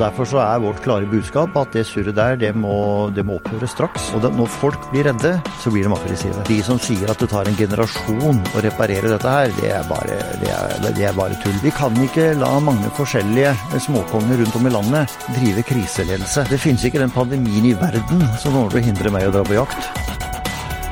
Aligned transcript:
Derfor 0.00 0.24
så 0.24 0.38
er 0.40 0.62
vårt 0.62 0.78
klare 0.80 1.04
budskap 1.04 1.56
at 1.60 1.74
det 1.76 1.82
surret 1.84 2.16
der, 2.16 2.38
det 2.40 2.54
må, 2.56 3.10
det 3.12 3.20
må 3.28 3.34
opphøre 3.36 3.68
straks. 3.68 4.06
Og 4.16 4.22
det, 4.24 4.30
når 4.32 4.48
folk 4.48 4.86
blir 4.88 5.04
redde, 5.10 5.34
så 5.60 5.72
blir 5.74 5.84
de 5.84 5.92
aggressive. 5.92 6.44
De 6.48 6.56
som 6.64 6.80
sier 6.80 7.12
at 7.12 7.20
det 7.20 7.28
tar 7.28 7.50
en 7.50 7.58
generasjon 7.58 8.40
å 8.40 8.62
reparere 8.64 9.12
dette 9.12 9.34
her, 9.34 9.52
det 9.58 9.74
er 9.76 9.84
bare, 9.90 10.16
det 10.40 10.54
er, 10.56 10.88
det 10.96 11.04
er 11.04 11.18
bare 11.18 11.36
tull. 11.44 11.58
Vi 11.60 11.74
kan 11.76 12.00
ikke 12.00 12.30
la 12.40 12.54
mange 12.64 12.88
forskjellige 12.96 13.52
småkonger 13.90 14.40
rundt 14.40 14.56
om 14.56 14.70
i 14.70 14.74
landet 14.78 15.20
drive 15.36 15.68
kriseledelse. 15.68 16.48
Det 16.48 16.62
finnes 16.64 16.88
ikke 16.88 17.04
den 17.04 17.12
pandemien 17.12 17.68
i 17.68 17.76
verden 17.76 18.24
som 18.40 18.56
kommer 18.56 18.72
til 18.72 18.80
å 18.80 18.86
hindre 18.88 19.12
meg 19.12 19.28
å 19.28 19.36
dra 19.36 19.44
på 19.44 19.60
jakt. 19.60 19.90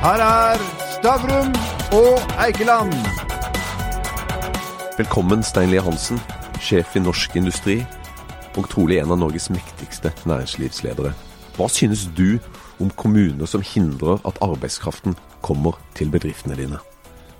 Her 0.05 0.25
er 0.29 0.67
Stavrum 0.99 1.55
og 1.97 2.35
Eikeland. 2.45 2.93
Velkommen, 5.01 5.41
Steinlie 5.41 5.81
Hansen, 5.81 6.21
sjef 6.61 6.93
i 6.99 7.01
Norsk 7.01 7.39
Industri 7.39 7.81
og 8.57 8.69
trolig 8.71 8.99
en 9.01 9.13
av 9.13 9.19
Norges 9.21 9.49
mektigste 9.53 10.13
næringslivsledere. 10.29 11.13
Hva 11.57 11.67
synes 11.71 12.07
du 12.15 12.39
om 12.79 12.91
kommuner 12.95 13.49
som 13.49 13.63
hindrer 13.65 14.21
at 14.27 14.39
arbeidskraften 14.45 15.17
kommer 15.45 15.77
til 15.97 16.11
bedriftene 16.13 16.57
dine? 16.57 16.79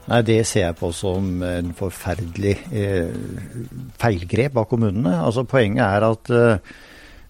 Nei, 0.10 0.22
Det 0.26 0.46
ser 0.48 0.68
jeg 0.68 0.78
på 0.80 0.92
som 0.96 1.42
en 1.46 1.74
forferdelig 1.78 2.56
eh, 2.74 3.12
feilgrep 4.02 4.58
av 4.58 4.70
kommunene. 4.72 5.20
Altså 5.22 5.46
Poenget 5.46 5.86
er 5.86 6.06
at 6.08 6.32
eh, 6.34 6.72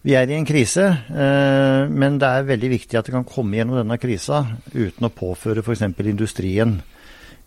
vi 0.00 0.14
er 0.16 0.30
i 0.30 0.38
en 0.38 0.48
krise, 0.48 0.86
eh, 1.12 1.82
men 1.92 2.16
det 2.20 2.28
er 2.28 2.48
veldig 2.48 2.70
viktig 2.72 2.96
at 2.96 3.10
det 3.10 3.12
kan 3.18 3.28
komme 3.28 3.58
gjennom 3.58 3.82
denne 3.82 4.00
krisa 4.00 4.46
uten 4.72 5.06
å 5.06 5.12
påføre 5.12 5.60
f.eks. 5.60 5.84
industrien 6.08 6.78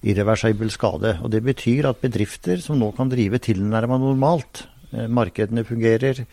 irreversibel 0.03 0.69
skade. 0.69 1.17
Og 1.23 1.31
Det 1.31 1.41
betyr 1.43 1.89
at 1.89 2.03
bedrifter 2.03 2.61
som 2.61 2.77
nå 2.77 2.91
kan 2.93 3.09
drive 3.09 3.41
tilnærma 3.41 3.97
normalt, 3.97 4.67
markedene 5.09 5.65
fungerer. 5.67 6.25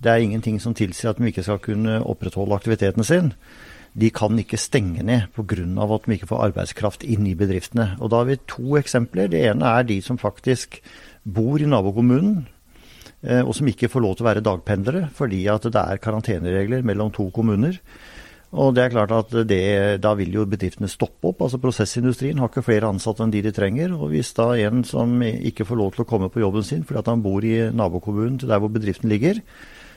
Det 0.00 0.10
er 0.10 0.22
ingenting 0.24 0.60
som 0.60 0.74
tilsier 0.74 1.12
at 1.12 1.18
de 1.20 1.28
ikke 1.28 1.44
skal 1.44 1.60
kunne 1.60 2.00
opprettholde 2.00 2.56
aktiviteten 2.56 3.04
sin. 3.04 3.34
De 3.92 4.10
kan 4.14 4.38
ikke 4.38 4.58
stenge 4.60 5.02
ned 5.02 5.26
pga. 5.34 5.64
at 5.94 6.06
de 6.06 6.12
ikke 6.14 6.30
får 6.30 6.44
arbeidskraft 6.50 7.04
inn 7.04 7.26
i 7.26 7.34
bedriftene. 7.34 7.96
Og 8.00 8.10
Da 8.10 8.16
har 8.16 8.24
vi 8.24 8.36
to 8.46 8.76
eksempler. 8.78 9.28
Det 9.28 9.44
ene 9.44 9.64
er 9.64 9.82
de 9.82 10.00
som 10.00 10.18
faktisk 10.18 10.80
bor 11.24 11.58
i 11.58 11.66
nabokommunen, 11.66 12.46
eh, 13.22 13.42
og 13.42 13.54
som 13.54 13.66
ikke 13.66 13.88
får 13.88 14.00
lov 14.00 14.16
til 14.16 14.24
å 14.24 14.30
være 14.30 14.40
dagpendlere 14.40 15.10
fordi 15.12 15.46
at 15.46 15.62
det 15.62 15.74
er 15.74 15.98
karanteneregler 15.98 16.82
mellom 16.82 17.10
to 17.10 17.30
kommuner. 17.30 17.78
Og 18.50 18.74
det 18.74 18.82
er 18.82 18.90
klart 18.90 19.12
at 19.14 19.30
det, 19.46 20.02
Da 20.02 20.14
vil 20.18 20.32
jo 20.34 20.44
bedriftene 20.44 20.88
stoppe 20.90 21.28
opp. 21.28 21.42
altså 21.42 21.58
Prosessindustrien 21.58 22.38
har 22.38 22.48
ikke 22.48 22.66
flere 22.66 22.88
ansatte 22.88 23.22
enn 23.22 23.30
de 23.30 23.42
de 23.42 23.52
trenger. 23.52 23.92
og 23.94 24.10
Hvis 24.10 24.34
da 24.34 24.54
en 24.58 24.82
som 24.84 25.22
ikke 25.22 25.64
får 25.64 25.76
lov 25.76 25.92
til 25.94 26.04
å 26.04 26.08
komme 26.08 26.28
på 26.28 26.40
jobben 26.40 26.62
sin 26.62 26.82
fordi 26.82 26.98
at 26.98 27.06
han 27.06 27.22
bor 27.22 27.44
i 27.44 27.70
nabokommunen 27.70 28.38
til 28.38 28.48
der 28.48 28.58
hvor 28.58 28.68
bedriften 28.68 29.08
ligger, 29.08 29.40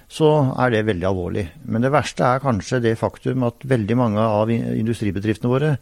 så 0.08 0.54
er 0.60 0.70
det 0.70 0.86
veldig 0.86 1.08
alvorlig. 1.08 1.50
Men 1.66 1.82
det 1.82 1.92
verste 1.92 2.24
er 2.24 2.40
kanskje 2.40 2.82
det 2.82 2.98
faktum 3.00 3.44
at 3.44 3.56
veldig 3.66 3.98
mange 3.98 4.20
av 4.20 4.50
industribedriftene 4.50 5.50
våre 5.50 5.78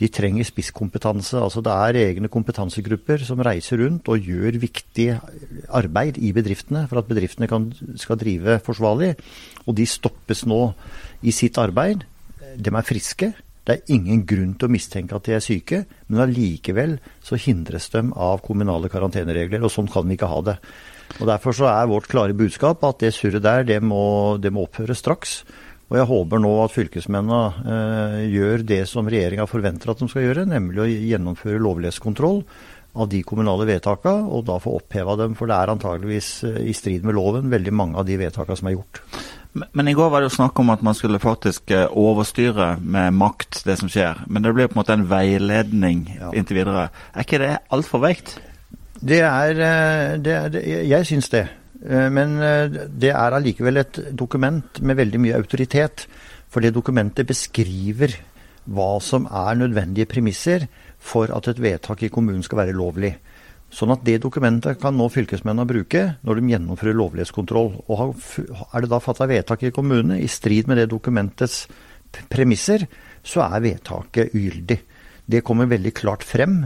de 0.00 0.08
trenger 0.08 0.44
spisskompetanse. 0.44 1.36
altså 1.36 1.60
Det 1.60 1.70
er 1.70 2.08
egne 2.08 2.28
kompetansegrupper 2.28 3.18
som 3.18 3.38
reiser 3.38 3.78
rundt 3.78 4.08
og 4.08 4.18
gjør 4.18 4.58
viktig 4.58 5.20
arbeid 5.68 6.18
i 6.18 6.32
bedriftene 6.32 6.88
for 6.88 6.98
at 6.98 7.06
bedriftene 7.06 7.46
kan, 7.46 7.72
skal 7.96 8.16
drive 8.16 8.58
forsvarlig. 8.64 9.14
Og 9.66 9.76
de 9.76 9.86
stoppes 9.86 10.46
nå 10.46 10.72
i 11.22 11.30
sitt 11.30 11.58
arbeid 11.58 12.04
de 12.56 12.72
er 12.74 12.86
friske. 12.86 13.32
Det 13.64 13.74
er 13.74 13.94
ingen 13.96 14.26
grunn 14.28 14.52
til 14.60 14.68
å 14.68 14.72
mistenke 14.74 15.16
at 15.16 15.24
de 15.24 15.36
er 15.36 15.44
syke, 15.44 15.84
men 16.12 16.24
allikevel 16.26 16.98
så 17.24 17.38
hindres 17.40 17.88
de 17.94 18.02
av 18.12 18.42
kommunale 18.44 18.90
karanteneregler, 18.92 19.64
og 19.64 19.72
sånn 19.72 19.88
kan 19.88 20.04
vi 20.08 20.18
ikke 20.18 20.28
ha 20.28 20.42
det. 20.50 20.58
Og 21.20 21.28
Derfor 21.30 21.56
så 21.56 21.70
er 21.70 21.88
vårt 21.88 22.10
klare 22.10 22.36
budskap 22.36 22.84
at 22.84 23.00
det 23.00 23.14
surret 23.16 23.44
der, 23.44 23.64
det 23.64 23.80
må, 23.80 24.36
det 24.36 24.52
må 24.52 24.66
opphøre 24.66 24.96
straks. 24.98 25.42
Og 25.92 25.98
jeg 26.00 26.08
håper 26.08 26.40
nå 26.40 26.52
at 26.64 26.72
fylkesmennene 26.74 27.40
eh, 27.72 28.20
gjør 28.32 28.64
det 28.68 28.80
som 28.90 29.08
regjeringa 29.08 29.44
forventer 29.48 29.92
at 29.92 30.00
de 30.00 30.08
skal 30.10 30.26
gjøre, 30.26 30.46
nemlig 30.48 30.80
å 30.82 30.88
gjennomføre 30.90 31.60
lovlighetskontroll 31.62 32.40
av 32.94 33.08
de 33.10 33.20
kommunale 33.26 33.66
vedtakene, 33.68 34.28
og 34.28 34.44
da 34.48 34.58
få 34.62 34.76
oppheva 34.78 35.16
dem. 35.20 35.36
For 35.38 35.50
det 35.50 35.56
er 35.56 35.72
antageligvis 35.72 36.30
eh, 36.48 36.60
i 36.68 36.76
strid 36.76 37.06
med 37.06 37.16
loven 37.16 37.52
veldig 37.52 37.74
mange 37.76 38.00
av 38.00 38.08
de 38.08 38.18
vedtakene 38.20 38.60
som 38.60 38.70
er 38.70 38.76
gjort. 38.78 39.02
Men, 39.54 39.88
i 39.88 39.94
går 39.94 40.10
var 40.10 40.22
det 40.22 40.32
jo 40.32 40.36
snakk 40.36 40.58
om 40.58 40.72
at 40.74 40.82
man 40.82 40.96
skulle 40.98 41.20
faktisk 41.22 41.70
eh, 41.70 41.86
overstyre 41.86 42.74
med 42.82 43.14
makt 43.14 43.62
det 43.68 43.76
som 43.78 43.90
skjer. 43.90 44.24
Men 44.26 44.42
det 44.42 44.54
blir 44.54 44.70
på 44.70 44.74
en 44.74 44.80
måte 44.82 44.96
en 44.96 45.06
veiledning 45.10 46.08
ja. 46.16 46.32
inntil 46.34 46.58
videre. 46.58 46.88
Er 47.14 47.26
ikke 47.26 47.42
det 47.42 47.52
altfor 47.74 48.02
veikt? 48.02 48.34
Det 48.98 49.20
er, 49.22 49.54
eh, 49.54 50.16
det 50.18 50.34
er 50.34 50.50
det, 50.50 50.64
Jeg 50.90 51.06
syns 51.06 51.30
det. 51.30 51.46
Eh, 51.86 52.08
men 52.10 52.34
det 52.90 53.12
er 53.14 53.38
allikevel 53.38 53.82
et 53.84 54.00
dokument 54.10 54.82
med 54.82 54.98
veldig 54.98 55.22
mye 55.22 55.38
autoritet. 55.38 56.08
For 56.50 56.62
det 56.62 56.74
dokumentet 56.74 57.26
beskriver 57.26 58.16
hva 58.64 58.98
som 59.02 59.28
er 59.30 59.60
nødvendige 59.60 60.08
premisser 60.10 60.66
for 60.98 61.30
at 61.34 61.46
et 61.50 61.62
vedtak 61.62 62.02
i 62.02 62.10
kommunen 62.10 62.42
skal 62.42 62.64
være 62.64 62.74
lovlig. 62.74 63.14
Sånn 63.74 63.90
at 63.90 64.04
det 64.06 64.20
dokumentet 64.22 64.78
kan 64.82 64.94
nå 64.94 65.08
fylkesmennene 65.10 65.66
bruke 65.66 66.04
når 66.22 66.38
de 66.38 66.52
gjennomfører 66.52 66.94
lovlighetskontroll. 66.94 67.72
Og 67.90 68.14
er 68.70 68.84
det 68.84 68.90
da 68.92 69.00
fatta 69.02 69.26
vedtak 69.30 69.64
i 69.66 69.72
kommunene 69.74 70.20
i 70.22 70.30
strid 70.30 70.70
med 70.70 70.78
det 70.78 70.90
dokumentets 70.92 71.64
premisser, 72.30 72.86
så 73.26 73.42
er 73.48 73.64
vedtaket 73.64 74.34
ugyldig. 74.36 74.78
Det 75.26 75.42
kommer 75.42 75.66
veldig 75.66 75.94
klart 75.96 76.22
frem 76.26 76.60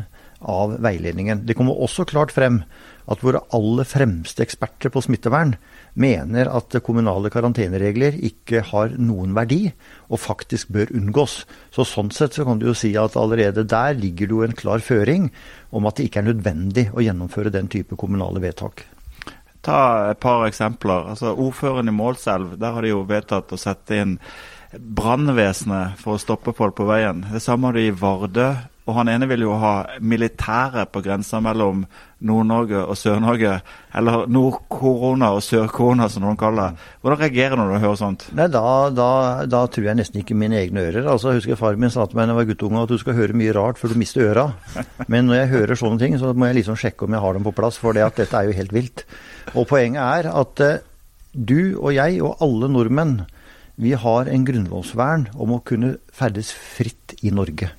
av 0.45 0.77
veiledningen. 0.85 1.47
Det 1.47 1.57
kommer 1.57 1.81
også 1.81 2.05
klart 2.09 2.35
frem 2.35 2.61
at 3.09 3.25
våre 3.25 3.41
aller 3.57 3.89
fremste 3.89 4.45
eksperter 4.45 4.93
på 4.93 5.03
smittevern 5.07 5.57
mener 5.95 6.51
at 6.53 6.77
kommunale 6.85 7.31
karanteneregler 7.33 8.19
ikke 8.29 8.63
har 8.71 8.95
noen 8.99 9.35
verdi, 9.37 9.73
og 10.09 10.21
faktisk 10.23 10.73
bør 10.75 10.93
unngås. 10.97 11.41
Så 11.75 11.87
Sånn 11.89 12.13
sett 12.15 12.37
så 12.37 12.47
kan 12.49 12.61
du 12.61 12.69
jo 12.69 12.77
si 12.77 12.93
at 13.01 13.17
allerede 13.17 13.67
der 13.69 13.97
ligger 13.99 14.29
det 14.29 14.37
jo 14.37 14.45
en 14.47 14.59
klar 14.59 14.85
føring 14.85 15.31
om 15.71 15.89
at 15.89 15.99
det 15.99 16.09
ikke 16.09 16.23
er 16.23 16.31
nødvendig 16.31 16.89
å 16.93 17.05
gjennomføre 17.05 17.55
den 17.55 17.71
type 17.73 17.97
kommunale 17.97 18.43
vedtak. 18.45 18.85
Ta 19.65 20.13
et 20.13 20.21
par 20.23 20.47
eksempler. 20.47 21.11
Altså 21.13 21.35
Ordføreren 21.35 21.91
i 21.91 21.95
Målselv, 21.95 22.57
der 22.61 22.77
har 22.77 22.85
de 22.85 22.95
jo 22.95 23.05
vedtatt 23.09 23.53
å 23.53 23.59
sette 23.61 23.99
inn 23.99 24.19
brannvesenet 24.73 25.99
for 25.99 26.15
å 26.15 26.23
stoppe 26.23 26.53
folk 26.57 26.77
på 26.79 26.87
veien. 26.89 27.25
Det 27.33 27.43
samme 27.43 27.71
har 27.71 27.79
de 27.79 27.89
i 27.89 27.95
Vardø 27.95 28.53
og 28.89 28.97
han 28.97 29.11
ene 29.13 29.29
vil 29.29 29.45
jo 29.45 29.57
ha 29.61 29.75
militære 30.01 30.87
på 30.89 31.03
grensa 31.05 31.43
mellom 31.45 31.85
Nord-Norge 32.19 32.81
og 32.83 32.97
Sør-Norge. 32.99 33.53
Eller 33.99 34.25
Nord-korona 34.31 35.31
og 35.37 35.43
Sør-korona, 35.47 36.09
som 36.11 36.25
noen 36.25 36.39
kaller 36.41 36.73
det. 36.73 36.87
Hvordan 37.03 37.21
reagerer 37.23 37.55
du 37.55 37.63
når 37.63 37.71
du 37.71 37.85
hører 37.85 38.01
sånt? 38.01 38.27
Nei, 38.37 38.49
da, 38.53 38.65
da, 38.95 39.11
da, 39.47 39.63
tror 39.71 39.87
jeg 39.87 40.01
nesten 40.01 40.23
ikke 40.23 40.37
mine 40.39 40.59
egne 40.59 40.89
ører. 40.89 41.07
Altså, 41.07 41.33
jeg 41.33 41.43
husker 41.43 41.61
Far 41.61 41.79
min 41.79 41.95
sa 41.95 42.09
til 42.09 42.19
meg 42.19 42.29
da 42.29 42.35
jeg 42.35 42.41
var 42.41 42.51
guttunge 42.51 42.83
at 42.83 42.93
du 42.93 42.99
skal 43.01 43.19
høre 43.19 43.39
mye 43.39 43.55
rart 43.57 43.81
før 43.81 43.95
du 43.95 44.03
mister 44.03 44.27
øra. 44.33 44.49
Men 45.13 45.31
når 45.31 45.43
jeg 45.43 45.53
hører 45.55 45.83
sånne 45.85 46.03
ting, 46.03 46.19
så 46.19 46.35
må 46.35 46.51
jeg 46.51 46.61
liksom 46.61 46.79
sjekke 46.81 47.07
om 47.07 47.17
jeg 47.17 47.25
har 47.25 47.39
dem 47.39 47.47
på 47.47 47.55
plass, 47.57 47.79
for 47.81 47.95
det 47.97 48.07
at 48.07 48.19
dette 48.19 48.35
er 48.35 48.51
jo 48.51 48.59
helt 48.59 48.75
vilt. 48.75 49.07
Og 49.55 49.69
poenget 49.71 50.03
er 50.03 50.33
at 50.35 50.65
uh, 50.67 50.79
du 51.33 51.79
og 51.79 51.93
jeg 51.95 52.23
og 52.25 52.43
alle 52.45 52.73
nordmenn, 52.75 53.19
vi 53.79 53.95
har 53.95 54.27
en 54.27 54.47
grunnlovsvern 54.47 55.29
om 55.39 55.55
å 55.55 55.63
kunne 55.63 56.01
ferdes 56.11 56.51
fritt 56.51 57.15
i 57.23 57.31
Norge 57.31 57.71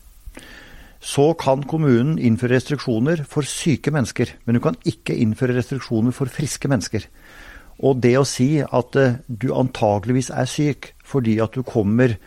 så 1.00 1.32
kan 1.40 1.64
kommunen 1.64 2.18
innføre 2.20 2.58
restriksjoner 2.58 3.24
for 3.28 3.48
syke 3.48 3.92
mennesker. 3.96 4.34
Men 4.46 4.58
du 4.58 4.64
kan 4.64 4.76
ikke 4.88 5.16
innføre 5.16 5.56
restriksjoner 5.56 6.16
for 6.16 6.32
friske 6.32 6.68
mennesker. 6.72 7.08
Og 7.80 8.02
det 8.04 8.18
å 8.20 8.28
si 8.28 8.60
at 8.60 8.98
uh, 9.00 9.16
du 9.28 9.54
antageligvis 9.56 10.34
er 10.36 10.50
syk 10.52 10.92
fordi 11.08 11.38
at 11.40 11.56
du 11.56 11.64
kommer 11.64 12.18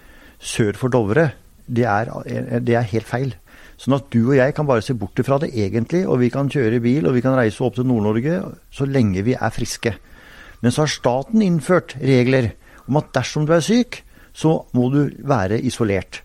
sør 0.42 0.78
for 0.80 0.92
Dovre, 0.92 1.28
det 1.68 1.84
er, 1.86 2.08
eh, 2.26 2.58
det 2.64 2.74
er 2.74 2.88
helt 2.90 3.06
feil. 3.06 3.34
Sånn 3.78 3.94
at 3.94 4.08
du 4.10 4.24
og 4.24 4.36
jeg 4.36 4.54
kan 4.56 4.66
bare 4.66 4.82
se 4.82 4.96
bort 4.98 5.20
fra 5.22 5.38
det 5.42 5.52
egentlig, 5.54 6.02
og 6.08 6.18
vi 6.22 6.32
kan 6.34 6.50
kjøre 6.50 6.80
bil 6.82 7.06
og 7.06 7.14
vi 7.14 7.22
kan 7.22 7.36
reise 7.38 7.62
opp 7.62 7.76
til 7.76 7.86
Nord-Norge 7.86 8.40
så 8.74 8.88
lenge 8.88 9.22
vi 9.26 9.36
er 9.36 9.54
friske. 9.54 9.94
Men 10.62 10.74
så 10.74 10.84
har 10.84 10.90
staten 10.90 11.44
innført 11.44 11.96
regler 12.00 12.52
om 12.88 12.98
at 12.98 13.12
dersom 13.14 13.46
du 13.46 13.54
er 13.54 13.62
syk, 13.62 14.02
så 14.34 14.62
må 14.74 14.88
du 14.90 15.12
være 15.22 15.60
isolert. 15.62 16.22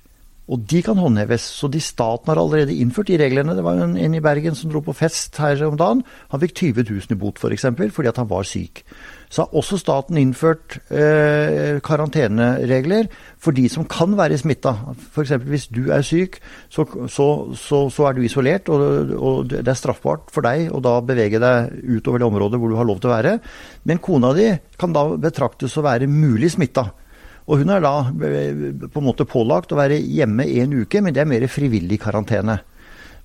Og 0.48 0.64
de 0.72 0.80
kan 0.86 1.00
håndheves. 1.00 1.44
Så 1.60 1.68
de 1.72 1.82
staten 1.84 2.32
har 2.32 2.40
allerede 2.40 2.76
innført 2.80 3.10
de 3.12 3.20
reglene. 3.20 3.56
Det 3.58 3.66
var 3.66 3.82
en, 3.84 3.98
en 4.00 4.16
i 4.16 4.24
Bergen 4.24 4.56
som 4.56 4.72
dro 4.72 4.80
på 4.86 4.96
fest 4.96 5.36
her 5.44 5.60
om 5.68 5.76
dagen. 5.80 6.06
Han 6.32 6.44
fikk 6.44 6.56
20 6.62 6.88
000 6.88 7.16
i 7.16 7.20
bot 7.20 7.36
f.eks. 7.36 7.44
For 7.44 7.56
eksempel, 7.56 7.92
fordi 7.92 8.12
at 8.14 8.22
han 8.22 8.30
var 8.30 8.48
syk. 8.48 8.84
Så 9.28 9.44
har 9.44 9.58
også 9.60 9.76
staten 9.82 10.16
innført 10.22 10.78
eh, 10.88 11.82
karanteneregler 11.84 13.10
for 13.44 13.52
de 13.52 13.66
som 13.68 13.84
kan 13.92 14.16
være 14.16 14.38
smitta. 14.40 14.72
F.eks. 14.96 15.34
hvis 15.44 15.68
du 15.68 15.90
er 15.92 16.06
syk, 16.08 16.40
så, 16.72 16.86
så, 17.12 17.28
så, 17.52 17.82
så 17.92 18.08
er 18.08 18.16
du 18.16 18.24
isolert, 18.24 18.72
og, 18.72 19.12
og, 19.18 19.52
det 19.52 19.68
er 19.68 19.80
straffbart 19.80 20.32
for 20.32 20.48
deg 20.48 20.72
å 20.72 20.80
da 20.84 20.96
bevege 21.04 21.42
deg 21.44 21.76
utover 21.98 22.24
det 22.24 22.30
området 22.30 22.62
hvor 22.62 22.72
du 22.72 22.80
har 22.80 22.88
lov 22.88 23.04
til 23.04 23.12
å 23.12 23.18
være. 23.18 23.36
Men 23.84 24.00
kona 24.00 24.32
di 24.38 24.48
kan 24.80 24.96
da 24.96 25.10
betraktes 25.20 25.76
å 25.76 25.84
være 25.84 26.08
mulig 26.08 26.54
smitta. 26.56 26.88
Og 27.48 27.62
hun 27.62 27.72
er 27.72 27.84
da 27.84 27.94
eh, 28.28 28.64
på 28.88 29.02
en 29.02 29.08
måte 29.08 29.28
pålagt 29.28 29.72
å 29.72 29.80
være 29.80 30.00
hjemme 30.04 30.48
en 30.62 30.82
uke, 30.84 31.02
men 31.04 31.16
det 31.16 31.24
er 31.24 31.32
mer 31.32 31.48
frivillig 31.52 32.02
karantene. 32.04 32.60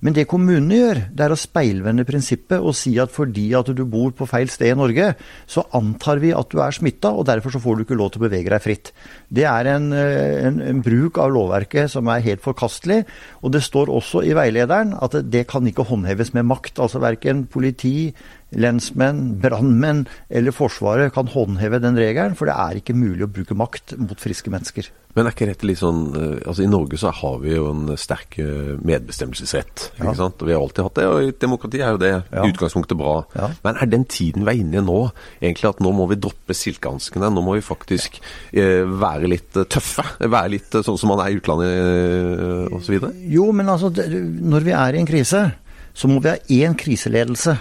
Men 0.03 0.15
det 0.17 0.25
kommunene 0.27 0.75
gjør, 0.75 0.99
det 1.15 1.23
er 1.23 1.31
å 1.31 1.39
speilvende 1.39 2.03
prinsippet 2.03 2.59
og 2.59 2.75
si 2.75 2.91
at 2.99 3.11
fordi 3.13 3.45
at 3.55 3.69
du 3.71 3.85
bor 3.87 4.11
på 4.11 4.27
feil 4.27 4.49
sted 4.51 4.73
i 4.73 4.75
Norge, 4.75 5.13
så 5.47 5.63
antar 5.79 6.19
vi 6.19 6.33
at 6.35 6.49
du 6.51 6.59
er 6.59 6.75
smitta, 6.75 7.13
og 7.15 7.29
derfor 7.29 7.55
så 7.55 7.61
får 7.63 7.77
du 7.77 7.83
ikke 7.85 7.97
lov 7.99 8.11
til 8.11 8.19
å 8.19 8.25
bevege 8.25 8.51
deg 8.51 8.63
fritt. 8.65 8.91
Det 9.31 9.47
er 9.47 9.69
en, 9.71 9.87
eh, 9.95 10.43
en, 10.49 10.59
en 10.59 10.83
bruk 10.83 11.21
av 11.23 11.31
lovverket 11.31 11.93
som 11.95 12.11
er 12.11 12.25
helt 12.25 12.43
forkastelig. 12.43 13.05
Og 13.47 13.55
det 13.55 13.63
står 13.63 13.91
også 13.95 14.25
i 14.27 14.35
veilederen 14.35 14.91
at 14.99 15.15
det, 15.23 15.45
kan 15.47 15.63
ikke 15.67 15.87
håndheves 15.87 16.33
med 16.35 16.49
makt. 16.51 16.83
Altså 16.83 16.99
verken 17.03 17.45
politi, 17.47 18.11
lensmenn, 18.59 19.23
brannmenn 19.41 20.05
eller 20.29 20.55
Forsvaret 20.55 21.13
kan 21.15 21.31
håndheve 21.31 21.81
den 21.83 21.97
regelen, 21.99 22.37
for 22.39 22.49
det 22.49 22.57
er 22.57 22.81
ikke 22.81 22.97
mulig 22.97 23.25
å 23.25 23.31
bruke 23.31 23.57
makt 23.57 23.95
mot 24.01 24.19
friske 24.21 24.53
mennesker. 24.53 24.89
Men 25.13 25.27
er 25.27 25.35
ikke 25.35 25.45
dette 25.45 25.67
litt 25.69 25.77
sånn 25.77 26.01
eh, 26.17 26.37
Altså 26.49 26.63
I 26.65 26.69
Norge 26.71 26.97
så 26.97 27.11
har 27.13 27.35
vi 27.43 27.53
jo 27.53 27.67
en 27.69 27.97
sterk 28.01 28.39
eh, 28.41 28.73
medbestemmelsesrett. 28.81 29.87
Ja. 29.99 30.07
ikke 30.07 30.15
sant? 30.17 30.41
Og 30.41 30.49
Vi 30.49 30.55
har 30.55 30.63
alltid 30.63 30.87
hatt 30.87 30.97
det, 30.97 31.07
og 31.09 31.27
i 31.27 31.35
demokrati 31.43 31.81
er 31.81 31.93
jo 31.93 32.01
det 32.01 32.11
ja. 32.15 32.45
utgangspunktet 32.47 32.97
bra. 32.99 33.15
Ja. 33.37 33.51
Men 33.65 33.77
er 33.77 33.91
den 33.91 34.07
tiden 34.09 34.47
vi 34.47 34.55
er 34.55 34.63
inne 34.63 34.81
i 34.81 34.85
nå, 34.85 34.99
egentlig 35.37 35.69
at 35.69 35.83
nå 35.85 35.93
må 35.95 36.07
vi 36.09 36.17
droppe 36.21 36.57
silkehanskene? 36.57 37.29
Nå 37.33 37.45
må 37.45 37.57
vi 37.59 37.65
faktisk 37.65 38.17
eh, 38.17 38.81
være 38.89 39.29
litt 39.29 39.59
eh, 39.59 39.69
tøffe? 39.69 40.05
Være 40.23 40.55
litt 40.55 40.79
sånn 40.81 40.97
som 40.99 41.13
man 41.13 41.21
er 41.23 41.33
i 41.33 41.37
utlandet 41.37 41.75
eh, 41.77 42.73
osv.? 42.73 43.11
Jo, 43.29 43.51
men 43.55 43.69
altså 43.69 43.93
når 43.93 44.65
vi 44.65 44.73
er 44.77 44.97
i 44.97 45.03
en 45.03 45.09
krise, 45.09 45.45
så 45.93 46.09
må 46.09 46.23
vi 46.23 46.33
ha 46.33 46.39
én 46.57 46.73
kriseledelse. 46.79 47.53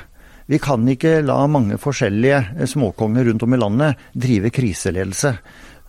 Vi 0.50 0.58
kan 0.62 0.86
ikke 0.88 1.20
la 1.24 1.38
mange 1.50 1.78
forskjellige 1.80 2.66
småkonger 2.70 3.28
rundt 3.28 3.44
om 3.46 3.54
i 3.54 3.60
landet 3.60 4.08
drive 4.14 4.50
kriseledelse. 4.54 5.36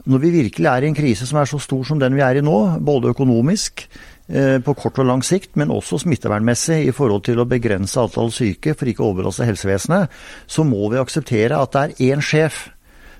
Når 0.03 0.19
vi 0.19 0.33
virkelig 0.33 0.67
er 0.67 0.83
i 0.83 0.89
en 0.91 0.97
krise 0.97 1.25
som 1.27 1.39
er 1.39 1.47
så 1.47 1.59
stor 1.63 1.85
som 1.87 1.99
den 1.99 2.15
vi 2.17 2.23
er 2.25 2.39
i 2.39 2.43
nå, 2.43 2.57
både 2.83 3.13
økonomisk, 3.13 3.85
eh, 4.27 4.59
på 4.59 4.75
kort 4.75 4.99
og 4.99 5.07
lang 5.07 5.23
sikt, 5.23 5.55
men 5.55 5.71
også 5.71 6.01
smittevernmessig 6.03 6.81
i 6.87 6.91
forhold 6.91 7.23
til 7.23 7.39
å 7.39 7.47
begrense 7.47 7.99
antall 7.99 8.31
syke 8.31 8.75
for 8.75 8.89
ikke 8.89 9.03
å 9.03 9.11
overbelaste 9.13 9.47
helsevesenet, 9.47 10.11
så 10.47 10.65
må 10.67 10.89
vi 10.91 10.99
akseptere 10.99 11.59
at 11.59 11.71
det 11.71 11.83
er 11.83 12.11
én 12.11 12.21
sjef 12.21 12.67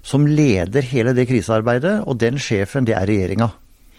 som 0.04 0.28
leder 0.28 0.84
hele 0.84 1.14
det 1.16 1.30
krisearbeidet, 1.30 2.02
og 2.04 2.20
den 2.20 2.36
sjefen, 2.36 2.84
det 2.84 2.98
er 2.98 3.08
regjeringa. 3.08 3.54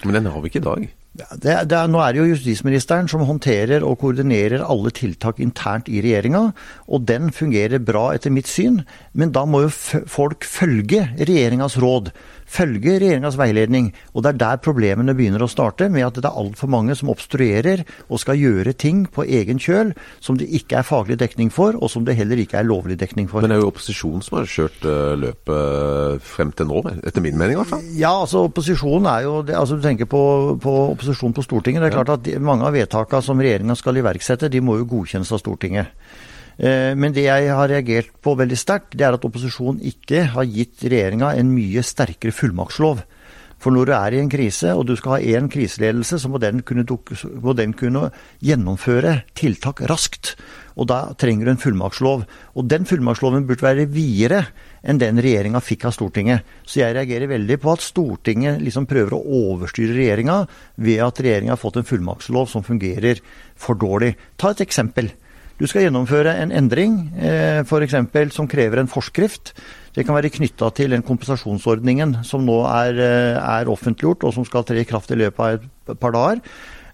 Men 0.04 0.20
den 0.20 0.28
har 0.28 0.42
vi 0.42 0.52
ikke 0.52 0.60
i 0.60 0.68
dag? 0.68 1.03
Det, 1.14 1.52
det 1.70 1.76
er, 1.78 1.86
nå 1.86 2.00
er 2.02 2.14
det 2.14 2.22
jo 2.22 2.30
justisministeren 2.32 3.06
som 3.10 3.22
håndterer 3.22 3.84
og 3.86 4.00
koordinerer 4.00 4.64
alle 4.66 4.90
tiltak 4.94 5.38
internt 5.42 5.86
i 5.86 6.00
regjeringa, 6.02 6.48
og 6.90 7.04
den 7.06 7.30
fungerer 7.34 7.78
bra 7.78 8.08
etter 8.16 8.34
mitt 8.34 8.50
syn. 8.50 8.80
Men 9.14 9.30
da 9.34 9.44
må 9.46 9.62
jo 9.66 9.70
folk 10.10 10.42
følge 10.42 11.04
regjeringas 11.20 11.78
råd 11.82 12.10
følge 12.46 12.98
regjeringas 13.00 13.38
veiledning. 13.40 13.90
Og 14.14 14.24
det 14.24 14.34
er 14.34 14.40
der 14.42 14.62
problemene 14.64 15.14
begynner 15.16 15.44
å 15.44 15.50
starte, 15.50 15.88
med 15.92 16.06
at 16.06 16.18
det 16.20 16.28
er 16.28 16.40
altfor 16.40 16.70
mange 16.72 16.96
som 16.98 17.10
obstruerer 17.12 17.84
og 18.08 18.20
skal 18.22 18.40
gjøre 18.40 18.74
ting 18.78 19.04
på 19.10 19.26
egen 19.26 19.60
kjøl 19.62 19.92
som 20.24 20.38
det 20.40 20.48
ikke 20.54 20.80
er 20.80 20.88
faglig 20.88 21.18
dekning 21.20 21.50
for, 21.54 21.78
og 21.78 21.90
som 21.92 22.06
det 22.06 22.16
heller 22.18 22.40
ikke 22.40 22.60
er 22.60 22.68
lovlig 22.68 22.98
dekning 23.00 23.28
for. 23.30 23.44
Men 23.44 23.52
det 23.52 23.58
er 23.58 23.64
jo 23.64 23.70
opposisjonen 23.72 24.24
som 24.24 24.38
har 24.38 24.50
kjørt 24.50 24.86
uh, 24.88 25.14
løpet 25.20 26.24
frem 26.24 26.52
til 26.56 26.70
nå, 26.70 26.82
etter 27.04 27.24
min 27.24 27.38
mening 27.40 27.56
i 27.56 27.60
hvert 27.62 27.72
fall? 27.74 27.88
Ja, 27.98 28.14
altså 28.24 28.46
opposisjonen 28.48 29.08
er 29.10 29.26
jo 29.26 29.38
det, 29.46 29.56
altså 29.58 29.78
Du 29.78 29.82
tenker 29.84 30.08
på, 30.10 30.22
på 30.62 30.74
opposisjonen 30.92 31.34
på 31.36 31.44
Stortinget. 31.44 31.82
Det 31.82 31.90
er 31.90 31.96
klart 31.98 32.14
at 32.14 32.26
de, 32.26 32.38
mange 32.42 32.66
av 32.66 32.76
vedtakene 32.76 33.24
som 33.24 33.40
regjeringa 33.40 33.76
skal 33.78 33.98
iverksette, 34.00 34.52
de 34.52 34.62
må 34.64 34.78
jo 34.80 34.88
godkjennes 34.96 35.32
av 35.34 35.42
Stortinget. 35.42 35.90
Eh, 36.58 36.92
men 36.94 37.14
det 37.14 37.26
jeg 37.26 37.50
har 37.50 37.70
reagert 37.70 38.12
på 38.22 38.36
veldig 38.38 38.58
sterkt, 38.58 38.94
det 38.98 39.06
er 39.06 39.16
at 39.16 39.26
opposisjonen 39.26 39.82
ikke 39.82 40.28
har 40.36 40.46
gitt 40.46 40.86
regjeringa 40.86 41.34
en 41.34 41.52
mye 41.54 41.82
sterkere 41.82 42.34
fullmaktslov. 42.34 43.02
For 43.64 43.72
når 43.72 43.88
du 43.88 43.92
er 43.96 44.12
i 44.12 44.20
en 44.20 44.28
krise, 44.28 44.74
og 44.76 44.84
du 44.84 44.92
skal 44.98 45.14
ha 45.14 45.38
én 45.38 45.46
kriseledelse, 45.48 46.18
så 46.20 46.28
må 46.28 46.36
den, 46.42 46.60
kunne, 46.68 46.84
må 47.40 47.54
den 47.56 47.72
kunne 47.72 48.10
gjennomføre 48.44 49.22
tiltak 49.38 49.80
raskt. 49.88 50.34
Og 50.76 50.90
da 50.90 51.14
trenger 51.16 51.46
du 51.48 51.52
en 51.54 51.62
fullmaktslov. 51.62 52.26
Og 52.58 52.68
den 52.68 52.84
fullmaktsloven 52.84 53.46
burde 53.48 53.64
være 53.64 53.86
videre 53.88 54.42
enn 54.84 55.00
den 55.00 55.22
regjeringa 55.22 55.62
fikk 55.64 55.86
av 55.88 55.96
Stortinget. 55.96 56.44
Så 56.66 56.82
jeg 56.82 56.98
reagerer 56.98 57.30
veldig 57.30 57.60
på 57.62 57.72
at 57.72 57.86
Stortinget 57.86 58.60
liksom 58.60 58.90
prøver 58.90 59.16
å 59.16 59.24
overstyre 59.54 59.96
regjeringa 59.96 60.42
ved 60.84 61.04
at 61.06 61.24
regjeringa 61.24 61.54
har 61.54 61.62
fått 61.62 61.80
en 61.80 61.88
fullmaktslov 61.88 62.50
som 62.52 62.66
fungerer 62.66 63.22
for 63.56 63.80
dårlig. 63.80 64.12
Ta 64.36 64.52
et 64.52 64.64
eksempel. 64.66 65.14
Du 65.54 65.68
skal 65.70 65.84
gjennomføre 65.86 66.32
en 66.42 66.50
endring 66.50 66.96
eh, 67.14 67.60
f.eks. 67.62 67.94
som 68.34 68.48
krever 68.50 68.80
en 68.80 68.90
forskrift. 68.90 69.52
Det 69.94 70.02
kan 70.02 70.16
være 70.16 70.32
knytta 70.34 70.72
til 70.74 70.90
den 70.96 71.04
kompensasjonsordningen 71.06 72.24
som 72.26 72.42
nå 72.46 72.64
er, 72.66 72.98
eh, 72.98 73.36
er, 73.38 73.70
offentliggjort, 73.70 74.26
og 74.26 74.34
som 74.34 74.46
skal 74.48 74.66
tre 74.66 74.82
i 74.82 74.88
kraft 74.88 75.14
i 75.14 75.20
løpet 75.20 75.44
av 75.44 75.94
et 75.94 76.00
par 76.00 76.16
dager. 76.16 76.42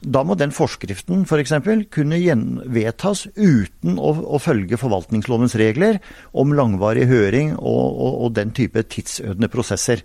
Da 0.01 0.23
må 0.25 0.37
den 0.37 0.53
forskriften 0.53 1.25
f.eks. 1.25 1.57
For 1.65 1.87
kunne 1.93 2.21
vedtas 2.69 3.27
uten 3.37 3.97
å, 3.97 4.13
å, 4.37 4.41
følge 4.41 4.81
forvaltningslovens 4.81 5.57
regler 5.61 6.01
om 6.33 6.53
langvarig 6.57 7.09
høring 7.09 7.57
og, 7.57 7.85
og, 7.97 8.15
og 8.27 8.37
den 8.37 8.53
type 8.57 8.85
tidsødende 8.93 9.49
prosesser. 9.53 10.05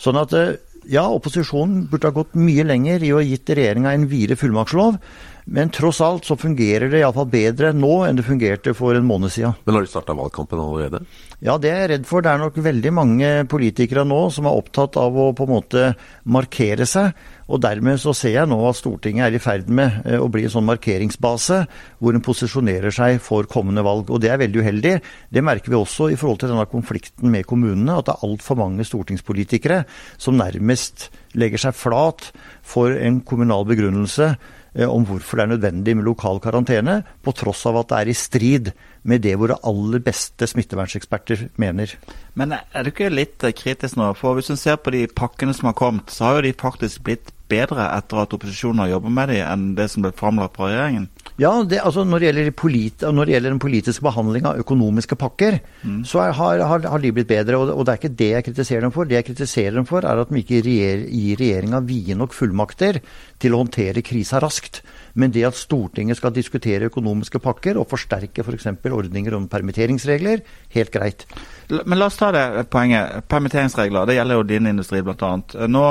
Sånn 0.00 0.20
at 0.20 0.36
eh, 0.36 0.56
ja, 0.92 1.06
opposisjonen 1.08 1.86
burde 1.88 2.10
ha 2.10 2.16
gått 2.16 2.36
mye 2.36 2.64
lenger 2.68 3.04
i 3.04 3.12
å 3.14 3.20
ha 3.20 3.24
gitt 3.24 3.52
regjeringa 3.56 3.94
en 3.96 4.08
videre 4.10 4.36
fullmaktslov. 4.36 5.00
Men 5.44 5.68
tross 5.68 6.00
alt 6.00 6.24
så 6.24 6.38
fungerer 6.40 6.88
det 6.88 7.02
iallfall 7.02 7.28
bedre 7.28 7.74
nå 7.76 7.92
enn 8.06 8.16
det 8.16 8.24
fungerte 8.24 8.72
for 8.76 8.96
en 8.96 9.04
måned 9.04 9.32
siden. 9.32 9.52
Men 9.66 9.76
har 9.76 9.84
de 9.84 9.90
starta 9.92 10.16
valgkampen 10.16 10.60
allerede? 10.60 11.02
Ja, 11.44 11.58
det 11.60 11.68
er 11.68 11.82
jeg 11.82 11.90
redd 11.90 12.06
for. 12.08 12.24
Det 12.24 12.32
er 12.32 12.40
nok 12.40 12.56
veldig 12.64 12.92
mange 12.96 13.32
politikere 13.52 14.06
nå 14.08 14.22
som 14.32 14.48
er 14.48 14.56
opptatt 14.56 14.96
av 14.96 15.12
å 15.20 15.26
på 15.36 15.44
en 15.44 15.52
måte 15.52 15.82
markere 16.24 16.88
seg. 16.88 17.12
Og 17.44 17.60
dermed 17.60 18.00
så 18.00 18.14
ser 18.16 18.38
jeg 18.38 18.48
nå 18.48 18.56
at 18.64 18.78
Stortinget 18.78 19.26
er 19.26 19.36
i 19.36 19.42
ferd 19.42 19.68
med 19.68 20.00
eh, 20.08 20.16
å 20.16 20.30
bli 20.32 20.46
en 20.46 20.54
sånn 20.54 20.64
markeringsbase 20.64 21.60
hvor 22.00 22.16
en 22.16 22.24
posisjonerer 22.24 22.94
seg 22.94 23.20
for 23.20 23.44
kommende 23.50 23.84
valg. 23.84 24.08
Og 24.08 24.24
det 24.24 24.32
er 24.32 24.40
veldig 24.40 24.64
uheldig. 24.64 24.96
Det 25.28 25.44
merker 25.44 25.74
vi 25.74 25.80
også 25.82 26.08
i 26.08 26.16
forhold 26.16 26.40
til 26.40 26.54
denne 26.54 26.64
konflikten 26.72 27.28
med 27.34 27.44
kommunene, 27.50 28.00
at 28.00 28.08
det 28.08 28.16
er 28.16 28.26
altfor 28.30 28.62
mange 28.64 28.88
stortingspolitikere 28.88 29.82
som 30.16 30.40
nærmest 30.40 31.10
legger 31.36 31.66
seg 31.66 31.76
flat 31.76 32.30
for 32.64 32.96
en 32.96 33.20
kommunal 33.28 33.68
begrunnelse 33.68 34.32
om 34.74 35.04
hvorfor 35.06 35.38
det 35.38 35.44
er 35.44 35.52
nødvendig 35.52 35.94
med 35.96 36.06
lokal 36.08 36.40
karantene, 36.42 37.02
på 37.22 37.34
tross 37.36 37.62
av 37.70 37.78
at 37.82 37.92
det 37.92 38.00
er 38.00 38.10
i 38.10 38.16
strid 38.18 38.72
med 39.06 39.22
det 39.22 39.36
våre 39.38 39.58
aller 39.66 40.02
beste 40.02 40.48
smittevernseksperter 40.50 41.48
mener. 41.60 41.92
Men 42.34 42.56
er 42.56 42.82
du 42.82 42.90
ikke 42.90 43.12
litt 43.12 43.44
kritisk 43.58 44.00
nå? 44.00 44.10
For 44.18 44.38
hvis 44.38 44.50
du 44.50 44.56
ser 44.58 44.80
på 44.80 44.94
de 44.94 45.04
pakkene 45.06 45.54
som 45.54 45.70
har 45.70 45.78
kommet, 45.78 46.10
så 46.10 46.26
har 46.26 46.38
jo 46.40 46.46
de 46.48 46.54
faktisk 46.64 47.04
blitt 47.06 47.33
bedre 47.50 47.86
etter 47.92 48.22
at 48.22 48.34
opposisjonen 48.36 48.82
har 48.84 48.94
jobbet 48.94 49.14
med 49.14 49.30
dem, 49.32 49.42
enn 49.44 49.64
det 49.78 49.88
som 49.92 50.04
ble 50.04 50.12
framlagt 50.16 50.56
fra 50.56 50.70
regjeringen? 50.70 51.08
Ja, 51.40 51.50
det, 51.66 51.80
altså 51.82 52.04
når, 52.06 52.22
det 52.22 52.28
gjelder, 52.30 53.10
når 53.12 53.26
det 53.26 53.34
gjelder 53.34 53.54
den 53.54 53.62
politiske 53.62 54.06
behandling 54.06 54.48
av 54.48 54.60
økonomiske 54.62 55.18
pakker, 55.18 55.58
mm. 55.82 56.02
så 56.08 56.22
er, 56.24 56.34
har, 56.38 56.62
har, 56.62 56.88
har, 56.92 57.02
de 57.02 57.12
blitt 57.16 57.30
bedre. 57.30 57.58
Og, 57.58 57.72
og, 57.74 57.84
det 57.84 57.94
er 57.94 58.00
ikke 58.00 58.18
det 58.22 58.30
jeg 58.30 58.46
kritiserer 58.48 58.86
dem 58.86 58.94
for. 58.94 59.10
Det 59.10 59.18
jeg 59.18 59.28
kritiserer 59.30 59.78
dem 59.80 59.88
for, 59.88 60.06
er 60.06 60.22
at 60.22 60.30
de 60.30 60.42
ikke 60.44 60.62
gir 60.64 61.40
regjeringa 61.40 61.82
vide 61.88 62.18
nok 62.20 62.36
fullmakter 62.36 63.00
til 63.42 63.56
å 63.56 63.64
håndtere 63.64 64.04
krisa 64.06 64.40
raskt. 64.44 64.84
Men 65.14 65.30
det 65.34 65.44
at 65.46 65.58
Stortinget 65.58 66.18
skal 66.18 66.34
diskutere 66.34 66.88
økonomiske 66.90 67.38
pakker 67.42 67.78
og 67.78 67.86
forsterke 67.90 68.42
f.eks. 68.42 68.66
For 68.82 68.96
ordninger 68.98 69.36
om 69.36 69.46
permitteringsregler, 69.50 70.42
helt 70.74 70.94
greit. 70.94 71.26
Men 71.70 71.98
la 72.00 72.08
oss 72.10 72.18
ta 72.18 72.32
det 72.34 72.66
poenget. 72.72 73.22
Permitteringsregler, 73.30 74.08
det 74.10 74.18
gjelder 74.18 74.40
jo 74.40 74.48
din 74.48 74.70
industri 74.72 75.02
bl.a. 75.06 75.32
Nå 75.70 75.84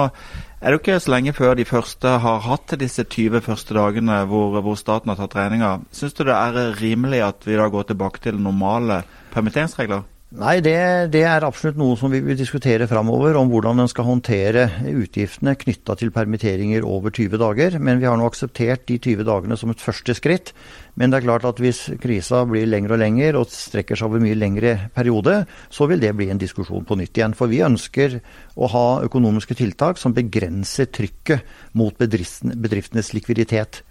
er 0.64 0.72
det 0.72 0.78
jo 0.78 0.82
ikke 0.82 1.00
så 1.04 1.16
lenge 1.16 1.36
før 1.36 1.58
de 1.60 1.68
første 1.68 2.18
har 2.24 2.46
hatt 2.46 2.76
disse 2.80 3.04
20 3.04 3.44
første 3.44 3.76
dagene 3.76 4.22
hvor, 4.30 4.60
hvor 4.64 4.80
staten 4.80 5.12
har 5.12 5.20
tatt 5.20 5.36
regninga. 5.40 5.78
Syns 5.96 6.16
du 6.20 6.26
det 6.28 6.36
er 6.36 6.80
rimelig 6.80 7.24
at 7.26 7.48
vi 7.48 7.60
da 7.60 7.68
går 7.72 7.92
tilbake 7.92 8.24
til 8.24 8.40
normale 8.40 9.02
permitteringsregler? 9.34 10.04
Nei, 10.34 10.56
det, 10.66 11.12
det, 11.14 11.20
er 11.30 11.44
absolutt 11.46 11.78
noe 11.78 11.94
som 11.94 12.10
vi 12.10 12.18
vil 12.26 12.34
diskutere 12.34 12.88
framover, 12.90 13.36
om 13.38 13.52
hvordan 13.52 13.84
en 13.84 13.90
skal 13.92 14.08
håndtere 14.08 14.64
utgiftene 14.90 15.54
knytta 15.62 15.94
til 16.00 16.10
permitteringer 16.16 16.88
over 16.90 17.14
20 17.14 17.38
dager. 17.38 17.78
Men 17.78 18.02
vi 18.02 18.08
har 18.10 18.18
nå 18.18 18.26
akseptert 18.26 18.88
de 18.90 18.98
20 18.98 19.28
dagene 19.28 19.58
som 19.62 19.70
et 19.70 19.84
første 19.84 20.16
skritt. 20.18 20.50
Men 20.98 21.14
det 21.14 21.20
er 21.20 21.28
klart 21.28 21.46
at 21.46 21.62
hvis 21.62 21.84
krisa 22.02 22.42
blir 22.50 22.66
lengre 22.66 22.98
og 22.98 23.04
lengre 23.04 23.44
og 23.44 23.54
strekker 23.54 24.00
seg 24.00 24.10
over 24.10 24.26
mye 24.26 24.40
lengre 24.40 24.74
periode, 24.98 25.44
så 25.70 25.86
vil 25.92 26.02
det 26.02 26.16
bli 26.18 26.32
en 26.34 26.42
diskusjon 26.42 26.90
på 26.90 26.98
nytt 26.98 27.22
igjen. 27.22 27.38
For 27.38 27.54
vi 27.54 27.62
ønsker 27.70 28.18
å 28.58 28.74
ha 28.74 28.86
økonomiske 29.06 29.62
tiltak 29.62 30.02
som 30.02 30.18
begrenser 30.18 30.90
trykket 30.90 31.46
mot 31.78 31.94
bedriftenes 32.02 33.14
likviditet. 33.14 33.84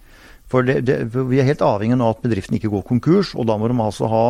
For 0.50 0.66
det, 0.66 0.82
det, 0.90 1.04
Vi 1.14 1.38
er 1.38 1.46
helt 1.54 1.62
avhengig 1.62 2.02
av 2.02 2.16
at 2.16 2.26
bedriften 2.26 2.58
ikke 2.58 2.75
går 2.75 2.88
konkurs, 2.90 3.37
og 3.38 3.46
da 3.46 3.54
må 3.62 3.70
de 3.70 3.78
altså 3.78 4.11
ha 4.11 4.26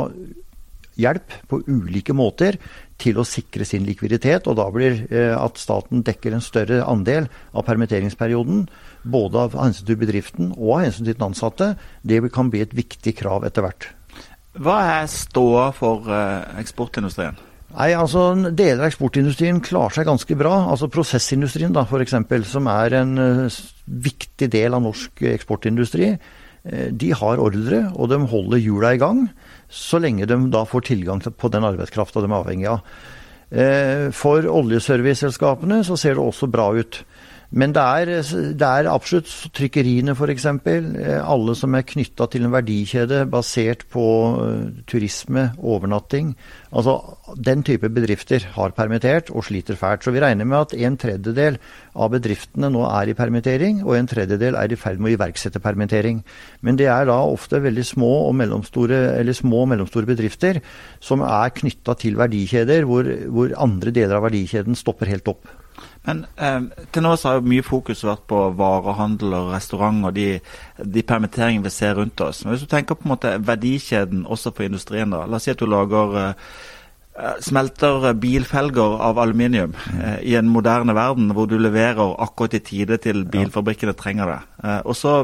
hjelp 1.01 1.35
på 1.49 1.63
ulike 1.69 2.15
måter 2.17 2.59
til 3.03 3.19
å 3.19 3.27
sikre 3.27 3.67
sin 3.69 3.87
likviditet. 3.87 4.49
Og 4.51 4.59
da 4.59 4.69
blir 4.73 5.05
eh, 5.11 5.35
at 5.37 5.61
staten 5.61 6.05
dekker 6.07 6.37
en 6.37 6.45
større 6.45 6.83
andel 6.87 7.29
av 7.53 7.67
permitteringsperioden, 7.69 8.67
både 9.03 9.47
av 9.47 9.57
hensyn 9.59 9.89
til 9.89 10.01
bedriften 10.03 10.53
og 10.57 10.77
av 10.77 10.85
hensyn 10.87 11.09
til 11.09 11.17
den 11.17 11.29
ansatte, 11.31 11.73
det 12.07 12.23
kan 12.35 12.53
bli 12.53 12.63
et 12.65 12.77
viktig 12.77 13.17
krav 13.19 13.47
etter 13.49 13.67
hvert. 13.67 13.89
Hva 14.63 14.83
er 14.99 15.09
ståa 15.11 15.71
for 15.77 16.13
eh, 16.13 16.61
eksportindustrien? 16.61 17.41
Nei, 17.73 17.95
altså 17.97 18.35
Deler 18.53 18.83
av 18.83 18.91
eksportindustrien 18.91 19.63
klarer 19.65 19.97
seg 19.97 20.05
ganske 20.05 20.37
bra. 20.37 20.59
Altså 20.69 20.91
Prosessindustrien 20.93 21.73
da, 21.73 21.87
eksempel, 22.05 22.45
som 22.45 22.69
er 22.69 22.99
en 22.99 23.15
uh, 23.17 23.61
viktig 23.89 24.51
del 24.53 24.77
av 24.77 24.85
norsk 24.85 25.25
eksportindustri, 25.33 26.13
de 26.63 27.09
har 27.19 27.41
ordre, 27.43 27.81
og 27.99 28.07
de 28.13 28.21
holder 28.31 28.61
hjula 28.63 28.93
i 28.95 28.99
gang 29.01 29.25
så 29.73 30.01
lenge 30.03 30.29
de 30.29 30.39
da 30.53 30.67
får 30.69 30.87
tilgang 30.91 31.23
på 31.25 31.51
den 31.53 31.65
arbeidskrafta 31.65 32.21
de 32.21 32.29
er 32.29 32.39
avhengig 32.39 32.69
av. 32.69 32.85
For 34.17 34.47
oljeserviceselskapene 34.49 35.83
så 35.85 35.97
ser 36.01 36.17
det 36.17 36.25
også 36.25 36.49
bra 36.53 36.71
ut. 36.77 37.03
Men 37.53 37.75
det 37.77 37.83
er, 37.85 38.11
det 38.57 38.65
er 38.65 38.89
absolutt 38.89 39.29
trykkeriene 39.53 40.15
f.eks. 40.17 40.47
Eh, 40.49 41.19
alle 41.21 41.55
som 41.59 41.75
er 41.77 41.85
knytta 41.85 42.25
til 42.33 42.47
en 42.47 42.55
verdikjede 42.55 43.27
basert 43.29 43.85
på 43.93 44.05
uh, 44.39 44.71
turisme, 44.89 45.51
overnatting. 45.61 46.33
Altså 46.73 46.97
Den 47.37 47.61
type 47.67 47.91
bedrifter 47.93 48.47
har 48.55 48.73
permittert 48.77 49.29
og 49.37 49.45
sliter 49.45 49.77
fælt. 49.77 50.05
Så 50.05 50.17
vi 50.17 50.25
regner 50.25 50.49
med 50.49 50.63
at 50.63 50.75
en 50.81 50.97
tredjedel 50.97 51.61
av 51.93 52.15
bedriftene 52.15 52.73
nå 52.73 52.87
er 52.89 53.13
i 53.13 53.17
permittering, 53.21 53.83
og 53.85 53.99
en 53.99 54.09
tredjedel 54.09 54.57
er 54.57 54.73
i 54.73 54.81
ferd 54.81 55.01
med 55.01 55.13
å 55.13 55.17
iverksette 55.19 55.61
permittering. 55.61 56.23
Men 56.65 56.81
det 56.81 56.89
er 56.89 57.11
da 57.11 57.19
ofte 57.21 57.61
veldig 57.61 57.85
små 57.85 58.13
og 58.31 58.37
mellomstore, 58.41 59.03
eller 59.21 59.37
små 59.37 59.67
og 59.67 59.75
mellomstore 59.75 60.09
bedrifter 60.09 60.63
som 61.05 61.21
er 61.27 61.53
knytta 61.61 62.01
til 62.01 62.17
verdikjeder 62.17 62.89
hvor, 62.89 63.13
hvor 63.29 63.53
andre 63.61 63.93
deler 63.93 64.17
av 64.17 64.31
verdikjeden 64.31 64.79
stopper 64.79 65.13
helt 65.13 65.29
opp. 65.29 65.59
Men 66.07 66.25
eh, 66.37 66.61
til 66.93 67.05
nå 67.05 67.15
så 67.17 67.31
har 67.31 67.39
jo 67.39 67.51
mye 67.53 67.65
fokus 67.67 68.03
vært 68.07 68.27
på 68.31 68.43
varehandel 68.59 69.37
og 69.39 69.53
restaurant 69.55 70.03
og 70.09 70.17
de, 70.17 70.27
de 70.79 71.07
permitteringene 71.07 71.67
vi 71.69 71.75
ser 71.75 71.97
rundt 71.99 72.21
oss. 72.25 72.43
Men 72.45 72.55
hvis 72.55 72.67
du 72.67 72.71
tenker 72.71 72.99
på 72.99 73.07
en 73.07 73.15
måte 73.15 73.35
verdikjeden 73.39 74.27
også 74.27 74.55
på 74.57 74.67
industrien, 74.67 75.15
da. 75.15 75.25
La 75.27 75.39
oss 75.39 75.49
si 75.49 75.55
at 75.55 75.63
du 75.63 75.69
lager 75.71 76.17
eh, 76.21 76.47
eh 77.13 77.41
smelter 77.45 78.13
bilfelger 78.17 78.99
av 79.05 79.19
aluminium 79.21 79.75
eh, 80.01 80.19
i 80.33 80.37
en 80.39 80.49
moderne 80.49 80.95
verden 80.97 81.35
hvor 81.37 81.47
du 81.47 81.59
leverer 81.59 82.17
akkurat 82.25 82.57
i 82.57 82.65
tide 82.65 82.99
til 83.05 83.25
bilfabrikkene 83.25 83.95
trenger 83.95 84.33
det. 84.33 84.41
Eh, 84.65 84.81
og 84.85 84.97
så 84.97 85.21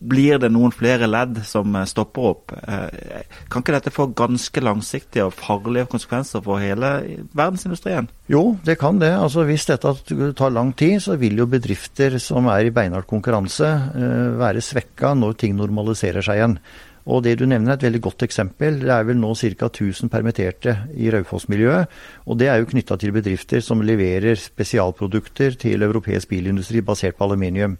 blir 0.00 0.38
det 0.40 0.48
noen 0.52 0.72
flere 0.72 1.08
ledd 1.10 1.42
som 1.46 1.74
eh, 1.76 1.86
stopper 1.88 2.28
opp. 2.32 2.54
Eh, 2.56 3.24
kan 3.52 3.64
ikke 3.64 3.76
dette 3.76 3.92
få 3.92 4.08
ganske 4.16 4.62
langsiktige 4.64 5.26
og 5.28 5.36
farlige 5.36 5.88
konsekvenser 5.92 6.44
for 6.44 6.62
hele 6.62 6.92
verdensindustrien? 7.36 8.08
Jo, 8.30 8.56
det 8.64 8.78
kan 8.80 9.00
det. 9.02 9.12
Altså 9.16 9.44
Hvis 9.48 9.68
dette 9.68 9.94
tar 10.38 10.54
lang 10.54 10.72
tid, 10.72 11.00
så 11.04 11.18
vil 11.20 11.40
jo 11.40 11.48
bedrifter 11.50 12.18
som 12.22 12.48
er 12.52 12.68
i 12.68 12.74
beinhard 12.74 13.08
konkurranse 13.10 13.68
eh, 13.68 14.30
være 14.40 14.64
svekka 14.64 15.12
når 15.18 15.36
ting 15.44 15.58
normaliserer 15.58 16.24
seg 16.24 16.40
igjen. 16.40 16.60
Og 17.08 17.22
det 17.24 17.36
du 17.40 17.46
nevner 17.48 17.72
er 17.72 17.78
et 17.78 17.86
veldig 17.86 18.00
godt 18.04 18.24
eksempel. 18.26 18.80
Det 18.82 18.92
er 18.92 19.06
vel 19.08 19.18
nå 19.20 19.32
ca. 19.38 19.68
1000 19.70 20.10
permitterte 20.12 20.74
i 21.00 21.08
Raufoss-miljøet. 21.12 21.88
Og 22.28 22.38
det 22.40 22.50
er 22.52 22.60
jo 22.60 22.68
knytta 22.70 22.98
til 23.00 23.14
bedrifter 23.16 23.64
som 23.64 23.80
leverer 23.80 24.36
spesialprodukter 24.36 25.56
til 25.60 25.86
europeisk 25.86 26.28
bilindustri 26.28 26.82
basert 26.84 27.16
på 27.16 27.24
aluminium. 27.24 27.78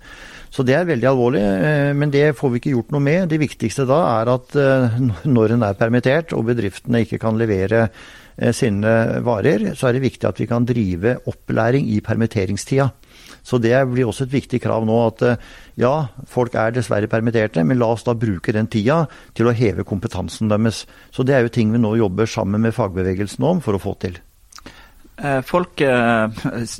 Så 0.50 0.64
det 0.66 0.74
er 0.74 0.88
veldig 0.88 1.10
alvorlig, 1.10 1.42
eh, 1.42 1.92
men 1.94 2.10
det 2.10 2.32
får 2.38 2.50
vi 2.50 2.62
ikke 2.62 2.74
gjort 2.74 2.96
noe 2.96 3.04
med. 3.04 3.28
Det 3.30 3.38
viktigste 3.42 3.86
da 3.88 4.00
er 4.16 4.32
at 4.32 4.56
eh, 4.58 4.98
når 5.36 5.56
en 5.56 5.68
er 5.68 5.78
permittert 5.78 6.34
og 6.34 6.48
bedriftene 6.48 7.04
ikke 7.04 7.20
kan 7.22 7.38
levere 7.38 7.84
eh, 7.86 8.54
sine 8.56 9.22
varer, 9.26 9.74
så 9.78 9.88
er 9.88 9.98
det 9.98 10.06
viktig 10.08 10.26
at 10.26 10.40
vi 10.40 10.48
kan 10.50 10.66
drive 10.66 11.20
opplæring 11.30 11.86
i 11.92 12.00
permitteringstida. 12.02 12.90
Så 13.42 13.60
det 13.62 13.74
blir 13.90 14.08
også 14.08 14.26
et 14.26 14.34
viktig 14.34 14.62
krav 14.62 14.86
nå 14.88 14.96
at 15.08 15.24
ja, 15.80 15.94
folk 16.28 16.56
er 16.58 16.74
dessverre 16.76 17.10
permitterte, 17.10 17.64
men 17.64 17.80
la 17.80 17.92
oss 17.94 18.06
da 18.06 18.16
bruke 18.18 18.54
den 18.56 18.70
tida 18.70 19.04
til 19.34 19.50
å 19.50 19.56
heve 19.56 19.86
kompetansen 19.88 20.50
deres. 20.52 20.84
Så 21.14 21.26
det 21.26 21.36
er 21.36 21.46
jo 21.46 21.54
ting 21.54 21.72
vi 21.72 21.80
nå 21.82 21.96
jobber 22.00 22.28
sammen 22.28 22.62
med 22.64 22.76
fagbevegelsen 22.76 23.46
om 23.46 23.62
for 23.64 23.78
å 23.78 23.82
få 23.82 23.96
til. 24.02 24.20
Eh, 25.22 25.40
folk, 25.44 25.80
eh, 25.80 26.28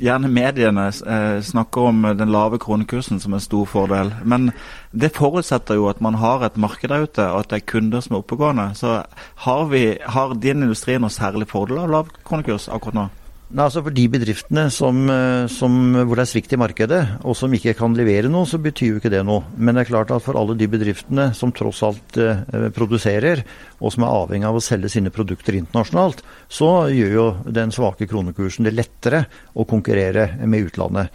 gjerne 0.01 0.27
mediene, 0.27 0.87
eh, 0.87 1.41
snakker 1.41 1.81
om 1.81 2.01
den 2.17 2.31
lave 2.31 2.57
kronekursen 2.57 3.19
som 3.19 3.33
en 3.33 3.39
stor 3.39 3.65
fordel. 3.65 4.13
Men 4.23 4.51
det 4.91 5.13
forutsetter 5.13 5.75
jo 5.75 5.89
at 5.89 6.01
man 6.01 6.15
har 6.15 6.43
et 6.43 6.57
marked 6.57 6.89
der 6.89 7.03
ute, 7.03 7.21
og 7.21 7.39
at 7.39 7.49
det 7.49 7.61
er 7.61 7.71
kunder 7.71 8.01
som 8.01 8.15
er 8.15 8.23
oppegående. 8.23 8.75
Så 8.75 9.05
har, 9.35 9.65
vi, 9.65 9.97
har 10.01 10.33
din 10.33 10.63
industri 10.63 10.97
noe 10.97 11.09
særlig 11.09 11.47
fordel 11.47 11.83
av 11.83 11.89
lav 11.89 12.07
kronekurs 12.25 12.67
akkurat 12.67 12.97
nå? 12.97 13.09
Nei, 13.51 13.65
altså 13.65 13.81
For 13.83 13.91
de 13.91 14.05
bedriftene 14.07 14.69
som, 14.71 14.99
eh, 15.11 15.45
som, 15.51 15.73
hvor 16.07 16.15
det 16.15 16.23
er 16.23 16.29
svikt 16.31 16.53
i 16.55 16.59
markedet, 16.61 16.99
og 17.27 17.35
som 17.35 17.51
ikke 17.51 17.73
kan 17.75 17.97
levere 17.97 18.29
noe, 18.31 18.47
så 18.47 18.61
betyr 18.63 18.93
jo 18.93 19.01
ikke 19.01 19.11
det 19.11 19.25
noe. 19.27 19.43
Men 19.57 19.75
det 19.75 19.83
er 19.83 19.89
klart 19.89 20.13
at 20.15 20.23
for 20.23 20.39
alle 20.39 20.55
de 20.55 20.69
bedriftene 20.71 21.33
som 21.35 21.51
tross 21.51 21.81
alt 21.83 22.15
eh, 22.15 22.69
produserer, 22.71 23.43
og 23.81 23.91
som 23.91 24.05
er 24.07 24.15
avhengig 24.21 24.47
av 24.47 24.55
å 24.55 24.63
selge 24.63 24.93
sine 24.93 25.11
produkter 25.11 25.57
internasjonalt, 25.59 26.23
så 26.47 26.87
gjør 26.95 27.11
jo 27.17 27.27
den 27.59 27.75
svake 27.75 28.07
kronekursen 28.07 28.69
det 28.69 28.75
lettere 28.77 29.25
å 29.51 29.67
konkurrere 29.67 30.29
med 30.45 30.71
utlandet. 30.71 31.11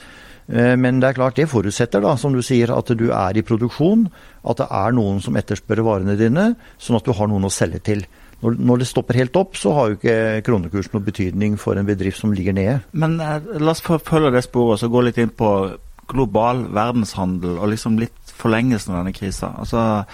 Eh, 0.52 0.74
men 0.76 1.00
det 1.00 1.08
er 1.08 1.18
klart, 1.22 1.40
det 1.40 1.48
forutsetter 1.48 2.04
da, 2.04 2.18
som 2.20 2.36
du 2.36 2.44
sier, 2.44 2.74
at 2.76 2.92
du 3.00 3.08
er 3.16 3.40
i 3.40 3.46
produksjon, 3.48 4.04
at 4.44 4.60
det 4.60 4.68
er 4.84 4.92
noen 5.00 5.24
som 5.24 5.40
etterspør 5.40 5.86
varene 5.88 6.20
dine, 6.20 6.50
sånn 6.76 7.00
at 7.00 7.08
du 7.08 7.16
har 7.16 7.32
noen 7.32 7.48
å 7.48 7.54
selge 7.54 7.80
til. 7.88 8.04
Når, 8.42 8.56
når, 8.58 8.82
det 8.82 8.88
stopper 8.90 9.16
helt 9.16 9.36
opp, 9.40 9.56
så 9.56 9.72
har 9.72 9.88
jo 9.88 9.96
ikke 9.96 10.42
kronekursen 10.46 10.92
noen 10.96 11.06
betydning 11.06 11.54
for 11.60 11.78
en 11.78 11.88
bedrift 11.88 12.20
som 12.20 12.34
ligger 12.36 12.56
nede. 12.56 12.80
Men 12.92 13.16
eh, 13.22 13.52
la 13.60 13.72
oss 13.72 13.84
følge 13.84 14.34
det 14.34 14.44
sporet 14.44 14.84
og 14.84 14.92
gå 14.92 15.06
litt 15.06 15.20
inn 15.22 15.32
på 15.32 15.52
global 16.10 16.66
verdenshandel 16.74 17.56
og 17.58 17.72
liksom 17.72 17.96
litt 18.00 18.34
forlengelsen 18.36 18.92
av 18.94 19.00
denne 19.00 19.14
krisa. 19.16 19.54
Altså, 19.58 20.04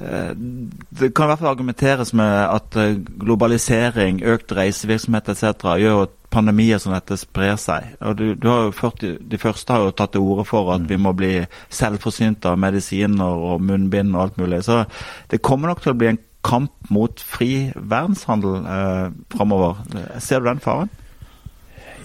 eh, 0.00 0.32
det 0.34 1.12
kan 1.14 1.28
i 1.28 1.32
hvert 1.32 1.42
fall 1.42 1.52
argumenteres 1.52 2.14
med 2.16 2.32
at 2.46 2.80
eh, 2.80 2.96
globalisering, 3.20 4.22
økt 4.24 4.56
reisevirksomhet 4.56 5.28
etc. 5.34 5.76
gjør 5.82 6.06
at 6.06 6.16
pandemier 6.30 6.78
som 6.78 6.94
dette 6.94 7.18
sprer 7.18 7.56
seg. 7.60 7.92
Og 8.06 8.16
du, 8.16 8.24
du 8.38 8.48
har 8.48 8.64
jo 8.68 8.74
ført, 8.74 9.02
De 9.02 9.38
første 9.38 9.72
har 9.74 9.84
jo 9.84 9.94
tatt 9.94 10.14
til 10.14 10.24
orde 10.24 10.46
for 10.48 10.72
at 10.74 10.88
vi 10.88 10.96
må 10.96 11.12
bli 11.18 11.32
selvforsynte 11.68 12.52
av 12.52 12.60
medisiner 12.62 13.46
og 13.50 13.62
munnbind 13.66 14.14
og 14.14 14.22
alt 14.24 14.40
mulig. 14.40 14.64
Så 14.64 14.84
det 15.30 15.42
kommer 15.42 15.72
nok 15.72 15.82
til 15.82 15.92
å 15.94 15.98
bli 15.98 16.12
en 16.12 16.22
kamp 16.46 16.72
mot 16.92 17.20
fri 17.20 17.70
verdenshandel 17.74 18.64
eh, 18.64 19.06
framover. 19.34 19.82
Ser 20.22 20.40
du 20.40 20.48
den 20.50 20.62
faren? 20.64 20.90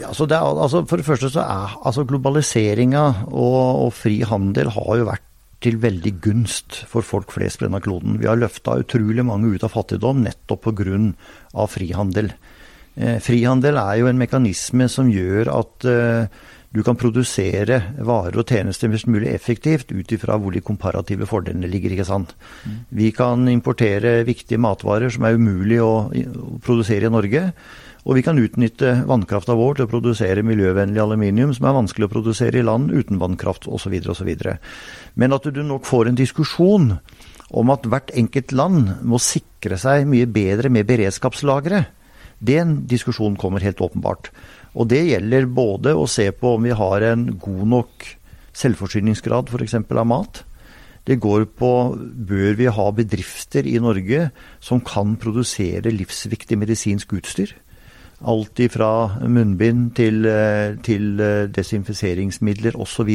Ja, 0.02 0.12
så 0.12 0.28
det 0.28 0.36
er, 0.36 0.44
altså 0.44 0.84
for 0.90 1.00
det 1.00 1.08
første 1.08 1.30
så 1.32 1.46
er 1.46 1.78
altså 1.88 2.04
globaliseringa 2.08 3.04
og, 3.30 3.86
og, 3.86 3.94
fri 3.96 4.20
handel 4.28 4.74
har 4.76 5.00
jo 5.00 5.08
vært 5.08 5.24
til 5.64 5.78
veldig 5.82 6.12
gunst 6.22 6.82
for 6.90 7.06
folk 7.06 7.32
flest 7.34 7.62
på 7.62 7.70
denne 7.70 7.80
kloden. 7.82 8.20
Vi 8.20 8.28
har 8.28 8.38
løfta 8.38 8.76
utrolig 8.82 9.24
mange 9.26 9.54
ut 9.54 9.64
av 9.64 9.72
fattigdom 9.74 10.20
nettopp 10.26 10.68
pga. 10.68 11.68
frihandel. 11.72 12.34
Eh, 12.96 13.18
frihandel 13.24 13.80
er 13.80 14.02
jo 14.02 14.12
en 14.12 14.20
mekanisme 14.20 14.90
som 14.92 15.10
gjør 15.12 15.50
at 15.56 15.88
eh, 15.90 16.28
du 16.76 16.82
kan 16.84 16.98
produsere 17.00 17.80
varer 18.04 18.36
og 18.42 18.52
tjenester 18.52 18.92
mest 18.92 19.08
mulig 19.08 19.32
effektivt 19.32 19.94
ut 19.96 20.12
ifra 20.12 20.36
hvor 20.42 20.52
de 20.52 20.64
komparative 20.66 21.28
fordelene 21.30 21.70
ligger. 21.72 21.96
ikke 21.96 22.08
sant? 22.08 22.36
Mm. 22.66 22.78
Vi 23.00 23.12
kan 23.16 23.48
importere 23.48 24.26
viktige 24.28 24.60
matvarer 24.60 25.14
som 25.14 25.24
er 25.24 25.40
umulig 25.40 25.80
å, 25.80 26.12
å 26.12 26.60
produsere 26.66 27.08
i 27.08 27.14
Norge. 27.14 27.48
Og 28.06 28.20
vi 28.20 28.22
kan 28.26 28.38
utnytte 28.38 28.92
vannkrafta 29.10 29.56
vår 29.58 29.80
til 29.80 29.88
å 29.88 29.90
produsere 29.90 30.44
miljøvennlig 30.46 31.02
aluminium 31.02 31.56
som 31.58 31.66
er 31.66 31.78
vanskelig 31.80 32.06
å 32.06 32.12
produsere 32.12 32.60
i 32.60 32.66
land 32.66 32.92
uten 32.94 33.18
vannkraft 33.22 33.66
osv. 33.66 33.96
osv. 34.12 34.30
Men 35.16 35.34
at 35.34 35.48
du 35.50 35.64
nok 35.66 35.88
får 35.90 36.12
en 36.12 36.20
diskusjon 36.20 36.92
om 37.56 37.72
at 37.74 37.88
hvert 37.90 38.12
enkelt 38.14 38.54
land 38.54 38.98
må 39.02 39.18
sikre 39.22 39.80
seg 39.82 40.06
mye 40.10 40.28
bedre 40.30 40.70
med 40.70 40.86
beredskapslagre, 40.90 41.86
den 42.46 42.82
diskusjonen 42.90 43.40
kommer 43.40 43.64
helt 43.64 43.82
åpenbart. 43.82 44.30
Og 44.76 44.90
det 44.92 45.06
gjelder 45.08 45.48
både 45.48 45.96
å 45.96 46.08
se 46.10 46.28
på 46.36 46.56
om 46.58 46.66
vi 46.68 46.76
har 46.76 47.06
en 47.08 47.30
god 47.40 47.68
nok 47.72 48.10
selvforsyningsgrad 48.56 49.52
f.eks. 49.52 49.78
av 49.80 50.08
mat. 50.08 50.44
Det 51.06 51.20
går 51.22 51.46
på 51.54 51.72
bør 51.96 52.58
vi 52.58 52.72
ha 52.72 52.88
bedrifter 52.98 53.68
i 53.70 53.78
Norge 53.80 54.32
som 54.64 54.82
kan 54.82 55.16
produsere 55.22 55.94
livsviktig 55.94 56.58
medisinsk 56.58 57.14
utstyr. 57.14 57.54
Alt 58.26 58.60
fra 58.72 59.20
munnbind 59.28 59.94
til, 60.00 60.26
eh, 60.26 60.76
til 60.82 61.20
eh, 61.22 61.48
desinfiseringsmidler 61.52 62.80
osv. 62.80 63.12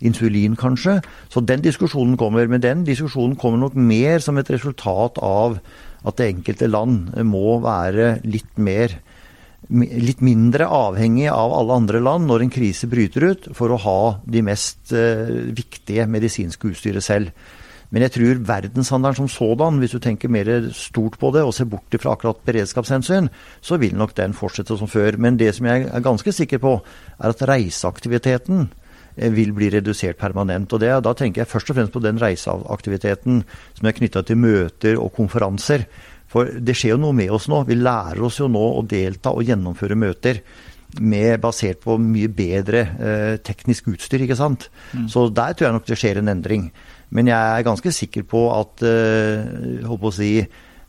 Insulin, 0.00 0.54
kanskje. 0.56 1.00
Så 1.30 1.40
den 1.40 1.62
diskusjonen 1.62 2.16
kommer. 2.16 2.46
Men 2.46 2.60
den 2.60 2.84
diskusjonen 2.84 3.36
kommer 3.36 3.58
nok 3.58 3.74
mer 3.74 4.18
som 4.18 4.36
et 4.38 4.50
resultat 4.50 5.18
av 5.22 5.58
at 6.06 6.16
det 6.18 6.28
enkelte 6.28 6.68
land 6.68 7.14
må 7.24 7.58
være 7.62 8.20
litt 8.24 8.58
mer 8.58 9.00
litt 9.68 10.22
mindre 10.24 10.68
avhengig 10.70 11.28
av 11.32 11.52
alle 11.52 11.76
andre 11.82 12.00
land 12.00 12.28
når 12.28 12.44
en 12.44 12.52
krise 12.52 12.88
bryter 12.88 13.26
ut, 13.32 13.48
for 13.56 13.74
å 13.74 13.80
ha 13.82 14.00
de 14.24 14.42
mest 14.46 14.92
eh, 14.96 15.50
viktige 15.52 16.06
medisinske 16.08 16.70
utstyret 16.70 17.04
selv. 17.04 17.32
Men 17.88 18.04
jeg 18.04 18.12
tror 18.18 18.40
verdenshandelen 18.44 19.16
som 19.16 19.30
sådan, 19.32 19.78
hvis 19.80 19.94
du 19.96 20.00
tenker 20.04 20.32
mer 20.32 20.48
stort 20.76 21.16
på 21.20 21.30
det 21.32 21.44
og 21.44 21.54
ser 21.56 21.70
bort 21.72 21.94
fra 21.96 22.12
akkurat 22.12 22.42
beredskapshensyn, 22.44 23.30
så 23.64 23.78
vil 23.80 23.96
nok 23.96 24.12
den 24.16 24.36
fortsette 24.36 24.76
som 24.76 24.90
før. 24.90 25.16
Men 25.16 25.40
det 25.40 25.54
som 25.56 25.68
jeg 25.70 25.86
er 25.88 26.04
ganske 26.04 26.34
sikker 26.36 26.60
på, 26.60 26.74
er 27.16 27.32
at 27.32 27.46
reiseaktiviteten 27.48 28.68
eh, 29.16 29.32
vil 29.32 29.54
bli 29.56 29.72
redusert 29.72 30.20
permanent. 30.20 30.72
Og 30.72 30.84
det, 30.84 30.92
Da 31.04 31.16
tenker 31.16 31.42
jeg 31.42 31.52
først 31.52 31.72
og 31.72 31.80
fremst 31.80 31.96
på 31.96 32.04
den 32.04 32.20
reiseaktiviteten 32.20 33.42
som 33.80 33.88
er 33.88 33.96
knytta 33.96 34.22
til 34.22 34.36
møter 34.36 35.00
og 35.00 35.12
konferanser. 35.16 35.88
For 36.28 36.58
det 36.60 36.76
skjer 36.76 36.96
jo 36.96 37.02
noe 37.06 37.16
med 37.16 37.32
oss 37.32 37.48
nå. 37.48 37.62
Vi 37.68 37.78
lærer 37.78 38.20
oss 38.24 38.40
jo 38.42 38.50
nå 38.52 38.64
å 38.76 38.84
delta 38.86 39.32
og 39.32 39.46
gjennomføre 39.48 39.96
møter. 39.98 40.42
med, 41.00 41.40
basert 41.40 41.82
på 41.84 41.98
mye 42.00 42.30
bedre 42.32 42.80
eh, 42.80 43.34
teknisk 43.44 43.90
utstyr. 43.92 44.22
ikke 44.24 44.38
sant? 44.38 44.70
Mm. 44.94 45.08
Så 45.12 45.28
der 45.28 45.52
tror 45.52 45.66
jeg 45.66 45.74
nok 45.76 45.86
det 45.86 45.98
skjer 46.00 46.20
en 46.22 46.32
endring. 46.32 46.70
Men 47.10 47.28
jeg 47.28 47.36
er 47.36 47.66
ganske 47.66 47.92
sikker 47.92 48.24
på 48.28 48.46
at 48.54 48.82
eh, 48.88 49.84
håper 49.84 50.08
å 50.08 50.14
si, 50.14 50.32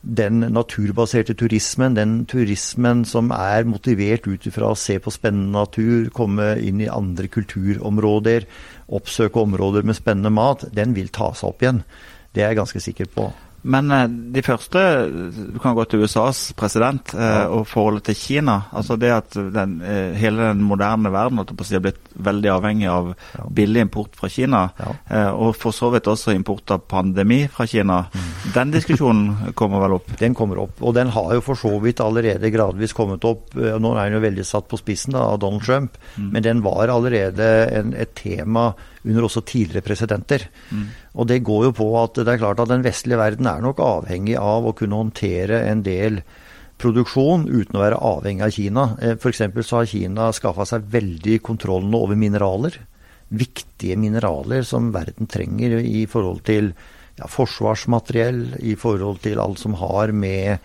den 0.00 0.40
naturbaserte 0.54 1.34
turismen, 1.36 1.98
den 1.98 2.24
turismen 2.24 3.04
som 3.04 3.28
er 3.36 3.68
motivert 3.68 4.24
ut 4.24 4.46
ifra 4.48 4.72
å 4.72 4.78
se 4.78 4.96
på 4.98 5.12
spennende 5.12 5.52
natur, 5.58 6.08
komme 6.16 6.54
inn 6.64 6.80
i 6.80 6.88
andre 6.88 7.28
kulturområder, 7.28 8.48
oppsøke 8.96 9.44
områder 9.44 9.84
med 9.84 9.98
spennende 9.98 10.32
mat, 10.32 10.64
den 10.72 10.96
vil 10.96 11.12
ta 11.12 11.34
seg 11.36 11.52
opp 11.52 11.64
igjen. 11.66 11.84
Det 12.32 12.40
er 12.40 12.54
jeg 12.54 12.62
ganske 12.62 12.84
sikker 12.88 13.12
på. 13.12 13.28
Men 13.62 13.90
eh, 13.92 14.06
de 14.08 14.42
første 14.44 14.80
Du 15.52 15.58
kan 15.62 15.76
gå 15.76 15.84
til 15.88 16.04
USAs 16.04 16.50
president 16.58 17.12
eh, 17.14 17.20
ja. 17.20 17.46
og 17.52 17.66
forholdet 17.68 18.08
til 18.10 18.18
Kina. 18.18 18.56
altså 18.72 18.96
det 19.00 19.10
at 19.12 19.36
den, 19.54 19.80
eh, 19.82 20.16
Hele 20.18 20.50
den 20.50 20.62
moderne 20.64 21.12
verden 21.12 21.38
har 21.38 21.80
blitt 21.80 22.00
veldig 22.14 22.50
avhengig 22.52 22.88
av 22.90 23.12
ja. 23.36 23.46
billig 23.50 23.84
import 23.86 24.16
fra 24.18 24.28
Kina. 24.28 24.62
Ja. 24.76 25.30
Og 25.32 25.54
for 25.56 25.72
så 25.72 25.88
vidt 25.92 26.08
også 26.10 26.34
import 26.34 26.70
av 26.74 26.82
pandemi 26.90 27.46
fra 27.48 27.66
Kina. 27.66 28.02
Mm. 28.12 28.26
Den 28.54 28.74
diskusjonen 28.74 29.54
kommer 29.56 29.80
vel 29.84 29.94
opp? 29.96 30.10
Den 30.20 30.34
kommer 30.36 30.60
opp. 30.64 30.82
Og 30.82 30.94
den 30.96 31.12
har 31.14 31.32
jo 31.36 31.44
for 31.44 31.58
så 31.58 31.72
vidt 31.80 32.02
allerede 32.04 32.52
gradvis 32.52 32.92
kommet 32.96 33.24
opp. 33.24 33.54
Nå 33.54 33.94
er 33.94 34.02
den 34.02 34.18
jo 34.18 34.24
veldig 34.26 34.46
satt 34.46 34.68
på 34.68 34.80
spissen 34.80 35.16
da, 35.16 35.24
av 35.32 35.40
Donald 35.40 35.64
Trump, 35.64 35.96
mm. 36.16 36.28
men 36.34 36.44
den 36.44 36.62
var 36.66 36.92
allerede 36.92 37.50
en, 37.78 37.94
et 37.96 38.12
tema 38.18 38.72
under 39.06 39.26
også 39.26 39.42
tidligere 39.48 39.86
presidenter. 39.86 40.44
Mm. 40.70 40.84
Og 41.16 41.28
det 41.30 41.40
går 41.46 41.66
jo 41.68 41.72
på 41.76 41.88
at 42.02 42.20
det 42.20 42.34
er 42.34 42.42
klart 42.42 42.60
at 42.60 42.70
den 42.72 42.84
vestlige 42.84 43.20
verden 43.20 43.48
er 43.48 43.64
nok 43.64 43.80
avhengig 43.84 44.36
av 44.40 44.68
å 44.68 44.76
kunne 44.76 44.98
håndtere 45.00 45.62
en 45.70 45.84
del 45.86 46.20
produksjon 46.80 47.46
uten 47.48 47.76
å 47.76 47.82
være 47.82 48.02
avhengig 48.10 48.46
av 48.46 48.54
Kina. 48.56 48.86
Eh, 49.00 49.16
F.eks. 49.16 49.42
så 49.66 49.80
har 49.80 49.90
Kina 49.90 50.30
skaffa 50.36 50.66
seg 50.68 50.88
veldig 50.92 51.40
kontrollen 51.46 51.96
over 51.96 52.18
mineraler. 52.18 52.78
Viktige 53.30 53.98
mineraler 54.00 54.64
som 54.66 54.90
verden 54.94 55.30
trenger 55.30 55.78
i 55.80 56.04
forhold 56.10 56.42
til 56.48 56.72
ja, 57.20 57.28
forsvarsmateriell, 57.28 58.60
i 58.64 58.76
forhold 58.80 59.20
til 59.24 59.42
alt 59.42 59.60
som 59.60 59.76
har 59.80 60.12
med 60.16 60.56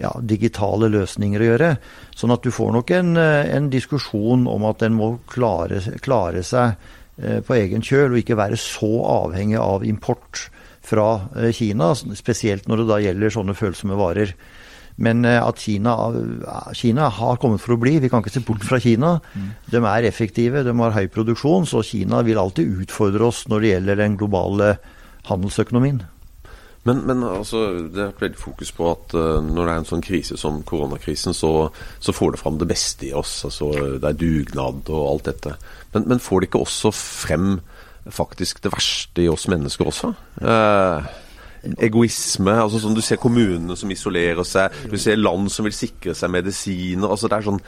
ja, 0.00 0.12
digitale 0.20 0.88
løsninger 0.92 1.42
å 1.42 1.50
gjøre. 1.52 1.70
Sånn 2.16 2.34
at 2.34 2.44
du 2.44 2.50
får 2.54 2.72
nok 2.78 2.90
en, 2.96 3.14
eh, 3.20 3.54
en 3.56 3.70
diskusjon 3.72 4.46
om 4.50 4.66
at 4.70 4.82
en 4.82 4.98
må 4.98 5.14
klare, 5.30 5.82
klare 6.02 6.42
seg 6.46 6.76
på 7.16 7.54
egen 7.58 7.84
kjøl, 7.84 8.14
og 8.14 8.22
ikke 8.22 8.38
være 8.38 8.56
så 8.56 8.88
avhengig 9.04 9.58
av 9.60 9.84
import 9.84 10.46
fra 10.82 11.06
eh, 11.36 11.52
Kina, 11.54 11.92
spesielt 12.18 12.68
når 12.68 12.82
det 12.82 12.90
da 12.90 13.00
gjelder 13.06 13.34
sånne 13.34 13.56
følsomme 13.56 13.98
varer. 13.98 14.34
Men 15.02 15.24
eh, 15.28 15.38
at 15.40 15.62
Kina, 15.62 15.96
Kina, 16.76 17.08
har 17.16 17.40
kommet 17.42 17.62
for 17.62 17.76
å 17.76 17.80
bli. 17.80 17.96
Vi 18.02 18.10
kan 18.12 18.24
ikke 18.24 18.34
se 18.34 18.44
bort 18.46 18.66
fra 18.66 18.80
Kina. 18.82 19.16
De 19.70 19.80
er 19.80 20.08
effektive, 20.08 20.64
de 20.66 20.74
har 20.82 20.96
høy 20.96 21.06
produksjon, 21.12 21.68
så 21.68 21.84
Kina 21.86 22.22
vil 22.26 22.40
alltid 22.42 22.82
utfordre 22.84 23.30
oss 23.30 23.46
når 23.50 23.62
det 23.62 23.76
gjelder 23.76 24.02
den 24.02 24.18
globale 24.20 24.74
handelsøkonomien. 25.30 26.02
Men, 26.88 27.04
men 27.06 27.22
altså, 27.22 27.60
det 27.94 28.02
er 28.02 28.16
veldig 28.18 28.40
fokus 28.40 28.72
på 28.74 28.88
at 28.90 29.14
uh, 29.14 29.38
når 29.44 29.60
det 29.60 29.72
er 29.72 29.82
en 29.82 29.88
sånn 29.92 30.02
krise 30.02 30.38
som 30.40 30.62
koronakrisen, 30.66 31.34
så, 31.36 31.68
så, 32.02 32.14
får 32.14 32.34
det 32.34 32.40
fram 32.42 32.58
det 32.58 32.68
beste 32.72 33.06
i 33.06 33.12
oss. 33.14 33.36
altså 33.46 33.70
Det 34.02 34.08
er 34.08 34.18
dugnad 34.18 34.90
og 34.90 35.04
alt 35.06 35.30
dette. 35.30 35.54
Men, 35.94 36.08
men 36.10 36.22
får 36.22 36.42
det 36.42 36.50
ikke 36.50 36.64
også 36.66 36.90
frem 36.96 37.60
faktisk 38.10 38.64
det 38.64 38.72
verste 38.74 39.22
i 39.22 39.30
oss 39.30 39.46
mennesker 39.50 39.92
også? 39.92 40.10
Uh, 40.42 41.06
egoisme. 41.78 42.56
altså 42.64 42.80
sånn 42.82 42.98
Du 42.98 43.02
ser 43.04 43.20
kommunene 43.22 43.76
som 43.78 43.90
isolerer 43.94 44.42
seg, 44.46 44.74
du 44.90 44.98
ser 44.98 45.20
land 45.20 45.50
som 45.54 45.68
vil 45.68 45.76
sikre 45.76 46.16
seg 46.18 46.34
medisiner. 46.34 47.06
altså 47.08 47.30
Det 47.30 47.38
er 47.38 47.46
sånn 47.50 47.62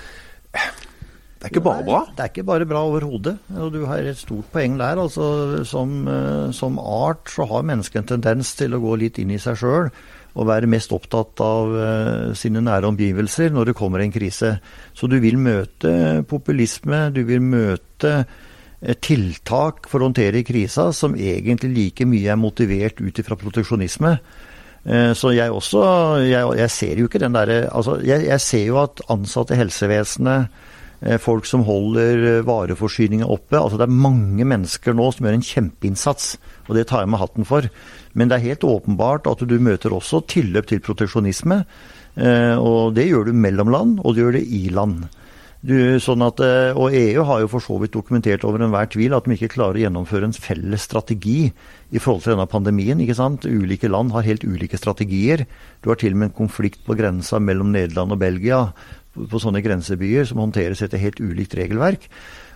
det 1.44 1.50
er 1.50 1.58
ikke 1.58 1.68
bare 1.68 1.84
bra? 1.84 1.98
Det 2.08 2.22
er 2.24 2.30
ikke 2.30 2.46
bare 2.48 2.64
bra 2.64 2.82
overhodet. 2.88 3.34
Og 3.60 3.72
du 3.74 3.82
har 3.84 4.00
et 4.00 4.16
stort 4.16 4.46
poeng 4.52 4.78
der. 4.80 4.96
altså 4.96 5.64
som, 5.68 6.08
eh, 6.08 6.52
som, 6.56 6.78
art 6.78 7.28
så 7.28 7.44
har 7.44 7.66
mennesket 7.68 8.00
en 8.00 8.12
tendens 8.14 8.54
til 8.56 8.72
å 8.72 8.80
gå 8.80 8.94
litt 8.96 9.18
inn 9.20 9.34
i 9.34 9.38
seg 9.38 9.58
sjøl 9.60 9.90
og 10.34 10.48
være 10.48 10.66
mest 10.66 10.90
opptatt 10.90 11.38
av 11.44 11.68
uh, 11.70 12.32
sine 12.34 12.58
nære 12.64 12.88
omgivelser 12.88 13.52
når 13.54 13.68
det 13.68 13.76
kommer 13.78 14.00
en 14.00 14.10
krise. 14.10 14.56
Så 14.90 15.06
du 15.06 15.20
vil 15.22 15.36
møte 15.38 16.24
populisme, 16.26 17.12
du 17.14 17.22
vil 17.28 17.44
møte 17.44 18.24
uh, 18.24 18.96
tiltak 18.98 19.86
for 19.86 20.00
å 20.00 20.08
håndtere 20.08 20.42
krisa 20.42 20.88
som 20.96 21.14
egentlig 21.14 21.70
like 21.76 22.08
mye 22.08 22.32
er 22.32 22.40
motivert 22.40 22.98
ut 23.04 23.20
ifra 23.20 23.36
proteksjonisme. 23.38 24.16
Så 24.84 25.30
jeg 25.32 25.48
også 25.48 25.80
jeg, 26.20 26.44
jeg, 26.58 26.70
ser 26.70 26.98
jo 27.00 27.06
ikke 27.08 27.22
den 27.22 27.32
derre 27.32 27.70
altså 27.72 27.94
jeg, 28.04 28.26
jeg, 28.26 28.40
ser 28.44 28.66
jo 28.66 28.82
at 28.82 29.00
ansatte 29.08 29.56
i 29.56 29.60
helsevesenet 29.62 30.50
Eh, 30.52 30.83
folk 31.20 31.44
som 31.48 31.64
holder 31.66 32.22
eh, 32.28 32.44
vareforsyninga 32.46 33.28
oppe. 33.28 33.58
Altså 33.60 33.78
Det 33.80 33.88
er 33.88 33.98
mange 34.06 34.46
mennesker 34.48 34.96
nå 34.96 35.10
som 35.12 35.26
gjør 35.26 35.36
en 35.38 35.48
kjempeinnsats, 35.48 36.30
og 36.68 36.78
det 36.78 36.86
tar 36.88 37.04
jeg 37.04 37.12
med 37.12 37.20
hatten 37.20 37.48
for. 37.48 37.68
Men 38.14 38.30
det 38.30 38.38
er 38.38 38.48
helt 38.48 38.68
åpenbart 38.68 39.28
at 39.30 39.44
du 39.44 39.58
møter 39.60 39.92
også 39.92 40.24
tilløp 40.30 40.70
til 40.70 40.80
proteksjonisme. 40.84 41.64
Eh, 42.16 42.56
og 42.56 42.96
det 42.96 43.10
gjør 43.10 43.28
du 43.28 43.36
mellom 43.36 43.74
land, 43.74 44.00
og 44.00 44.14
du 44.14 44.24
gjør 44.24 44.38
det 44.38 44.46
i 44.48 44.68
land. 44.72 45.04
Du, 45.64 45.96
sånn 45.96 46.20
at, 46.20 46.42
og 46.76 46.92
EU 46.92 47.22
har 47.24 47.38
jo 47.40 47.46
for 47.48 47.64
så 47.64 47.78
vidt 47.80 47.94
dokumentert 47.94 48.42
over 48.44 48.60
enhver 48.60 48.90
tvil 48.92 49.14
at 49.16 49.24
de 49.24 49.32
ikke 49.32 49.54
klarer 49.54 49.78
å 49.78 49.84
gjennomføre 49.86 50.28
en 50.28 50.36
felles 50.36 50.84
strategi 50.84 51.46
i 51.48 52.02
forhold 52.02 52.20
til 52.20 52.34
denne 52.34 52.44
pandemien. 52.52 53.00
ikke 53.00 53.16
sant? 53.16 53.46
Ulike 53.48 53.88
land 53.88 54.12
har 54.12 54.28
helt 54.28 54.44
ulike 54.44 54.76
strategier. 54.76 55.46
Du 55.80 55.88
har 55.88 55.96
til 55.96 56.12
og 56.12 56.20
med 56.20 56.28
en 56.28 56.36
konflikt 56.36 56.84
på 56.84 56.98
grensa 56.98 57.40
mellom 57.40 57.72
Nederland 57.72 58.12
og 58.12 58.20
Belgia 58.20 58.60
på 59.14 59.40
sånne 59.42 59.62
grensebyer 59.64 60.26
som 60.28 60.42
håndteres 60.42 60.82
etter 60.84 61.02
helt 61.02 61.22
ulikt 61.22 61.56
regelverk. 61.58 62.08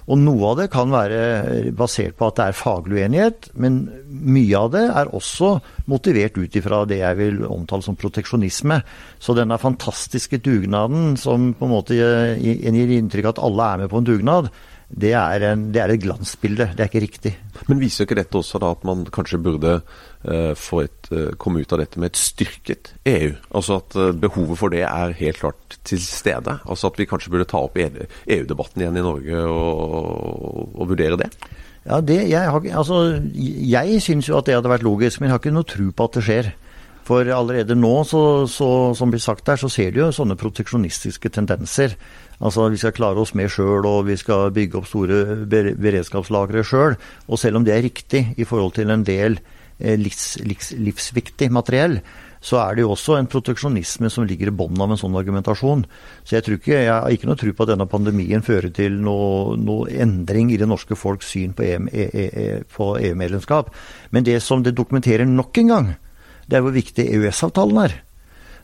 Og 0.08 0.16
noe 0.16 0.46
av 0.48 0.54
det 0.62 0.68
kan 0.72 0.88
være 0.88 1.68
basert 1.76 2.16
på 2.16 2.30
at 2.30 2.38
det 2.38 2.44
er 2.48 2.56
faglig 2.56 3.02
uenighet, 3.02 3.50
men 3.60 3.82
mye 4.08 4.56
av 4.56 4.70
det 4.72 4.86
er 4.88 5.10
også 5.12 5.50
motivert 5.92 6.38
ut 6.40 6.56
ifra 6.56 6.80
det 6.88 7.02
jeg 7.02 7.18
vil 7.18 7.42
omtale 7.44 7.84
som 7.84 7.98
proteksjonisme. 7.98 8.80
Så 9.20 9.36
denne 9.36 9.60
fantastiske 9.60 10.40
dugnaden 10.40 11.18
som 11.20 11.52
på 11.52 11.68
en 11.68 11.74
måte 11.74 11.98
gir 11.98 12.96
inntrykk 12.96 13.28
av 13.28 13.36
at 13.36 13.44
alle 13.50 13.68
er 13.68 13.84
med 13.84 13.92
på 13.92 14.00
en 14.00 14.08
dugnad, 14.08 14.50
det 14.88 15.11
er, 15.12 15.42
en, 15.51 15.66
det 15.72 15.83
er, 15.83 15.92
et 15.92 16.01
glansbilde. 16.01 16.70
Det 16.72 16.81
er 16.81 16.88
ikke 16.88 17.03
riktig. 17.05 17.33
Men 17.68 17.81
viser 17.83 18.07
ikke 18.07 18.16
dette 18.16 18.40
også 18.40 18.61
da 18.62 18.70
at 18.72 18.87
man 18.88 19.05
kanskje 19.12 19.40
burde 19.44 19.74
uh, 19.83 20.55
få 20.57 20.81
et, 20.87 21.11
uh, 21.12 21.35
komme 21.37 21.61
ut 21.61 21.74
av 21.77 21.83
dette 21.83 22.01
med 22.01 22.09
et 22.09 22.20
styrket 22.20 22.94
EU? 23.05 23.35
Altså 23.53 23.83
at 23.83 23.98
uh, 24.01 24.14
behovet 24.16 24.61
for 24.61 24.72
det 24.72 24.87
er 24.88 25.12
helt 25.20 25.42
klart 25.42 25.77
til 25.85 26.01
stede? 26.01 26.57
Altså 26.64 26.88
at 26.88 27.01
vi 27.01 27.09
kanskje 27.11 27.35
burde 27.35 27.48
ta 27.51 27.61
opp 27.66 27.77
EU-debatten 27.77 28.85
igjen 28.85 28.96
i 28.96 29.05
Norge 29.05 29.42
og, 29.44 30.72
og 30.72 30.88
vurdere 30.94 31.20
det? 31.20 31.29
Ja, 31.85 32.01
det, 32.01 32.18
jeg, 32.29 32.48
har, 32.48 32.64
altså, 32.81 33.03
jeg 33.35 34.01
syns 34.05 34.29
jo 34.29 34.40
at 34.40 34.48
det 34.48 34.57
hadde 34.57 34.72
vært 34.72 34.88
logisk, 34.88 35.20
men 35.20 35.29
jeg 35.29 35.37
har 35.37 35.44
ikke 35.44 35.55
noe 35.57 35.68
tro 35.68 35.92
på 35.92 36.09
at 36.09 36.16
det 36.16 36.24
skjer. 36.24 36.51
For 37.08 37.24
allerede 37.32 37.76
nå, 37.78 37.92
så, 38.04 38.20
så, 38.52 38.92
som 38.94 39.12
blir 39.12 39.22
sagt 39.22 39.46
der, 39.48 39.56
så 39.56 39.70
ser 39.72 39.94
du 39.94 40.02
jo 40.02 40.10
sånne 40.12 40.36
proteksjonistiske 40.36 41.30
tendenser. 41.32 41.94
Altså 42.38 42.68
Vi 42.68 42.80
skal 42.80 42.96
klare 42.96 43.22
oss 43.22 43.34
med 43.38 43.48
sjøl, 43.50 43.86
og 43.88 44.06
vi 44.10 44.16
skal 44.20 44.52
bygge 44.54 44.78
opp 44.78 44.88
store 44.90 45.18
beredskapslagre 45.48 46.64
sjøl. 46.68 46.98
Og 47.26 47.40
selv 47.40 47.58
om 47.58 47.64
det 47.64 47.74
er 47.74 47.86
riktig 47.86 48.22
i 48.36 48.44
forhold 48.44 48.72
til 48.76 48.92
en 48.92 49.06
del 49.08 49.38
eh, 49.80 49.96
livs, 49.96 50.36
livs, 50.44 50.74
livsviktig 50.76 51.48
materiell, 51.54 52.00
så 52.44 52.60
er 52.60 52.76
det 52.76 52.84
jo 52.84 52.92
også 52.92 53.16
en 53.18 53.30
proteksjonisme 53.30 54.10
som 54.12 54.26
ligger 54.28 54.52
i 54.52 54.54
bunnen 54.54 54.82
av 54.84 54.92
en 54.92 55.00
sånn 55.00 55.16
argumentasjon. 55.18 55.86
Så 56.28 56.36
jeg, 56.36 56.44
ikke, 56.58 56.76
jeg 56.76 56.92
har 56.92 57.08
ikke 57.10 57.30
noe 57.30 57.40
tro 57.40 57.54
på 57.56 57.64
at 57.64 57.72
denne 57.72 57.88
pandemien 57.90 58.44
fører 58.46 58.70
til 58.74 59.00
noe, 59.02 59.56
noe 59.58 59.88
endring 59.96 60.52
i 60.52 60.60
det 60.60 60.68
norske 60.68 60.94
folks 60.98 61.32
syn 61.32 61.56
på 61.56 61.64
EU-medlemskap. 61.72 63.72
E, 63.72 63.74
e, 63.74 63.74
Men 64.12 64.28
det 64.28 64.38
som 64.44 64.62
det 64.62 64.76
dokumenterer 64.76 65.26
nok 65.26 65.58
en 65.64 65.72
gang, 65.72 65.88
det 66.48 66.58
er 66.58 66.64
hvor 66.64 66.74
viktig 66.74 67.04
EØS-avtalen 67.12 67.80
er. 67.84 67.96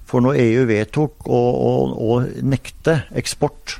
For 0.09 0.25
når 0.25 0.41
EU 0.41 0.67
vedtok 0.69 1.29
å, 1.29 1.41
å, 1.41 1.73
å 1.97 2.21
nekte 2.45 3.03
eksport 3.17 3.79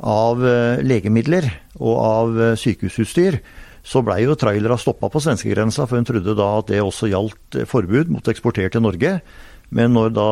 av 0.00 0.42
eh, 0.44 0.82
legemidler 0.84 1.48
og 1.80 1.94
av 2.00 2.40
eh, 2.40 2.56
sykehusutstyr, 2.60 3.40
så 3.86 4.02
blei 4.02 4.24
jo 4.24 4.34
trailera 4.38 4.78
stoppa 4.80 5.08
på 5.12 5.22
svenskegrensa, 5.22 5.86
for 5.86 6.00
hun 6.00 6.08
trodde 6.08 6.34
da 6.36 6.48
at 6.58 6.72
det 6.72 6.82
også 6.82 7.10
gjaldt 7.12 7.60
eh, 7.60 7.68
forbud 7.68 8.12
mot 8.12 8.32
eksporter 8.32 8.72
til 8.72 8.84
Norge. 8.84 9.18
Men 9.74 9.96
når 9.96 10.12
da 10.14 10.26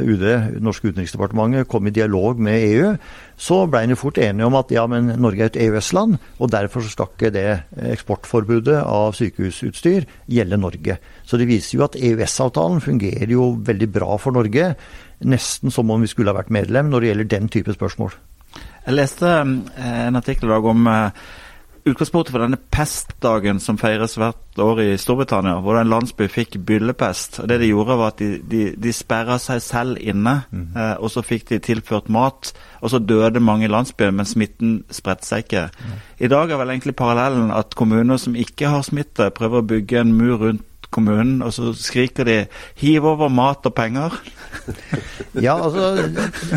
UD, 0.00 0.22
norske 0.64 0.88
utenriksdepartementet, 0.88 1.68
kom 1.68 1.86
i 1.86 1.92
dialog 1.94 2.38
med 2.40 2.62
EU, 2.70 2.92
så 3.38 3.58
ble 3.70 3.82
en 3.84 3.98
fort 3.98 4.18
enige 4.22 4.46
om 4.48 4.56
at 4.58 4.72
ja, 4.74 4.86
men 4.90 5.12
Norge 5.20 5.44
er 5.44 5.52
et 5.52 5.58
EØS-land, 5.66 6.16
og 6.40 6.52
derfor 6.52 6.86
skal 6.88 7.10
ikke 7.12 7.30
det 7.34 7.44
eksportforbudet 7.92 8.80
av 8.80 9.12
sykehusutstyr 9.18 10.08
gjelde 10.26 10.60
Norge. 10.60 10.98
Så 11.28 11.38
det 11.38 11.50
viser 11.50 11.76
jo 11.76 11.84
at 11.86 11.98
EØS-avtalen 12.00 12.80
fungerer 12.82 13.30
jo 13.30 13.52
veldig 13.64 13.90
bra 13.92 14.16
for 14.18 14.34
Norge. 14.34 14.72
Nesten 15.28 15.74
som 15.74 15.90
om 15.90 16.02
vi 16.02 16.10
skulle 16.10 16.32
ha 16.32 16.40
vært 16.40 16.54
medlem 16.54 16.90
når 16.90 17.00
det 17.00 17.12
gjelder 17.12 17.30
den 17.36 17.52
type 17.52 17.76
spørsmål. 17.76 18.16
Jeg 18.88 18.96
leste 18.96 19.28
eh, 19.28 20.02
en 20.08 20.16
artikkel 20.16 20.48
i 20.48 20.54
dag 20.54 20.66
om 20.70 20.86
eh, 20.88 21.26
utgangspunktet 21.86 22.32
for 22.34 22.42
denne 22.42 22.58
pestdagen 22.72 23.60
som 23.62 23.78
feires 23.80 24.16
hvert 24.18 24.60
år 24.62 24.80
i 24.82 24.88
Storbritannia, 24.98 25.58
hvor 25.62 25.78
en 25.78 25.90
landsby 25.90 26.28
fikk 26.30 26.58
byllepest. 26.66 27.40
og 27.42 27.48
Det 27.48 27.60
de 27.60 27.70
gjorde, 27.70 27.98
var 28.00 28.12
at 28.14 28.22
de, 28.22 28.30
de, 28.42 28.62
de 28.76 28.94
sperra 28.94 29.38
seg 29.42 29.62
selv 29.64 30.00
inne, 30.00 30.40
mm. 30.50 30.66
eh, 30.76 30.94
og 30.98 31.12
så 31.14 31.24
fikk 31.26 31.48
de 31.52 31.60
tilført 31.62 32.10
mat. 32.12 32.52
Og 32.82 32.92
så 32.92 33.02
døde 33.02 33.42
mange 33.42 33.66
i 33.66 33.72
landsbyen, 33.72 34.16
men 34.16 34.28
smitten 34.28 34.78
spredte 34.90 35.26
seg 35.26 35.46
ikke. 35.46 35.68
Mm. 35.78 35.98
I 36.26 36.32
dag 36.32 36.50
er 36.50 36.62
vel 36.62 36.74
egentlig 36.74 36.96
parallellen 36.98 37.52
at 37.54 37.76
kommuner 37.78 38.20
som 38.22 38.38
ikke 38.38 38.70
har 38.72 38.86
smitte, 38.86 39.30
prøver 39.34 39.62
å 39.62 39.68
bygge 39.74 40.02
en 40.02 40.16
mur 40.18 40.38
rundt 40.42 40.64
kommunen, 40.90 41.42
og 41.44 41.52
så 41.52 41.72
skriker 41.76 42.24
de 42.24 42.36
'hiv 42.80 43.04
over 43.04 43.28
mat 43.28 43.66
og 43.66 43.74
penger'. 43.74 44.16
ja, 45.46 45.54
altså 45.56 46.08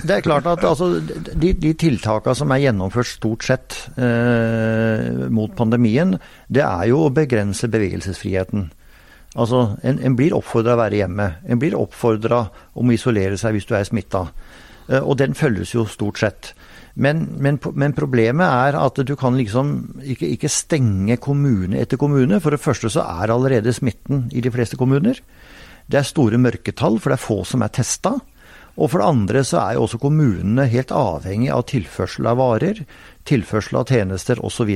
det 0.03 0.11
er 0.15 0.21
klart 0.21 0.47
at 0.47 0.63
altså, 0.63 1.01
de, 1.41 1.53
de 1.53 1.73
tiltakene 1.73 2.35
som 2.35 2.51
er 2.51 2.63
gjennomført 2.63 3.07
stort 3.07 3.43
sett 3.43 3.77
eh, 3.97 5.27
mot 5.29 5.51
pandemien, 5.55 6.17
det 6.47 6.63
er 6.63 6.87
jo 6.91 7.05
å 7.05 7.13
begrense 7.13 7.67
bevegelsesfriheten. 7.67 8.71
Altså, 9.35 9.77
en, 9.83 9.99
en 9.99 10.15
blir 10.15 10.35
oppfordra 10.35 10.75
å 10.75 10.81
være 10.81 11.03
hjemme. 11.03 11.27
En 11.47 11.59
blir 11.59 11.77
oppfordra 11.79 12.45
om 12.75 12.89
å 12.89 12.95
isolere 12.95 13.37
seg 13.39 13.55
hvis 13.55 13.67
du 13.69 13.75
er 13.77 13.87
smitta. 13.87 14.25
Eh, 14.89 14.99
og 14.99 15.17
den 15.21 15.35
følges 15.37 15.75
jo 15.75 15.85
stort 15.87 16.19
sett. 16.19 16.53
Men, 16.95 17.23
men, 17.39 17.59
men, 17.73 17.93
problemet 17.95 18.47
er 18.47 18.75
at 18.79 18.99
du 19.07 19.13
kan 19.19 19.37
liksom 19.39 20.01
ikke, 20.03 20.27
ikke, 20.35 20.51
stenge 20.51 21.17
kommune 21.23 21.79
etter 21.79 21.99
kommune. 21.99 22.41
For 22.43 22.51
det 22.51 22.63
første 22.63 22.91
så 22.91 23.05
er 23.05 23.31
allerede 23.31 23.73
smitten 23.73 24.27
i 24.35 24.43
de 24.43 24.51
fleste 24.51 24.79
kommuner. 24.79 25.21
Det 25.87 25.99
er 25.99 26.07
store 26.07 26.39
mørketall, 26.41 26.99
for 26.99 27.11
det 27.11 27.19
er 27.19 27.25
få 27.25 27.41
som 27.47 27.63
er 27.63 27.73
testa. 27.73 28.17
Og 28.79 28.91
for 28.91 29.01
det 29.01 29.07
andre 29.07 29.43
så 29.47 29.59
er 29.61 29.75
jo 29.75 29.85
også 29.85 29.99
kommunene 30.01 30.67
helt 30.71 30.93
avhengig 30.95 31.51
av 31.51 31.65
tilførsel 31.71 32.29
av 32.31 32.39
varer, 32.39 32.83
tilførsel 33.27 33.77
av 33.79 33.89
tjenester 33.91 34.39
osv. 34.43 34.71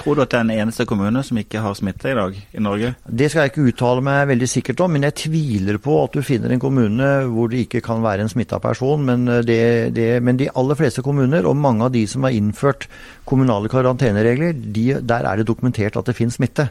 Tror 0.00 0.16
du 0.16 0.22
at 0.22 0.32
det 0.32 0.38
er 0.38 0.46
den 0.46 0.54
eneste 0.62 0.86
kommune 0.88 1.22
som 1.26 1.38
ikke 1.40 1.62
har 1.64 1.76
smitte 1.78 2.12
i 2.12 2.16
dag 2.16 2.36
i 2.36 2.62
Norge? 2.62 2.92
Det 3.04 3.30
skal 3.30 3.46
jeg 3.46 3.52
ikke 3.52 3.66
uttale 3.72 4.04
meg 4.04 4.28
veldig 4.30 4.48
sikkert 4.50 4.82
om, 4.84 4.94
men 4.94 5.06
jeg 5.08 5.16
tviler 5.24 5.80
på 5.82 5.96
at 6.04 6.16
du 6.16 6.24
finner 6.26 6.54
en 6.54 6.62
kommune 6.62 7.08
hvor 7.32 7.50
det 7.52 7.64
ikke 7.66 7.82
kan 7.84 8.02
være 8.04 8.24
en 8.24 8.32
smitta 8.32 8.60
person. 8.62 9.04
Men, 9.08 9.26
eh, 9.28 9.42
det, 9.46 9.60
det, 9.96 10.08
men, 10.22 10.38
de 10.38 10.50
aller 10.54 10.78
fleste 10.78 11.04
kommuner, 11.04 11.46
og 11.48 11.58
mange 11.58 11.88
av 11.88 11.94
de 11.94 12.04
som 12.10 12.26
har 12.26 12.36
innført 12.36 12.88
kommunale 13.28 13.68
karanteneregler, 13.72 14.54
de, 14.56 14.86
der 15.04 15.26
er 15.28 15.40
det 15.40 15.48
dokumentert 15.48 15.98
at 15.98 16.08
det 16.08 16.16
finnes 16.16 16.38
smitte. 16.38 16.70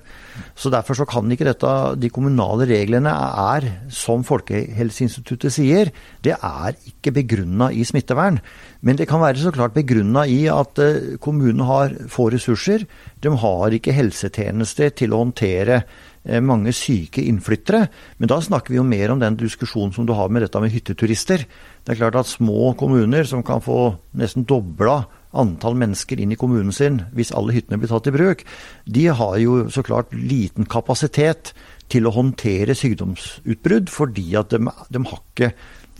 Så 0.56 0.72
Derfor 0.78 0.98
så 1.00 1.08
kan 1.10 1.30
ikke 1.32 1.48
dette, 1.48 1.74
de 1.98 2.10
kommunale 2.14 2.68
reglene 2.70 3.12
er, 3.12 3.66
som 3.94 4.24
Folkehelseinstituttet 4.28 5.54
sier, 5.54 5.92
det 6.24 6.36
er 6.38 6.78
ikke 6.90 7.16
begrunna 7.16 7.72
i 7.74 7.86
smittevern. 7.88 8.40
Men 8.82 9.00
det 9.00 9.08
kan 9.10 9.24
være 9.24 9.42
så 9.42 9.54
klart 9.56 9.76
begrunna 9.76 10.26
i 10.30 10.46
at 10.52 10.82
uh, 10.82 11.16
kommunen 11.24 11.66
har 11.68 11.96
få 12.12 12.30
ressurser. 12.34 12.86
De 13.24 13.34
har 13.44 13.74
ikke 13.74 13.96
helsetjenester 13.96 14.94
til 14.98 15.16
å 15.16 15.24
håndtere 15.24 15.82
uh, 15.84 16.40
mange 16.46 16.74
syke 16.76 17.24
innflyttere. 17.26 17.88
Men 18.22 18.32
da 18.32 18.40
snakker 18.44 18.74
vi 18.74 18.82
jo 18.82 18.88
mer 18.88 19.14
om 19.14 19.22
den 19.24 19.40
diskusjonen 19.40 19.96
som 19.96 20.08
du 20.08 20.14
har 20.18 20.30
med 20.30 20.46
dette 20.46 20.62
med 20.62 20.74
hytteturister. 20.76 21.48
Det 21.84 21.96
er 21.96 22.02
klart 22.02 22.20
at 22.20 22.30
små 22.30 22.74
kommuner 22.78 23.28
som 23.28 23.46
kan 23.46 23.64
få 23.64 23.96
nesten 24.18 24.46
dobla 24.48 25.04
antall 25.38 25.76
mennesker 25.78 26.20
inn 26.22 26.34
i 26.34 26.40
kommunen 26.40 26.74
sin 26.74 27.02
hvis 27.16 27.34
alle 27.36 27.56
hyttene 27.56 27.80
blir 27.82 27.92
tatt 27.92 28.08
i 28.10 28.14
bruk, 28.16 28.44
de 28.86 29.08
har 29.20 29.36
jo 29.42 29.66
så 29.74 29.84
klart 29.86 30.14
liten 30.16 30.68
kapasitet 30.70 31.54
til 31.92 32.08
å 32.08 32.14
håndtere 32.16 32.76
sykdomsutbrudd, 32.76 33.92
fordi 33.92 34.30
at 34.40 34.52
de, 34.52 34.60
de 34.64 35.04
har 35.08 35.22
ikke 35.22 35.52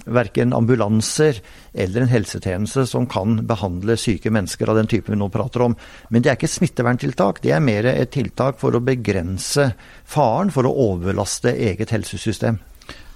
verken 0.06 0.54
ambulanser 0.54 1.42
eller 1.74 2.02
en 2.02 2.12
helsetjeneste 2.12 2.86
som 2.90 3.08
kan 3.10 3.40
behandle 3.48 3.98
syke 4.00 4.32
mennesker 4.34 4.70
av 4.70 4.80
den 4.80 4.90
typen 4.92 5.16
vi 5.16 5.20
nå 5.20 5.30
prater 5.34 5.66
om. 5.68 5.76
Men 6.10 6.24
det 6.24 6.32
er 6.32 6.40
ikke 6.40 6.52
smitteverntiltak, 6.52 7.42
det 7.44 7.56
er 7.56 7.64
mer 7.64 7.90
et 7.92 8.14
tiltak 8.14 8.60
for 8.62 8.76
å 8.76 8.84
begrense 8.84 9.72
faren 10.08 10.54
for 10.54 10.68
å 10.68 10.76
overlaste 10.92 11.54
eget 11.54 11.94
helsesystem. 11.96 12.60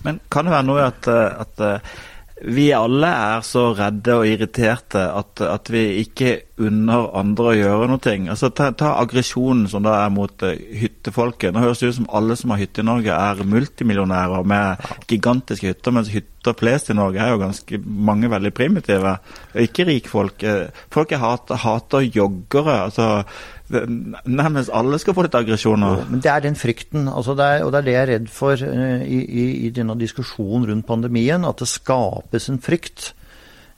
Men 0.05 0.17
kan 0.33 0.47
det 0.47 0.55
være 0.55 0.67
noe 0.67 0.87
at, 0.89 1.07
at 1.07 1.61
vi 2.41 2.71
alle 2.73 3.07
er 3.07 3.43
så 3.45 3.67
redde 3.77 4.15
og 4.17 4.25
irriterte 4.25 5.03
at, 5.13 5.41
at, 5.45 5.69
vi 5.71 6.01
ikke 6.01 6.31
unner 6.61 7.11
andre 7.17 7.51
å 7.51 7.53
gjøre 7.57 7.89
noe. 7.91 8.15
Altså, 8.33 8.49
ta, 8.55 8.71
ta 8.77 8.95
aggresjonen 9.01 9.67
som 9.69 9.85
da 9.85 9.99
er 10.01 10.13
mot 10.13 10.45
uh, 10.45 10.55
hyttefolket. 10.81 11.53
Nå 11.53 11.61
høres 11.63 11.81
det 11.81 11.91
ut 11.91 11.99
som 11.99 12.09
alle 12.17 12.37
som 12.39 12.53
har 12.53 12.61
hytte 12.63 12.81
i 12.81 12.87
Norge 12.87 13.13
er 13.13 13.45
multimillionærer 13.45 14.47
med 14.49 14.89
gigantiske 15.11 15.69
hytter, 15.69 15.95
mens 15.95 16.11
hytter 16.13 16.57
flest 16.57 16.89
i 16.89 16.97
Norge 16.97 17.21
er 17.21 17.35
jo 17.35 17.41
ganske 17.43 17.81
mange 17.85 18.31
veldig 18.33 18.53
primitive. 18.57 19.15
Ikke 19.67 19.85
rikfolk. 19.89 20.41
folk. 20.41 20.85
folk 20.93 21.17
hater, 21.21 21.61
hater 21.61 22.09
joggere. 22.09 22.81
altså 22.87 23.23
nærmest 23.71 24.71
alle 24.73 24.99
skal 25.01 25.15
få 25.15 25.25
litt 25.25 25.37
aggresjoner. 25.37 26.03
Men 26.09 26.21
det 26.23 26.31
er 26.31 26.43
den 26.43 26.57
frykten. 26.59 27.07
Altså 27.09 27.35
det 27.37 27.47
er, 27.47 27.63
og 27.65 27.71
det 27.73 27.79
er 27.81 27.87
det 27.87 27.95
jeg 27.95 28.01
er 28.01 28.11
redd 28.15 28.27
for 28.33 28.65
uh, 28.67 29.01
i, 29.05 29.21
i, 29.21 29.45
i, 29.67 29.71
denne 29.75 29.95
diskusjonen 29.99 30.67
rundt 30.69 30.87
pandemien. 30.87 31.47
At 31.47 31.61
det 31.61 31.69
skapes 31.71 32.49
en 32.51 32.61
frykt 32.63 33.11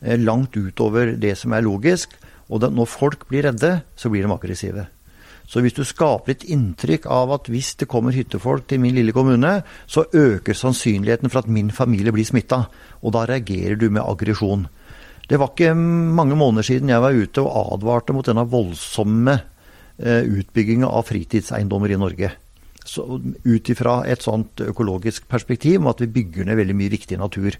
uh, 0.03 0.17
langt 0.19 0.58
utover 0.58 1.15
det 1.19 1.36
som 1.39 1.53
er 1.53 1.65
logisk. 1.65 2.17
Og 2.49 2.62
det, 2.63 2.73
når 2.75 2.89
folk 2.89 3.27
blir 3.29 3.47
redde, 3.47 3.79
så 3.95 4.12
blir 4.12 4.25
de 4.25 4.34
aggressive. 4.34 4.88
Så 5.47 5.60
hvis 5.60 5.75
du 5.75 5.84
skaper 5.86 6.34
et 6.34 6.45
inntrykk 6.49 7.06
av 7.12 7.34
at 7.36 7.49
hvis 7.51 7.73
det 7.82 7.89
kommer 7.91 8.15
hyttefolk 8.15 8.65
til 8.69 8.79
min 8.79 8.95
lille 8.95 9.13
kommune, 9.13 9.58
så 9.86 10.06
øker 10.08 10.56
sannsynligheten 10.56 11.29
for 11.29 11.43
at 11.43 11.51
min 11.51 11.71
familie 11.71 12.13
blir 12.15 12.27
smitta. 12.27 12.63
Og 13.03 13.13
da 13.15 13.25
reagerer 13.27 13.75
du 13.75 13.89
med 13.91 14.06
aggresjon. 14.06 14.67
Det 15.27 15.39
var 15.39 15.51
ikke 15.51 15.75
mange 15.75 16.36
måneder 16.36 16.67
siden 16.67 16.91
jeg 16.91 17.03
var 17.03 17.15
ute 17.15 17.43
og 17.43 17.75
advarte 17.77 18.15
mot 18.15 18.27
denne 18.27 18.43
voldsomme 18.47 19.36
Eh, 19.36 19.53
utbygginga 20.04 20.89
av 20.89 21.08
fritidseiendommer 21.08 21.94
i 21.94 22.00
Norge. 22.00 22.34
Ut 23.48 23.70
ifra 23.72 24.02
et 24.12 24.26
sånt 24.26 24.60
økologisk 24.66 25.28
perspektiv 25.32 25.80
om 25.80 25.89
at 25.94 26.04
vi 26.04 26.12
bygger 26.20 26.50
ned 26.50 26.60
veldig 26.60 26.76
mye 26.76 26.92
viktig 26.94 27.20
natur. 27.22 27.58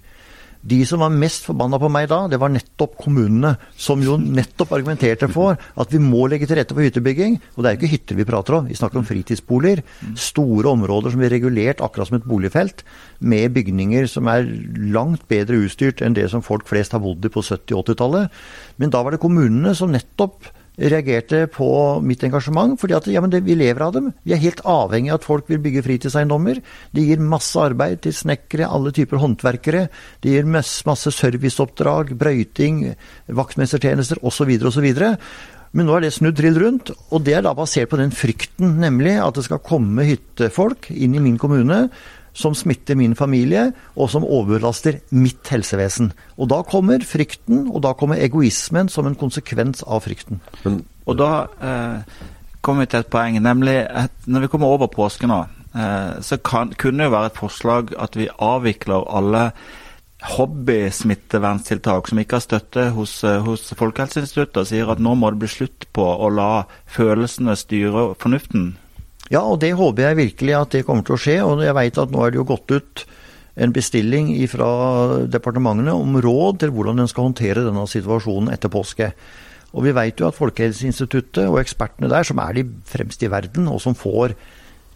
De 0.64 0.78
som 0.88 1.02
var 1.04 1.12
mest 1.12 1.44
forbanna 1.44 1.76
på 1.80 1.90
meg 1.92 2.06
da, 2.08 2.22
det 2.30 2.38
var 2.40 2.48
nettopp 2.52 2.94
kommunene. 2.96 3.50
Som 3.76 4.00
jo 4.04 4.16
nettopp 4.16 4.72
argumenterte 4.72 5.28
for 5.28 5.58
at 5.60 5.92
vi 5.92 6.00
må 6.00 6.22
legge 6.30 6.48
til 6.48 6.56
rette 6.56 6.72
for 6.72 6.84
hyttebygging. 6.84 7.36
Og 7.54 7.60
det 7.60 7.68
er 7.68 7.76
jo 7.76 7.82
ikke 7.82 7.92
hytter 7.92 8.18
vi 8.20 8.26
prater 8.28 8.56
om, 8.56 8.70
vi 8.70 8.78
snakker 8.78 9.02
om 9.02 9.04
fritidsboliger. 9.08 9.84
Store 10.16 10.72
områder 10.72 11.12
som 11.12 11.20
blir 11.20 11.34
regulert 11.34 11.84
akkurat 11.84 12.08
som 12.08 12.16
et 12.16 12.28
boligfelt. 12.28 12.80
Med 13.20 13.52
bygninger 13.52 14.08
som 14.08 14.30
er 14.32 14.48
langt 14.96 15.28
bedre 15.28 15.60
utstyrt 15.66 16.00
enn 16.04 16.16
det 16.16 16.30
som 16.32 16.44
folk 16.44 16.64
flest 16.70 16.96
har 16.96 17.04
bodd 17.04 17.28
i 17.28 17.32
på 17.32 17.44
70- 17.44 17.76
og 17.76 17.84
80-tallet. 17.84 18.44
Men 18.80 18.94
da 18.94 19.04
var 19.04 19.12
det 19.12 19.24
kommunene 19.24 19.76
som 19.76 19.92
nettopp 19.92 20.48
reagerte 20.76 21.46
på 21.52 21.68
mitt 22.02 22.24
engasjement. 22.24 22.78
fordi 22.80 22.94
at 22.94 23.06
ja, 23.06 23.20
det, 23.20 23.44
vi 23.44 23.54
lever 23.54 23.82
av 23.82 23.92
dem. 23.92 24.12
Vi 24.24 24.32
er 24.34 24.42
helt 24.42 24.60
avhengig 24.64 25.12
av 25.12 25.20
at 25.20 25.26
folk 25.26 25.48
vil 25.48 25.62
bygge 25.62 25.84
fritidseiendommer. 25.86 26.60
Det 26.92 27.04
gir 27.06 27.22
masse 27.22 27.58
arbeid 27.60 28.02
til 28.02 28.14
snekkere, 28.14 28.68
alle 28.68 28.92
typer 28.92 29.22
håndverkere. 29.22 29.88
Det 30.20 30.34
gir 30.34 30.44
masse, 30.44 30.82
masse 30.86 31.12
serviceoppdrag, 31.14 32.14
brøyting, 32.18 32.94
vaktmestertjenester 33.28 34.22
osv. 34.22 34.50
osv. 34.66 34.90
Men 35.74 35.88
nå 35.88 35.96
er 35.96 36.04
det 36.04 36.12
snudd 36.14 36.36
trill 36.38 36.58
rundt, 36.62 36.92
og 37.10 37.24
det 37.26 37.34
er 37.34 37.42
da 37.42 37.54
basert 37.54 37.90
på 37.90 37.98
den 37.98 38.12
frykten, 38.14 38.76
nemlig 38.78 39.16
at 39.18 39.34
det 39.34 39.42
skal 39.48 39.62
komme 39.62 40.06
hyttefolk 40.06 40.92
inn 40.94 41.16
i 41.18 41.22
min 41.22 41.38
kommune 41.40 41.88
som 42.34 42.54
smitter 42.54 42.98
min 42.98 43.14
familie, 43.16 43.68
og 43.96 44.10
som 44.10 44.26
overbelaster 44.26 44.98
mitt 45.14 45.48
helsevesen. 45.52 46.12
Og 46.36 46.50
da 46.50 46.62
kommer 46.66 47.04
frykten, 47.06 47.68
og 47.70 47.84
da 47.86 47.94
kommer 47.94 48.20
egoismen 48.20 48.90
som 48.90 49.06
en 49.06 49.18
konsekvens 49.18 49.84
av 49.86 50.02
frykten. 50.04 50.42
Og 51.06 51.18
da 51.20 51.30
eh, 51.62 52.18
kommer 52.64 52.84
vi 52.84 52.92
til 52.92 53.04
et 53.04 53.12
poeng, 53.12 53.38
nemlig 53.42 53.78
at 53.86 54.26
når 54.26 54.46
vi 54.46 54.50
kommer 54.52 54.74
over 54.74 54.90
påske 54.92 55.30
nå, 55.30 55.44
eh, 55.78 56.12
så 56.26 56.40
kan, 56.42 56.74
kunne 56.74 57.04
det 57.04 57.08
jo 57.10 57.16
være 57.16 57.32
et 57.32 57.40
forslag 57.40 57.96
at 58.02 58.18
vi 58.18 58.28
avvikler 58.34 59.08
alle 59.14 59.48
hobbysmitteverntiltak 60.24 62.08
som 62.08 62.20
ikke 62.20 62.38
har 62.38 62.44
støtte 62.44 62.86
hos, 62.96 63.18
eh, 63.24 63.42
hos 63.44 63.68
Folkehelseinstituttet, 63.76 64.56
og 64.56 64.70
sier 64.70 64.90
at 64.90 65.02
nå 65.02 65.14
må 65.14 65.30
det 65.30 65.42
bli 65.42 65.50
slutt 65.52 65.86
på 65.92 66.02
å 66.02 66.30
la 66.32 66.64
følelsene 66.86 67.56
styre 67.60 68.14
fornuften. 68.18 68.72
Ja, 69.34 69.42
og 69.42 69.58
det 69.64 69.72
håper 69.74 70.10
jeg 70.10 70.20
virkelig 70.20 70.54
at 70.54 70.74
det 70.76 70.84
kommer 70.86 71.02
til 71.06 71.16
å 71.16 71.20
skje. 71.20 71.38
Og 71.42 71.62
jeg 71.64 71.74
veit 71.74 71.98
at 71.98 72.12
nå 72.12 72.22
er 72.22 72.32
det 72.32 72.38
jo 72.38 72.48
gått 72.52 72.70
ut 72.70 73.04
en 73.54 73.72
bestilling 73.74 74.30
fra 74.50 74.68
departementene 75.30 75.94
om 75.94 76.18
råd 76.22 76.60
til 76.62 76.74
hvordan 76.74 77.02
en 77.02 77.10
skal 77.10 77.28
håndtere 77.28 77.64
denne 77.66 77.86
situasjonen 77.90 78.52
etter 78.54 78.70
påske. 78.70 79.10
Og 79.74 79.86
vi 79.86 79.94
veit 79.94 80.20
jo 80.22 80.28
at 80.28 80.38
Folkehelseinstituttet 80.38 81.48
og 81.48 81.58
ekspertene 81.62 82.10
der, 82.10 82.26
som 82.26 82.38
er 82.42 82.54
de 82.54 82.66
fremste 82.86 83.26
i 83.26 83.32
verden, 83.32 83.66
og 83.70 83.80
som 83.82 83.98
får 83.98 84.36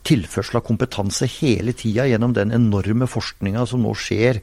tilførsel 0.07 0.61
av 0.61 0.67
kompetanse 0.69 1.27
hele 1.41 1.75
tida 1.77 2.07
gjennom 2.07 2.35
den 2.37 2.55
enorme 2.55 3.09
forskninga 3.11 3.67
som 3.67 3.83
nå 3.83 3.95
skjer 3.99 4.39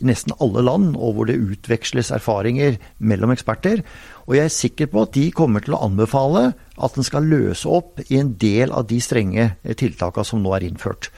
i 0.00 0.08
nesten 0.08 0.34
alle 0.40 0.64
land, 0.64 0.94
og 0.96 1.16
hvor 1.16 1.28
det 1.28 1.38
utveksles 1.38 2.10
erfaringer 2.16 2.78
mellom 2.98 3.34
eksperter. 3.34 3.82
Og 4.26 4.36
jeg 4.38 4.48
er 4.48 4.54
sikker 4.54 4.90
på 4.92 5.04
at 5.04 5.14
de 5.16 5.26
kommer 5.36 5.64
til 5.64 5.76
å 5.76 5.82
anbefale 5.86 6.50
at 6.80 6.96
en 6.96 7.06
skal 7.06 7.28
løse 7.28 7.68
opp 7.68 8.00
i 8.08 8.18
en 8.20 8.34
del 8.40 8.72
av 8.72 8.88
de 8.90 9.00
strenge 9.04 9.52
tiltakene 9.76 10.26
som 10.26 10.42
nå 10.42 10.54
er 10.56 10.66
innført. 10.68 11.10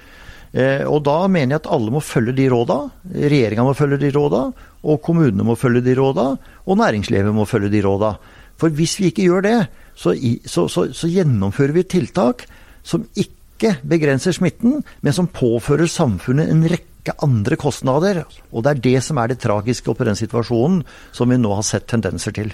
Eh, 0.53 0.85
og 0.85 1.01
da 1.07 1.17
mener 1.33 1.57
jeg 1.57 1.63
at 1.63 1.71
alle 1.73 1.95
må 1.95 2.03
følge 2.05 2.35
de 2.37 2.49
råda. 2.53 2.79
Regjeringa 3.15 3.65
må 3.65 3.73
følge 3.77 4.01
de 4.03 4.13
råda, 4.13 4.45
og 4.83 5.03
kommunene 5.05 5.47
må 5.49 5.57
følge 5.57 5.85
de 5.87 5.97
råda, 5.97 6.27
og 6.67 6.81
næringslivet 6.81 7.35
må 7.35 7.47
følge 7.49 7.73
de 7.73 7.83
råda. 7.87 8.17
For 8.61 8.73
hvis 8.77 8.99
vi 9.01 9.11
ikke 9.11 9.27
gjør 9.31 9.47
det, 9.47 9.59
så, 9.97 10.15
så, 10.47 10.67
så, 10.69 10.87
så 10.93 11.09
gjennomfører 11.09 11.75
vi 11.77 11.89
tiltak 11.89 12.45
som 12.87 13.07
ikke 13.17 13.77
begrenser 13.87 14.35
smitten, 14.37 14.83
men 15.01 15.17
som 15.17 15.31
påfører 15.31 15.89
samfunnet 15.91 16.51
en 16.51 16.67
rekke 16.69 16.92
andre 17.27 17.57
kostnader. 17.59 18.23
Og 18.53 18.63
det 18.63 18.71
er 18.71 18.83
det 18.85 19.03
som 19.03 19.19
er 19.19 19.33
det 19.33 19.41
tragiske 19.43 19.91
oppi 19.91 20.07
den 20.07 20.19
situasjonen 20.19 20.83
som 21.15 21.33
vi 21.33 21.39
nå 21.41 21.51
har 21.57 21.67
sett 21.67 21.89
tendenser 21.91 22.35
til. 22.37 22.53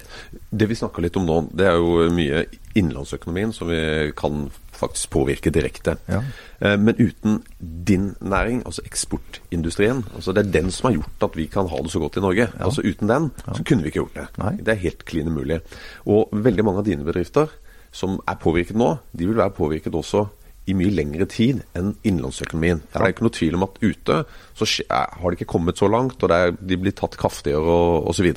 Det 0.49 0.69
vi 0.69 0.77
snakker 0.79 1.05
litt 1.05 1.17
om 1.19 1.27
nå, 1.27 1.37
det 1.53 1.67
er 1.69 1.77
jo 1.77 2.09
mye 2.13 2.45
innenlandsøkonomien 2.73 3.53
som 3.53 3.69
vi 3.69 4.09
kan 4.17 4.47
faktisk 4.79 5.11
påvirke 5.11 5.51
direkte. 5.51 5.97
Ja. 6.07 6.23
Eh, 6.61 6.77
Men 6.79 6.95
uten 6.95 7.43
din 7.59 8.15
næring, 8.21 8.63
altså 8.65 8.81
eksportindustrien, 8.85 10.05
altså 10.15 10.33
det 10.33 10.45
er 10.45 10.51
den 10.61 10.71
som 10.71 10.89
har 10.89 11.01
gjort 11.01 11.29
at 11.29 11.37
vi 11.37 11.45
kan 11.51 11.67
ha 11.67 11.77
det 11.83 11.91
så 11.91 11.99
godt 11.99 12.17
i 12.17 12.25
Norge. 12.25 12.47
Altså 12.59 12.81
Uten 12.81 13.09
den 13.09 13.31
så 13.45 13.63
kunne 13.63 13.83
vi 13.83 13.91
ikke 13.91 13.99
gjort 14.05 14.15
det. 14.15 14.27
Nei. 14.37 14.55
Det 14.57 14.73
er 14.73 14.85
helt 14.85 15.05
klin 15.05 15.27
umulig. 15.27 15.61
Og 16.05 16.29
veldig 16.31 16.65
mange 16.65 16.79
av 16.79 16.85
dine 16.85 17.03
bedrifter 17.03 17.51
som 17.91 18.19
er 18.27 18.37
påvirket 18.39 18.77
nå, 18.77 18.97
de 19.11 19.25
vil 19.25 19.37
være 19.37 19.55
påvirket 19.57 19.95
også 19.95 20.27
i 20.69 20.75
mye 20.77 20.93
lengre 20.93 21.27
tid 21.29 21.63
enn 21.77 21.93
innenlandsøkonomien. 22.03 22.83
Det 22.85 23.01
er 23.01 23.13
ikke 23.13 23.25
noe 23.25 23.35
tvil 23.35 23.57
om 23.57 23.67
at 23.67 23.79
ute 23.81 24.21
så 24.59 24.67
har 24.87 25.27
det 25.27 25.39
ikke 25.39 25.53
kommet 25.55 25.79
så 25.81 25.89
langt, 25.91 26.21
og 26.21 26.31
det 26.31 26.39
er, 26.39 26.57
de 26.71 26.79
blir 26.79 26.95
tatt 26.95 27.17
kraftigere 27.19 27.77
og 27.79 28.09
osv. 28.11 28.31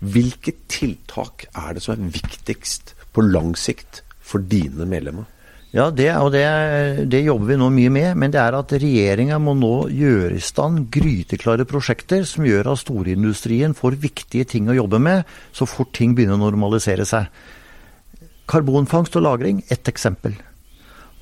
Hvilke 0.00 0.56
tiltak 0.70 1.48
er 1.52 1.76
det 1.76 1.84
som 1.84 1.96
er 1.96 2.12
viktigst 2.18 2.94
på 3.16 3.24
lang 3.24 3.56
sikt 3.58 4.02
for 4.20 4.44
dine 4.44 4.86
medlemmer? 4.88 5.26
Ja, 5.76 5.90
det, 5.92 6.08
og 6.22 6.30
det, 6.32 6.44
det 7.10 7.24
jobber 7.26 7.50
vi 7.50 7.56
nå 7.60 7.66
mye 7.74 7.92
med. 7.92 8.08
Men 8.16 8.32
det 8.32 8.40
er 8.40 8.56
at 8.56 8.72
regjeringa 8.80 9.36
må 9.42 9.52
nå 9.58 9.74
gjøre 9.92 10.38
i 10.38 10.44
stand 10.44 10.86
gryteklare 10.94 11.66
prosjekter 11.68 12.24
som 12.28 12.46
gjør 12.48 12.72
at 12.72 12.80
storindustrien 12.80 13.76
får 13.76 13.98
viktige 14.06 14.48
ting 14.54 14.70
å 14.70 14.78
jobbe 14.78 15.02
med 15.02 15.36
så 15.56 15.68
fort 15.68 15.92
ting 15.96 16.14
begynner 16.16 16.38
å 16.38 16.44
normalisere 16.46 17.04
seg. 17.08 17.28
Karbonfangst 18.46 19.18
og 19.18 19.26
-lagring, 19.26 19.64
ett 19.68 19.88
eksempel. 19.90 20.36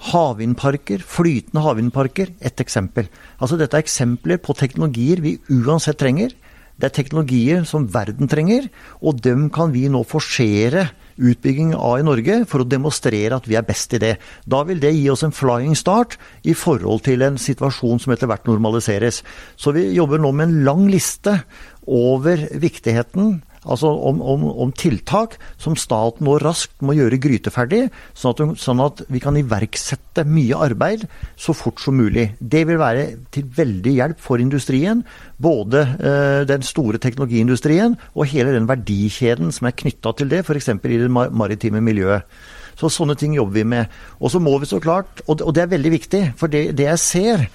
Havvindparker, 0.04 1.00
flytende 1.00 1.62
havvindparker, 1.64 2.34
ett 2.44 2.60
eksempel. 2.60 3.08
Altså 3.40 3.56
Dette 3.60 3.78
er 3.78 3.84
eksempler 3.86 4.40
på 4.42 4.56
teknologier 4.58 5.22
vi 5.24 5.38
uansett 5.48 5.98
trenger. 6.00 6.34
Det 6.74 6.88
er 6.88 6.94
teknologier 6.96 7.62
som 7.68 7.86
verden 7.88 8.28
trenger, 8.28 8.66
og 8.98 9.20
dem 9.22 9.46
kan 9.54 9.70
vi 9.72 9.86
nå 9.88 10.02
forsere 10.10 10.88
utbygging 11.14 11.70
av 11.78 12.00
i 12.00 12.06
Norge 12.06 12.40
for 12.50 12.64
å 12.64 12.68
demonstrere 12.68 13.36
at 13.38 13.46
vi 13.46 13.54
er 13.58 13.66
best 13.66 13.94
i 13.94 14.00
det. 14.02 14.16
Da 14.50 14.64
vil 14.66 14.82
det 14.82 14.90
gi 14.96 15.06
oss 15.12 15.22
en 15.22 15.34
flying 15.34 15.78
start 15.78 16.18
i 16.42 16.56
forhold 16.58 17.04
til 17.06 17.22
en 17.22 17.38
situasjon 17.38 18.02
som 18.02 18.14
etter 18.14 18.30
hvert 18.30 18.50
normaliseres. 18.50 19.22
Så 19.54 19.74
vi 19.76 19.86
jobber 19.94 20.18
nå 20.18 20.34
med 20.34 20.48
en 20.48 20.64
lang 20.66 20.88
liste 20.90 21.38
over 21.86 22.48
viktigheten 22.58 23.38
Altså 23.64 23.88
om, 23.88 24.20
om, 24.20 24.44
om 24.64 24.72
tiltak 24.76 25.38
som 25.60 25.76
staten 25.78 26.26
nå 26.26 26.36
raskt 26.42 26.82
må 26.84 26.96
gjøre 26.96 27.20
gryteferdig, 27.22 27.86
sånn 28.16 28.34
at, 28.34 28.42
sånn 28.60 28.82
at 28.84 29.04
vi 29.12 29.22
kan 29.24 29.38
iverksette 29.40 30.26
mye 30.28 30.58
arbeid 30.66 31.06
så 31.40 31.54
fort 31.56 31.80
som 31.82 31.96
mulig. 31.98 32.30
Det 32.38 32.64
vil 32.68 32.80
være 32.80 33.06
til 33.34 33.48
veldig 33.56 33.94
hjelp 33.96 34.20
for 34.22 34.42
industrien. 34.42 35.04
Både 35.40 35.84
eh, 35.96 36.42
den 36.48 36.66
store 36.66 37.00
teknologiindustrien 37.02 37.96
og 38.14 38.28
hele 38.32 38.54
den 38.54 38.68
verdikjeden 38.70 39.54
som 39.54 39.70
er 39.70 39.78
knytta 39.78 40.14
til 40.18 40.32
det, 40.32 40.44
f.eks. 40.44 40.70
i 40.74 41.00
det 41.06 41.10
maritime 41.12 41.82
miljøet. 41.84 42.28
Så 42.74 42.90
sånne 42.90 43.14
ting 43.18 43.36
jobber 43.36 43.60
vi 43.60 43.68
med. 43.70 43.98
Og 44.18 44.32
så 44.34 44.40
må 44.42 44.56
vi 44.58 44.66
så 44.66 44.80
klart, 44.82 45.22
og 45.30 45.38
det, 45.54 45.62
er 45.62 45.74
veldig 45.76 45.92
viktig, 45.94 46.24
for 46.38 46.50
det, 46.50 46.72
det 46.78 46.90
jeg 46.90 47.02
ser 47.02 47.46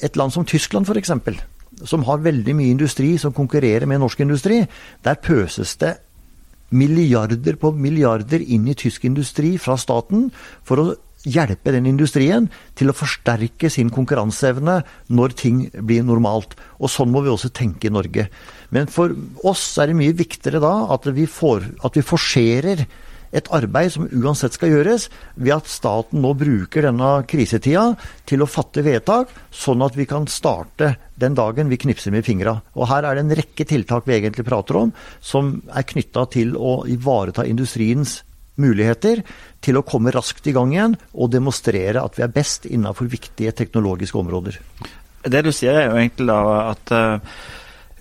Et 0.00 0.14
land 0.16 0.32
som 0.32 0.44
Tyskland 0.48 0.88
f.eks 0.88 1.10
som 1.88 2.04
har 2.08 2.22
veldig 2.24 2.54
mye 2.56 2.74
industri 2.74 3.14
som 3.20 3.34
konkurrerer 3.36 3.88
med 3.88 4.02
norsk 4.02 4.22
industri, 4.24 4.62
der 5.04 5.20
pøses 5.22 5.76
det 5.80 5.96
milliarder 6.70 7.56
på 7.58 7.72
milliarder 7.74 8.42
inn 8.42 8.68
i 8.70 8.76
tysk 8.78 9.04
industri 9.08 9.56
fra 9.58 9.76
staten 9.80 10.28
for 10.66 10.82
å 10.82 10.90
hjelpe 11.28 11.74
den 11.74 11.88
industrien 11.90 12.46
til 12.78 12.90
å 12.90 12.96
forsterke 12.96 13.68
sin 13.72 13.90
konkurranseevne 13.92 14.78
når 15.12 15.34
ting 15.36 15.62
blir 15.84 16.06
normalt. 16.06 16.54
Og 16.80 16.92
sånn 16.92 17.12
må 17.12 17.24
vi 17.26 17.32
også 17.32 17.52
tenke 17.52 17.90
i 17.90 17.92
Norge. 17.92 18.28
Men 18.72 18.88
for 18.88 19.12
oss 19.44 19.66
er 19.78 19.90
det 19.90 19.98
mye 19.98 20.16
viktigere 20.16 20.62
da 20.62 20.72
at 20.94 21.08
vi, 21.12 21.26
får, 21.28 21.66
forserer 22.06 22.86
et 23.32 23.50
arbeid 23.54 23.92
som 23.94 24.08
uansett 24.10 24.56
skal 24.56 24.72
gjøres, 24.72 25.08
ved 25.36 25.54
at 25.54 25.70
staten 25.70 26.22
nå 26.22 26.32
bruker 26.38 26.88
denne 26.88 27.10
krisetida 27.30 27.92
til 28.28 28.42
å 28.42 28.48
fatte 28.50 28.84
vedtak, 28.86 29.30
sånn 29.54 29.84
at 29.86 29.98
vi 29.98 30.08
kan 30.10 30.26
starte 30.30 30.94
den 31.20 31.36
dagen 31.38 31.70
vi 31.70 31.78
knipser 31.80 32.14
med 32.14 32.26
fingra. 32.26 32.56
Og 32.74 32.88
her 32.90 33.06
er 33.06 33.16
det 33.16 33.26
en 33.26 33.36
rekke 33.42 33.68
tiltak 33.68 34.08
vi 34.08 34.16
egentlig 34.18 34.48
prater 34.48 34.80
om, 34.82 34.94
som 35.20 35.58
er 35.70 35.86
knytta 35.86 36.26
til 36.34 36.56
å 36.58 36.80
ivareta 36.90 37.46
industriens 37.46 38.20
muligheter 38.60 39.22
til 39.64 39.78
å 39.78 39.84
komme 39.86 40.12
raskt 40.14 40.48
i 40.50 40.54
gang 40.56 40.74
igjen 40.74 40.96
og 41.14 41.32
demonstrere 41.32 42.02
at 42.02 42.18
vi 42.18 42.26
er 42.26 42.34
best 42.34 42.66
innenfor 42.68 43.08
viktige 43.12 43.54
teknologiske 43.56 44.18
områder. 44.20 44.58
Det 45.20 45.42
du 45.44 45.50
sier 45.52 45.76
er 45.76 45.88
jo 45.88 45.98
egentlig 46.00 46.28
da 46.30 46.40
at 46.70 46.92
eh, 46.96 47.40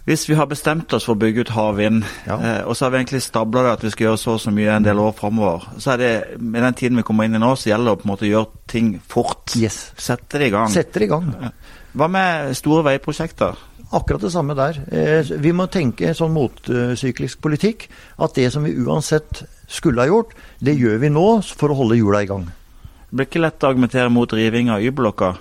hvis 0.05 0.27
vi 0.29 0.35
har 0.35 0.45
bestemt 0.49 0.93
oss 0.93 1.05
for 1.05 1.15
å 1.15 1.19
bygge 1.19 1.41
ut 1.45 1.49
havvind, 1.53 2.03
Ja. 2.27 2.37
eh, 2.39 2.61
og 2.67 2.75
så 2.75 2.85
har 2.85 2.91
vi 2.91 2.97
egentlig 3.03 3.21
stabla 3.21 3.63
det 3.63 3.71
at 3.73 3.83
vi 3.83 3.89
skal 3.91 4.05
gjøre 4.07 4.17
så 4.17 4.31
og 4.33 4.39
så 4.41 4.51
mye 4.51 4.75
en 4.75 4.83
del 4.83 4.97
år 4.97 5.13
framover, 5.15 5.67
så 5.77 5.91
er 5.93 5.97
det 5.97 6.41
med 6.41 6.61
den 6.63 6.73
tiden 6.73 6.97
vi 6.97 7.03
kommer 7.03 7.23
inn 7.25 7.35
i 7.35 7.39
nå, 7.39 7.55
så 7.55 7.69
gjelder 7.69 7.85
det 7.85 7.97
å 7.97 8.01
på 8.01 8.07
en 8.07 8.13
måte 8.15 8.29
gjøre 8.29 8.47
ting 8.67 9.01
fort. 9.07 9.55
Yes. 9.55 9.91
Sette 9.97 10.39
det 10.39 10.47
i 10.47 10.49
gang. 10.55 10.69
Sette 10.69 10.99
det 10.99 11.03
i 11.03 11.11
gang. 11.11 11.51
Hva 11.95 12.07
med 12.09 12.55
store 12.55 12.83
veiprosjekter? 12.83 13.55
Akkurat 13.91 14.21
det 14.21 14.31
samme 14.31 14.53
der. 14.55 14.77
Eh, 14.91 15.23
Vi 15.39 15.51
må 15.51 15.65
tenke 15.67 16.13
sånn 16.13 16.31
motsyklisk 16.33 17.39
politikk 17.41 17.87
at 18.19 18.35
det 18.35 18.51
som 18.53 18.63
vi 18.63 18.75
uansett 18.75 19.43
skulle 19.67 20.01
ha 20.01 20.07
gjort, 20.07 20.33
det 20.61 20.77
gjør 20.77 20.99
vi 20.99 21.09
nå 21.09 21.41
for 21.43 21.69
å 21.69 21.75
holde 21.75 21.97
hjula 21.97 22.21
i 22.21 22.27
gang. 22.27 22.45
Det 22.45 23.15
blir 23.17 23.25
ikke 23.25 23.41
lett 23.41 23.59
å 23.63 23.69
argumentere 23.73 24.09
mot 24.13 24.31
riving 24.31 24.69
av 24.69 24.81
Y-blokker. 24.81 25.37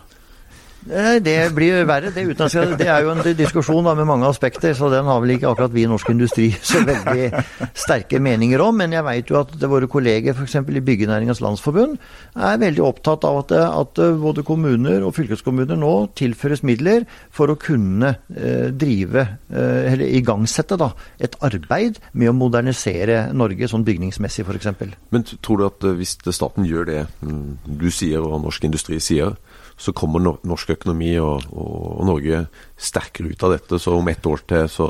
Eh, 0.91 1.19
Det 1.23 1.53
blir 1.55 1.85
verre. 1.85 2.11
Det, 2.15 2.23
uten 2.25 2.47
at 2.47 2.53
jeg 2.53 2.65
skal- 2.65 2.77
det 2.79 2.87
er 2.89 3.03
jo 3.03 3.11
en 3.11 3.37
diskusjon 3.37 3.85
da, 3.85 3.95
med 3.95 4.07
mange 4.07 4.27
aspekter, 4.29 4.73
så 4.75 4.91
den 4.91 5.05
har 5.05 5.21
vel 5.21 5.31
ikke 5.37 5.49
akkurat 5.51 5.73
vi 5.73 5.83
i 5.85 5.87
Norsk 5.87 6.09
Industri 6.11 6.51
så 6.63 6.81
veldig 6.85 7.45
sterke 7.75 8.21
meninger 8.21 8.61
om. 8.61 8.77
Men 8.77 8.93
jeg 8.93 9.05
veit 9.05 9.29
jo 9.31 9.41
at 9.41 9.53
våre 9.61 9.87
kolleger 9.87 10.33
f.eks. 10.35 10.55
i 10.55 10.81
Byggenæringens 10.81 11.41
Landsforbund 11.41 11.99
er 12.37 12.59
veldig 12.59 12.81
opptatt 12.85 13.25
av 13.25 13.39
at, 13.43 13.53
at 13.53 13.95
både 14.21 14.43
kommuner 14.43 15.05
og 15.05 15.15
fylkeskommuner 15.15 15.77
nå 15.77 16.09
tilføres 16.17 16.63
midler 16.63 17.05
for 17.31 17.49
å 17.53 17.59
kunne 17.61 18.15
eh, 18.37 18.71
drive, 18.71 19.27
eh, 19.53 19.93
eller 19.93 20.07
igangsette, 20.09 20.79
da, 20.79 20.93
et 21.21 21.37
arbeid 21.45 21.99
med 22.15 22.31
å 22.31 22.37
modernisere 22.37 23.33
Norge 23.37 23.69
sånn 23.69 23.85
bygningsmessig 23.85 24.47
f.eks. 24.47 24.73
Men 25.11 25.25
tror 25.43 25.59
du 25.61 25.67
at 25.69 25.85
eh, 25.85 25.97
hvis 25.99 26.17
staten 26.33 26.65
gjør 26.69 26.87
det 26.89 27.07
mm, 27.21 27.59
du 27.79 27.91
sier 27.91 28.25
og 28.25 28.41
norsk 28.47 28.65
industri 28.65 28.99
sier, 29.03 29.37
så 29.79 29.95
kommer 29.97 30.23
nor 30.23 30.41
norsk 30.49 30.75
økonomi 30.75 31.13
og, 31.23 31.47
og, 31.55 31.77
og 32.01 32.09
Norge 32.09 32.43
sterkere 32.75 33.33
ut 33.33 33.45
av 33.47 33.55
dette, 33.55 33.79
så 33.79 33.95
om 33.99 34.11
ett 34.11 34.27
år 34.27 34.43
til 34.51 34.67
så, 34.73 34.89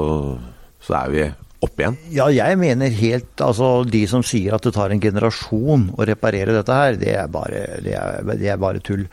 så 0.80 0.96
er 1.02 1.12
vi 1.12 1.26
opp 1.64 1.80
igjen? 1.80 1.98
Ja, 2.14 2.28
jeg 2.32 2.58
mener 2.60 2.94
helt 3.00 3.42
Altså, 3.44 3.82
de 3.88 4.04
som 4.10 4.22
sier 4.26 4.54
at 4.56 4.64
det 4.64 4.74
tar 4.76 4.94
en 4.94 5.02
generasjon 5.02 5.90
å 5.96 6.06
reparere 6.08 6.54
dette 6.56 6.78
her, 6.80 6.96
det 7.00 7.12
er 7.18 7.28
bare, 7.32 7.66
det 7.84 7.98
er, 7.98 8.32
det 8.38 8.54
er 8.54 8.62
bare 8.62 8.82
tull. 8.84 9.04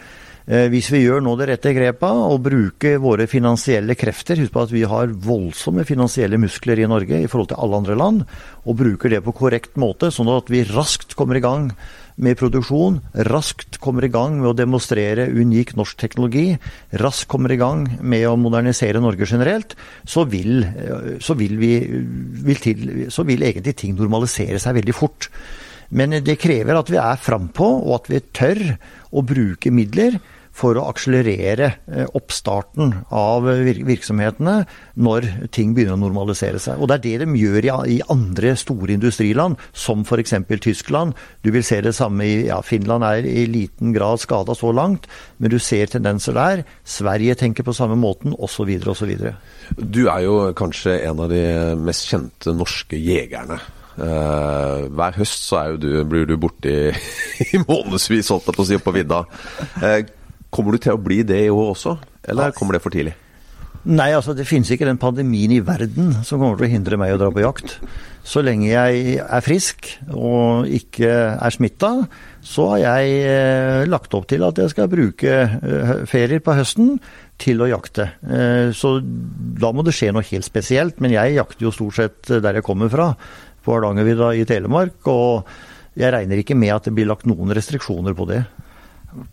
Eh, 0.46 0.68
hvis 0.70 0.92
vi 0.94 1.02
gjør 1.02 1.24
nå 1.26 1.34
det 1.40 1.48
rette 1.50 1.72
grepa 1.74 2.12
og 2.28 2.44
bruker 2.46 3.00
våre 3.02 3.26
finansielle 3.26 3.96
krefter 3.98 4.38
Husk 4.38 4.54
på 4.54 4.62
at 4.62 4.74
vi 4.76 4.84
har 4.86 5.10
voldsomme 5.10 5.88
finansielle 5.90 6.38
muskler 6.38 6.84
i 6.84 6.90
Norge 6.90 7.24
i 7.24 7.30
forhold 7.32 7.50
til 7.50 7.62
alle 7.64 7.80
andre 7.82 7.98
land. 7.98 8.26
Og 8.66 8.78
bruker 8.78 9.16
det 9.16 9.24
på 9.26 9.34
korrekt 9.34 9.74
måte, 9.82 10.12
sånn 10.14 10.30
at 10.30 10.52
vi 10.54 10.62
raskt 10.70 11.18
kommer 11.18 11.40
i 11.40 11.46
gang 11.46 11.72
med 12.16 12.38
produksjon, 12.40 13.02
raskt 13.28 13.80
kommer 13.84 14.06
i 14.08 14.12
gang 14.12 14.38
med 14.40 14.50
å 14.54 14.56
demonstrere 14.56 15.28
unik 15.28 15.74
norsk 15.76 16.00
teknologi, 16.00 16.56
raskt 17.02 17.28
kommer 17.32 17.52
i 17.52 17.60
gang 17.60 17.84
med 18.00 18.24
å 18.30 18.38
modernisere 18.40 19.02
Norge 19.04 19.28
generelt, 19.28 19.76
så 20.08 20.24
vil, 20.30 20.64
eh, 20.64 21.18
så 21.20 21.36
vil, 21.36 21.58
vi, 21.60 21.74
vil, 22.48 22.62
til, 22.64 22.86
så 23.12 23.28
vil 23.28 23.44
egentlig 23.44 23.76
ting 23.76 23.98
normalisere 24.00 24.62
seg 24.64 24.80
veldig 24.80 24.96
fort. 24.96 25.30
Men 25.96 26.16
det 26.24 26.40
krever 26.42 26.80
at 26.80 26.90
vi 26.90 26.98
er 27.02 27.20
frampå, 27.22 27.68
og 27.84 28.00
at 28.00 28.10
vi 28.10 28.24
tør 28.34 28.64
å 29.16 29.22
bruke 29.22 29.72
midler 29.72 30.18
for 30.56 30.78
å 30.80 30.86
akselerere 30.88 31.68
eh, 31.92 32.06
oppstarten 32.16 32.94
av 33.14 33.48
virksomhetene 33.86 34.56
når 34.96 35.28
ting 35.56 35.74
begynner 35.76 35.98
å 35.98 36.04
normalisere 36.06 36.62
seg. 36.64 36.80
Og 36.80 36.90
Det 36.90 36.98
er 36.98 37.04
det 37.06 37.26
de 37.26 37.40
gjør 37.42 37.70
i, 37.92 38.00
andre 38.12 38.56
store 38.60 38.96
industriland, 38.96 39.60
som 39.76 40.06
f.eks. 40.06 40.36
Tyskland. 40.64 41.16
Du 41.44 41.52
vil 41.52 41.66
se 41.66 41.82
det 41.84 41.96
samme 41.98 42.26
i 42.26 42.36
ja, 42.48 42.62
Finland 42.64 43.04
er 43.08 43.28
i 43.28 43.46
liten 43.52 43.94
grad 43.96 44.22
skada 44.24 44.56
så 44.56 44.72
langt, 44.76 45.10
men 45.38 45.52
du 45.52 45.60
ser 45.60 45.92
tendenser 45.92 46.38
der. 46.38 46.66
Sverige 46.88 47.36
tenker 47.40 47.68
på 47.68 47.76
samme 47.76 48.00
måten, 48.00 48.36
osv. 48.38 48.72
osv. 48.88 49.16
Du 49.76 50.06
er 50.08 50.22
jo 50.26 50.38
kanskje 50.58 51.02
en 51.10 51.26
av 51.26 51.34
de 51.34 51.44
mest 51.82 52.08
kjente 52.08 52.56
norske 52.56 53.00
jegerne. 53.00 53.60
Uh, 53.96 54.92
hver 54.92 55.16
høst 55.16 55.46
så 55.48 55.62
du, 55.80 55.88
blir 56.04 56.26
du 56.28 56.36
borte 56.36 56.68
i, 56.68 56.90
i 57.56 57.62
månedsvis, 57.62 58.28
holdt 58.34 58.50
jeg 58.50 58.58
på 58.58 58.66
å 58.66 58.68
si, 58.68 58.80
på 58.84 58.94
vidda. 58.96 59.22
Eh, 59.80 60.02
kommer 60.56 60.76
du 60.76 60.86
til 60.86 60.96
å 60.96 61.02
bli 61.02 61.22
det 61.28 61.44
i 61.46 61.54
år 61.54 61.76
også, 61.76 61.98
eller 62.32 62.56
kommer 62.56 62.78
det 62.78 62.84
for 62.86 62.96
tidlig? 62.96 63.18
Nei, 63.86 64.10
altså 64.18 64.34
det 64.34 64.48
finnes 64.50 64.72
ikke 64.74 64.88
den 64.88 64.98
pandemien 64.98 65.52
i 65.54 65.62
verden 65.62 66.10
som 66.26 66.40
kommer 66.42 66.58
til 66.58 66.66
å 66.66 66.72
hindre 66.72 66.98
meg 66.98 67.14
å 67.14 67.20
dra 67.22 67.28
på 67.30 67.44
jakt. 67.44 67.76
Så 68.26 68.42
lenge 68.42 68.72
jeg 68.72 69.20
er 69.22 69.44
frisk 69.46 69.92
og 70.10 70.66
ikke 70.74 71.12
er 71.38 71.54
smitta, 71.54 71.92
så 72.42 72.66
har 72.72 72.80
jeg 72.82 73.20
eh, 73.30 73.84
lagt 73.86 74.18
opp 74.18 74.26
til 74.32 74.42
at 74.48 74.58
jeg 74.58 74.74
skal 74.74 74.90
bruke 74.90 75.36
eh, 75.46 75.94
ferier 76.10 76.42
på 76.42 76.58
høsten 76.58 76.96
til 77.42 77.62
å 77.62 77.70
jakte. 77.70 78.10
Eh, 78.26 78.74
så 78.74 78.96
da 79.06 79.70
må 79.70 79.86
det 79.86 79.94
skje 79.94 80.10
noe 80.16 80.26
helt 80.26 80.50
spesielt. 80.50 80.98
Men 80.98 81.14
jeg 81.14 81.38
jakter 81.38 81.68
jo 81.68 81.76
stort 81.76 82.00
sett 82.00 82.34
der 82.42 82.58
jeg 82.58 82.66
kommer 82.66 82.90
fra, 82.90 83.12
på 83.62 83.78
Hardangervidda 83.78 84.34
i 84.34 84.50
Telemark. 84.50 84.98
Og 85.14 85.46
jeg 85.94 86.10
regner 86.18 86.42
ikke 86.42 86.58
med 86.58 86.74
at 86.74 86.90
det 86.90 86.98
blir 86.98 87.12
lagt 87.14 87.30
noen 87.30 87.54
restriksjoner 87.54 88.18
på 88.18 88.32
det. 88.34 88.42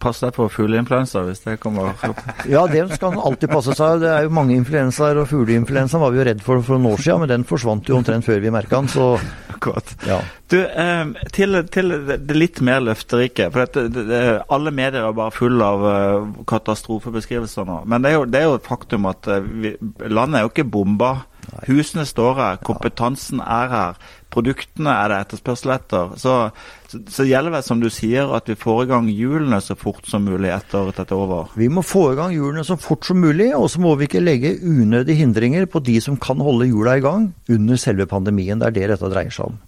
Pass 0.02 0.22
deg 0.22 0.34
på 0.36 0.48
fugleinfluensa 0.52 1.24
hvis 1.26 1.42
det 1.46 1.58
kommer 1.62 1.92
opp. 1.92 2.20
Ja, 2.52 2.64
det 2.70 2.84
skal 2.94 3.14
man 3.14 3.24
alltid 3.30 3.50
passe 3.52 3.74
seg. 3.78 4.02
Det 4.02 4.10
er 4.10 4.26
jo 4.26 4.34
mange 4.34 4.56
influensaer, 4.56 5.20
og 5.22 5.30
fugleinfluensa 5.30 6.00
var 6.02 6.12
vi 6.14 6.20
jo 6.22 6.26
redd 6.30 6.42
for 6.44 6.62
for 6.62 6.78
noen 6.78 6.94
år 6.94 7.02
siden, 7.04 7.22
men 7.22 7.32
den 7.32 7.46
forsvant 7.48 7.88
jo 7.88 7.98
omtrent 7.98 8.26
før 8.26 8.42
vi 8.42 8.52
merka 8.54 8.80
den, 8.80 8.90
så 8.92 9.14
Akkurat. 9.56 9.92
ja. 10.08 10.20
Du, 10.52 10.58
eh, 10.60 11.04
til, 11.32 11.56
til 11.72 11.94
det 12.10 12.34
litt 12.36 12.60
mer 12.66 12.82
løfterike. 12.84 13.46
For 13.54 13.62
dette, 13.64 13.86
det, 13.94 14.02
det, 14.10 14.22
alle 14.52 14.72
medier 14.74 15.06
er 15.06 15.14
bare 15.16 15.32
fulle 15.32 15.64
av 15.64 15.84
eh, 15.88 16.30
katastrofebeskrivelser 16.50 17.68
nå. 17.68 17.82
Men 17.88 18.04
det 18.04 18.12
er 18.12 18.18
jo, 18.18 18.24
det 18.28 18.40
er 18.40 18.48
jo 18.50 18.56
et 18.58 18.68
faktum 18.68 19.06
at 19.10 19.28
eh, 19.30 19.46
vi, 19.64 19.74
landet 20.10 20.40
er 20.40 20.46
jo 20.46 20.52
ikke 20.52 20.68
bomba. 20.74 21.12
Husene 21.66 22.04
står 22.06 22.36
her, 22.38 22.60
kompetansen 22.64 23.40
er 23.42 23.70
her, 23.72 23.96
produktene 24.32 24.92
er 24.94 25.10
det 25.10 25.18
etterspørsel 25.24 25.74
etter. 25.74 26.14
Så, 26.20 26.36
så, 26.88 27.00
så 27.12 27.26
gjelder 27.26 27.56
det, 27.56 27.62
som 27.66 27.82
du 27.82 27.88
sier, 27.92 28.30
at 28.36 28.48
vi 28.48 28.56
får 28.58 28.84
i 28.84 28.88
gang 28.92 29.10
hjulene 29.12 29.58
så 29.62 29.76
fort 29.78 30.06
som 30.08 30.24
mulig 30.26 30.52
etter 30.54 30.88
at 30.88 31.02
dette 31.02 31.14
er 31.14 31.24
over. 31.24 31.50
Vi 31.58 31.68
må 31.72 31.84
få 31.84 32.12
i 32.12 32.16
gang 32.18 32.32
hjulene 32.34 32.64
så 32.66 32.78
fort 32.80 33.08
som 33.08 33.20
mulig, 33.22 33.50
og 33.58 33.68
så 33.72 33.82
må 33.82 33.94
vi 33.98 34.08
ikke 34.08 34.22
legge 34.22 34.54
unødige 34.62 35.20
hindringer 35.20 35.68
på 35.70 35.82
de 35.84 35.98
som 36.04 36.16
kan 36.20 36.40
holde 36.42 36.70
hjula 36.70 36.96
i 36.98 37.04
gang 37.04 37.28
under 37.52 37.80
selve 37.80 38.08
pandemien. 38.10 38.62
Det 38.62 38.70
er 38.70 38.78
det 38.78 38.88
dette 38.94 39.12
dreier 39.12 39.34
seg 39.34 39.52
om. 39.52 39.60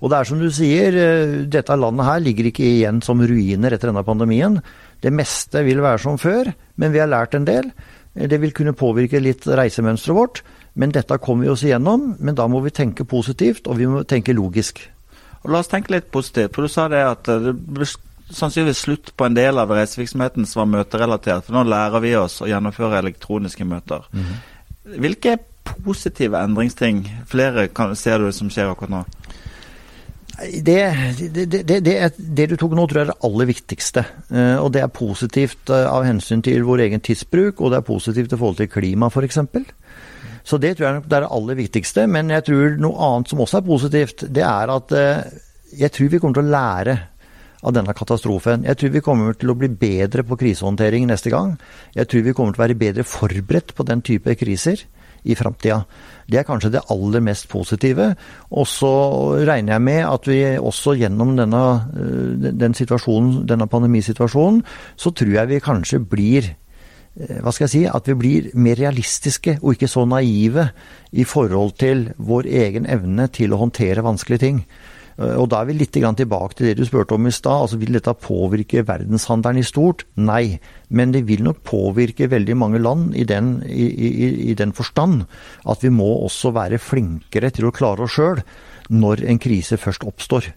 Og 0.00 0.08
det 0.08 0.16
er 0.16 0.28
som 0.28 0.40
du 0.40 0.48
sier, 0.52 0.96
eh, 0.96 1.40
dette 1.52 1.76
landet 1.76 2.06
her 2.08 2.22
ligger 2.24 2.48
ikke 2.48 2.64
igjen 2.64 3.02
som 3.04 3.20
ruiner 3.20 3.74
etter 3.76 3.90
denne 3.90 4.04
pandemien. 4.04 4.60
Det 5.00 5.12
meste 5.12 5.64
vil 5.64 5.82
være 5.84 6.00
som 6.00 6.20
før, 6.20 6.52
men 6.80 6.92
vi 6.92 7.02
har 7.02 7.10
lært 7.12 7.36
en 7.36 7.48
del. 7.48 7.68
Det 8.14 8.40
vil 8.40 8.52
kunne 8.56 8.74
påvirke 8.74 9.20
litt 9.22 9.44
reisemønsteret 9.46 10.16
vårt, 10.16 10.40
men 10.74 10.92
dette 10.94 11.18
kommer 11.22 11.46
vi 11.46 11.52
oss 11.52 11.64
igjennom. 11.66 12.14
Men 12.18 12.38
da 12.38 12.46
må 12.50 12.62
vi 12.64 12.74
tenke 12.74 13.06
positivt, 13.08 13.66
og 13.66 13.80
vi 13.80 13.88
må 13.90 14.04
tenke 14.08 14.36
logisk. 14.36 14.82
Og 15.42 15.52
La 15.54 15.62
oss 15.62 15.70
tenke 15.72 15.94
litt 15.94 16.10
positivt. 16.12 16.54
for 16.54 16.62
Du 16.62 16.72
sa 16.72 16.88
det 16.92 17.02
at 17.06 17.28
eh, 17.28 17.42
det 17.48 17.54
ble 17.56 17.88
sannsynligvis 18.30 18.84
slutt 18.86 19.12
på 19.16 19.26
en 19.26 19.34
del 19.34 19.58
av 19.58 19.72
reisevirksomheten 19.74 20.46
som 20.46 20.62
var 20.64 20.72
møterelatert. 20.78 21.46
For 21.46 21.56
nå 21.56 21.64
lærer 21.66 22.04
vi 22.04 22.14
oss 22.18 22.40
å 22.44 22.50
gjennomføre 22.50 23.00
elektroniske 23.02 23.66
møter. 23.66 24.06
Hvilke 24.84 25.38
positive 25.84 26.38
endringsting 26.38 27.02
flere 27.28 27.68
kan, 27.74 27.96
ser 27.98 28.22
du 28.22 28.30
som 28.34 28.50
skjer 28.52 28.70
akkurat 28.70 28.94
nå? 28.94 29.02
Det, 30.40 30.96
det, 31.18 31.44
det, 31.52 31.62
det, 31.68 31.80
det, 31.84 31.94
det 32.16 32.46
du 32.48 32.54
tok 32.56 32.72
nå, 32.72 32.86
tror 32.88 33.00
jeg 33.00 33.08
er 33.08 33.10
det 33.10 33.26
aller 33.28 33.48
viktigste. 33.50 34.04
Eh, 34.32 34.56
og 34.56 34.70
det 34.72 34.80
er 34.80 34.94
positivt 34.94 35.72
eh, 35.74 35.84
av 35.84 36.06
hensyn 36.06 36.40
til 36.46 36.64
vår 36.64 36.86
egen 36.86 37.02
tidsbruk, 37.04 37.60
og 37.60 37.74
det 37.74 37.80
er 37.80 37.88
positivt 37.88 38.32
i 38.32 38.38
forhold 38.40 38.56
til 38.62 38.70
klima 38.72 39.10
f.eks. 39.12 39.42
Så 40.44 40.58
det 40.60 40.76
tror 40.76 40.88
jeg 40.88 40.98
nok 40.98 41.08
det 41.10 41.18
er 41.18 41.26
det 41.26 41.32
aller 41.36 41.60
viktigste. 41.60 42.06
Men 42.10 42.32
jeg 42.34 42.46
tror 42.48 42.76
noe 42.80 43.06
annet 43.08 43.32
som 43.32 43.42
også 43.44 43.60
er 43.60 43.68
positivt, 43.68 44.26
det 44.28 44.44
er 44.46 44.74
at 44.74 44.96
eh, 44.96 45.24
jeg 45.80 45.94
tror 45.94 46.12
vi 46.12 46.20
kommer 46.20 46.40
til 46.40 46.48
å 46.48 46.54
lære 46.56 46.98
av 47.60 47.74
denne 47.76 47.94
katastrofen. 47.96 48.64
Jeg 48.64 48.78
tror 48.80 48.94
vi 48.94 49.02
kommer 49.04 49.36
til 49.36 49.52
å 49.52 49.58
bli 49.58 49.68
bedre 49.68 50.24
på 50.26 50.38
krisehåndtering 50.40 51.06
neste 51.10 51.32
gang. 51.32 51.58
Jeg 51.96 52.08
tror 52.08 52.24
vi 52.24 52.34
kommer 52.36 52.56
til 52.56 52.62
å 52.62 52.66
være 52.66 52.80
bedre 52.80 53.04
forberedt 53.04 53.74
på 53.76 53.86
den 53.88 54.02
type 54.06 54.34
kriser 54.40 54.80
i 55.28 55.36
framtida. 55.36 55.82
Det 56.30 56.38
er 56.40 56.46
kanskje 56.48 56.70
det 56.72 56.84
aller 56.92 57.20
mest 57.24 57.48
positive. 57.50 58.14
Og 58.56 58.66
så 58.68 58.92
regner 59.44 59.76
jeg 59.76 59.84
med 59.84 60.00
at 60.06 60.28
vi 60.28 60.40
også 60.56 60.96
gjennom 60.96 61.34
denne, 61.36 61.64
eh, 61.92 62.50
den 62.62 62.74
situasjonen, 62.74 63.44
denne 63.46 63.68
pandemisituasjonen, 63.68 64.62
så 64.96 65.12
tror 65.12 65.34
jeg 65.34 65.48
vi 65.48 65.60
kanskje 65.60 66.00
blir 66.00 66.54
hva 67.16 67.50
skal 67.52 67.66
jeg 67.66 67.72
si, 67.72 67.82
at 67.90 68.06
vi 68.06 68.14
blir 68.16 68.52
mer 68.54 68.78
realistiske 68.78 69.58
og 69.60 69.74
ikke 69.74 69.90
så 69.90 70.06
naive 70.08 70.70
i 71.10 71.26
forhold 71.26 71.74
til 71.80 72.06
vår 72.16 72.46
egen 72.46 72.86
evne 72.86 73.26
til 73.34 73.52
å 73.52 73.58
håndtere 73.64 74.04
vanskelige 74.06 74.44
ting. 74.44 74.62
Eh, 75.18 75.34
Og 75.36 75.48
da 75.50 75.60
er 75.60 75.66
vi 75.68 75.74
litt 75.80 75.92
tilbake 75.92 76.54
til 76.54 76.70
det 76.70 76.76
du 76.78 76.84
spurte 76.86 77.14
om 77.14 77.26
i 77.26 77.34
stad. 77.34 77.66
Altså, 77.66 77.76
vil 77.76 77.92
dette 77.92 78.14
påvirke 78.14 78.86
verdenshandelen 78.86 79.58
i 79.58 79.66
stort? 79.66 80.06
Nei. 80.16 80.60
Men 80.88 81.12
det 81.12 81.26
vil 81.26 81.42
nok 81.42 81.62
påvirke 81.64 82.30
veldig 82.30 82.56
mange 82.56 82.78
land 82.78 83.14
i 83.14 83.24
den, 83.24 83.62
i, 83.66 83.90
i, 83.90 84.50
i 84.50 84.54
den 84.54 84.72
forstand 84.72 85.26
at 85.66 85.82
vi 85.82 85.90
må 85.90 86.08
også 86.24 86.54
være 86.54 86.78
flinkere 86.78 87.50
til 87.50 87.68
å 87.68 87.74
klare 87.74 88.06
oss 88.06 88.16
sjøl 88.16 88.40
når 88.90 89.26
en 89.26 89.38
krise 89.38 89.76
først 89.78 90.06
oppstår. 90.06 90.52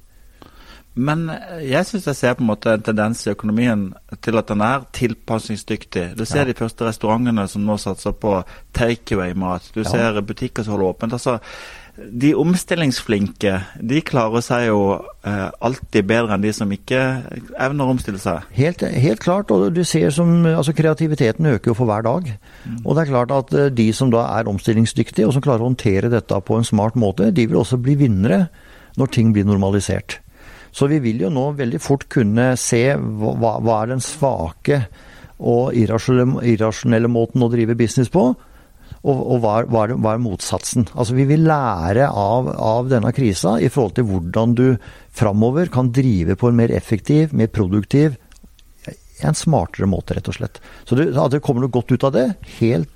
Men 0.95 1.23
jeg 1.65 1.85
syns 1.89 2.05
jeg 2.05 2.15
ser 2.19 2.33
på 2.37 2.43
en 2.45 2.51
måte 2.51 2.73
en 2.75 2.81
tendens 2.85 3.23
i 3.25 3.31
økonomien 3.31 3.87
til 4.21 4.37
at 4.37 4.47
den 4.51 4.61
er 4.61 4.83
tilpasningsdyktig. 4.93 6.15
Du 6.17 6.25
ser 6.25 6.43
Ja. 6.43 6.45
de 6.45 6.53
første 6.53 6.85
restaurantene 6.85 7.47
som 7.49 7.65
nå 7.65 7.77
satser 7.81 8.11
på 8.13 8.43
takeaway-mat. 8.73 9.71
Du 9.73 9.81
Ja. 9.81 9.89
ser 9.89 10.21
butikker 10.21 10.63
som 10.63 10.73
holder 10.77 10.93
åpent. 10.93 11.13
Altså, 11.13 11.39
de 12.19 12.33
omstillingsflinke 12.33 13.63
de 13.87 14.01
klarer 14.01 14.41
seg 14.41 14.67
jo 14.67 15.01
eh, 15.25 15.49
alltid 15.61 16.05
bedre 16.07 16.33
enn 16.33 16.41
de 16.41 16.51
som 16.53 16.69
ikke 16.69 16.99
evner 17.59 17.85
å 17.85 17.93
omstille 17.93 18.19
seg. 18.19 18.41
Helt, 18.51 18.81
helt 18.81 19.19
klart, 19.19 19.51
og 19.51 19.73
du 19.73 19.83
ser 19.83 20.09
som 20.11 20.43
altså 20.45 20.73
Kreativiteten 20.73 21.45
øker 21.45 21.71
jo 21.71 21.73
for 21.73 21.85
hver 21.85 22.03
dag. 22.03 22.33
Og 22.85 22.95
det 22.95 23.07
er 23.07 23.11
klart 23.11 23.31
at 23.31 23.53
eh, 23.53 23.69
de 23.69 23.91
som 23.93 24.11
da 24.11 24.25
er 24.39 24.43
omstillingsdyktige, 24.49 25.25
og 25.27 25.33
som 25.33 25.41
klarer 25.41 25.61
å 25.61 25.69
håndtere 25.75 26.09
dette 26.09 26.41
på 26.41 26.57
en 26.57 26.63
smart 26.63 26.95
måte, 26.95 27.31
de 27.31 27.45
vil 27.47 27.57
også 27.57 27.77
bli 27.81 27.95
vinnere 27.95 28.47
når 28.97 29.07
ting 29.11 29.33
blir 29.33 29.45
normalisert. 29.45 30.19
Så 30.73 30.89
vi 30.89 30.99
vil 31.03 31.21
jo 31.21 31.29
nå 31.33 31.51
veldig 31.57 31.81
fort 31.81 32.07
kunne 32.11 32.53
se 32.59 32.85
hva, 32.97 33.57
hva 33.61 33.81
er 33.83 33.93
den 33.93 34.01
svake 34.01 34.79
og 35.43 35.75
irrasjonelle, 35.77 36.41
irrasjonelle 36.53 37.11
måten 37.11 37.45
å 37.45 37.51
drive 37.51 37.77
business 37.77 38.09
på, 38.13 38.31
og, 39.03 39.17
og 39.19 39.39
hva, 39.43 39.53
hva, 39.67 39.83
er, 39.85 39.95
hva 39.99 40.15
er 40.15 40.23
motsatsen? 40.23 40.87
Altså 40.95 41.17
Vi 41.17 41.27
vil 41.29 41.45
lære 41.45 42.07
av, 42.07 42.49
av 42.55 42.89
denne 42.91 43.11
krisa 43.15 43.57
i 43.59 43.69
forhold 43.71 43.97
til 43.99 44.07
hvordan 44.09 44.57
du 44.57 44.67
framover 45.13 45.69
kan 45.73 45.91
drive 45.93 46.37
på 46.39 46.49
en 46.49 46.57
mer 46.57 46.73
effektiv, 46.73 47.35
mer 47.35 47.51
produktiv, 47.53 48.17
en 49.23 49.37
smartere 49.37 49.87
måte, 49.87 50.17
rett 50.17 50.29
og 50.31 50.37
slett. 50.39 50.59
Så 50.87 50.97
det, 50.97 51.11
at 51.13 51.35
det 51.35 51.43
kommer 51.43 51.63
noe 51.63 51.73
godt 51.73 51.93
ut 51.93 52.07
av 52.07 52.15
det, 52.15 52.27
helt 52.57 52.89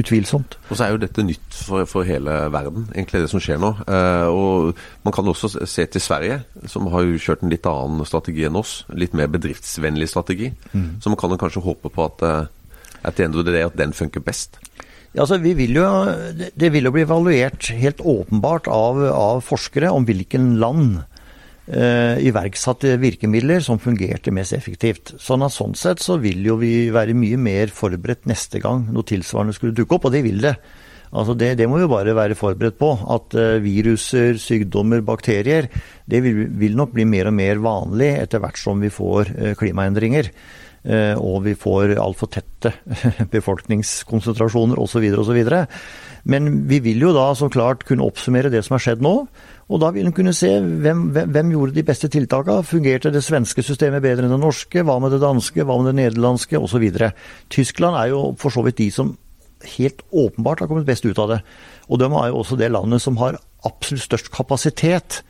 utvilsomt. 0.00 0.56
Og 0.70 0.76
så 0.78 0.84
er 0.86 0.92
jo 0.94 1.00
dette 1.02 1.24
nytt 1.26 1.58
for, 1.66 1.84
for 1.90 2.06
hele 2.08 2.34
verden, 2.54 2.86
egentlig 2.94 3.22
det 3.24 3.30
som 3.32 3.40
skjer 3.42 3.58
nå. 3.62 3.72
Eh, 3.88 4.28
og 4.30 4.74
Man 5.04 5.12
kan 5.16 5.28
også 5.30 5.50
se 5.66 5.86
til 5.86 6.00
Sverige, 6.04 6.40
som 6.66 6.86
har 6.92 7.02
jo 7.06 7.18
kjørt 7.18 7.42
en 7.44 7.50
litt 7.52 7.66
annen 7.68 8.04
strategi 8.08 8.44
enn 8.48 8.56
oss. 8.60 8.84
Litt 8.94 9.14
mer 9.18 9.28
bedriftsvennlig 9.32 10.08
strategi. 10.10 10.52
Så 11.00 11.08
man 11.12 11.16
kan 11.20 11.30
jo 11.34 11.40
kanskje 11.40 11.64
håpe 11.64 11.90
på 11.94 12.04
at, 12.08 12.22
eh, 12.22 12.46
at, 13.04 13.16
det, 13.16 13.62
at 13.64 13.76
den 13.78 13.92
funker 13.92 14.20
best. 14.24 14.58
Ja, 15.14 15.22
altså 15.24 15.38
vi 15.40 15.54
vil 15.56 15.72
jo, 15.78 15.86
det- 16.36 16.52
Det 16.56 16.72
vil 16.72 16.84
jo 16.84 16.90
bli 16.92 17.02
evaluert 17.06 17.70
helt 17.72 17.98
åpenbart 18.04 18.68
av, 18.68 18.98
av 19.08 19.40
forskere 19.42 19.90
om 19.90 20.04
hvilken 20.04 20.58
land 20.60 20.98
eh, 21.68 22.18
iverksatte 22.28 22.96
virkemidler 23.00 23.62
som 23.64 23.80
fungerte 23.82 24.32
mest 24.34 24.56
effektivt. 24.56 25.14
Sånn 25.22 25.44
at 25.46 25.54
sånn 25.54 25.76
sett 25.78 26.02
så 26.04 26.18
vil 26.22 26.44
jo 26.46 26.58
vi 26.60 26.90
være 26.94 27.16
mye 27.16 27.38
mer 27.40 27.72
forberedt 27.74 28.28
neste 28.30 28.62
gang 28.64 28.86
noe 28.92 29.06
tilsvarende 29.08 29.56
skulle 29.56 29.76
dukke 29.76 29.98
opp, 29.98 30.08
og 30.08 30.14
det 30.16 30.24
vil 30.26 30.40
det. 30.44 30.54
Altså 31.08 31.32
det, 31.40 31.54
det 31.56 31.68
må 31.70 31.78
vi 31.80 31.88
bare 31.88 32.16
være 32.16 32.36
forberedt 32.36 32.78
på. 32.80 32.92
At 33.14 33.36
eh, 33.38 33.58
viruser, 33.64 34.38
sykdommer, 34.40 35.04
bakterier, 35.04 35.70
det 36.08 36.22
vil, 36.24 36.46
vil 36.60 36.78
nok 36.78 36.94
bli 36.96 37.08
mer 37.08 37.30
og 37.30 37.36
mer 37.38 37.60
vanlig 37.64 38.14
etter 38.24 38.44
hvert 38.44 38.60
som 38.60 38.80
vi 38.84 38.92
får 38.92 39.34
eh, 39.36 39.54
klimaendringer. 39.58 40.32
Og 40.88 41.42
vi 41.44 41.52
får 41.58 41.96
altfor 42.00 42.30
tette 42.32 42.70
befolkningskonsentrasjoner 43.34 44.78
osv. 44.80 45.02
osv. 45.20 45.40
Men 46.24 46.48
vi 46.70 46.78
vil 46.80 47.02
jo 47.02 47.10
da 47.12 47.26
så 47.36 47.50
klart 47.52 47.84
kunne 47.84 48.06
oppsummere 48.06 48.48
det 48.52 48.62
som 48.64 48.76
har 48.76 48.84
skjedd 48.86 49.02
nå. 49.04 49.14
Og 49.68 49.80
da 49.82 49.90
vil 49.92 50.08
en 50.08 50.14
kunne 50.16 50.32
se 50.32 50.48
hvem, 50.58 51.10
hvem, 51.12 51.50
gjorde 51.52 51.76
de 51.76 51.84
beste 51.84 52.08
tiltakene. 52.08 52.64
Fungerte 52.64 53.12
det 53.12 53.20
svenske 53.24 53.62
systemet 53.64 54.02
bedre 54.04 54.24
enn 54.24 54.32
det 54.32 54.40
norske? 54.40 54.80
Hva 54.80 54.96
med 55.02 55.12
det 55.12 55.20
danske? 55.20 55.64
Hva 55.64 55.76
med 55.76 55.90
det 55.90 55.98
nederlandske? 55.98 56.56
Osv. 56.56 56.86
Tyskland 57.52 57.98
er 58.00 58.14
jo 58.14 58.22
for 58.40 58.54
så 58.54 58.64
vidt 58.64 58.80
de 58.80 58.88
som 58.94 59.12
helt 59.76 60.00
åpenbart 60.14 60.62
har 60.62 60.70
kommet 60.70 60.88
best 60.88 61.04
ut 61.04 61.18
av 61.20 61.34
det. 61.34 61.40
Og 61.88 62.00
de 62.00 62.08
er 62.08 62.30
jo 62.30 62.40
også 62.40 62.56
det 62.56 62.72
landet 62.72 63.04
som 63.04 63.20
har 63.20 63.36
absolutt 63.68 64.06
størst 64.06 64.32
kapasitet 64.32 65.22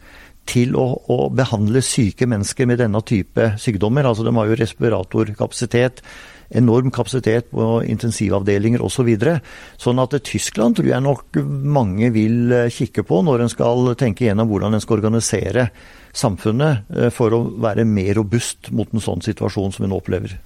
til 0.49 0.77
å, 0.79 0.87
å 1.11 1.29
behandle 1.35 1.83
syke 1.85 2.29
mennesker 2.29 2.69
med 2.69 2.81
denne 2.81 3.03
type 3.05 3.53
sykdommer. 3.61 4.07
Altså 4.07 4.25
De 4.27 4.33
har 4.37 4.49
jo 4.49 4.59
respiratorkapasitet, 4.61 6.03
enorm 6.49 6.91
kapasitet 6.95 7.51
på 7.53 7.83
intensivavdelinger 7.85 8.83
osv. 8.85 9.11
Så 9.21 9.89
sånn 9.89 10.01
at 10.03 10.17
Tyskland 10.25 10.79
tror 10.79 10.91
jeg 10.91 11.05
nok 11.05 11.41
mange 11.79 12.11
vil 12.15 12.53
eh, 12.55 12.71
kikke 12.73 13.05
på 13.09 13.21
når 13.27 13.45
en 13.45 13.53
skal 13.53 13.93
tenke 14.01 14.27
gjennom 14.27 14.49
hvordan 14.51 14.77
en 14.77 14.85
skal 14.85 14.99
organisere 15.01 15.69
samfunnet 16.17 16.89
eh, 16.95 17.11
for 17.15 17.37
å 17.37 17.43
være 17.61 17.87
mer 17.89 18.15
robust 18.19 18.73
mot 18.73 18.89
en 18.95 19.05
sånn 19.05 19.25
situasjon 19.25 19.77
som 19.77 19.85
vi 19.85 19.93
nå 19.93 20.01
opplever. 20.01 20.39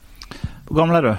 Hvor 0.66 0.82
gammel 0.82 0.98
er 0.98 1.08
du? 1.08 1.14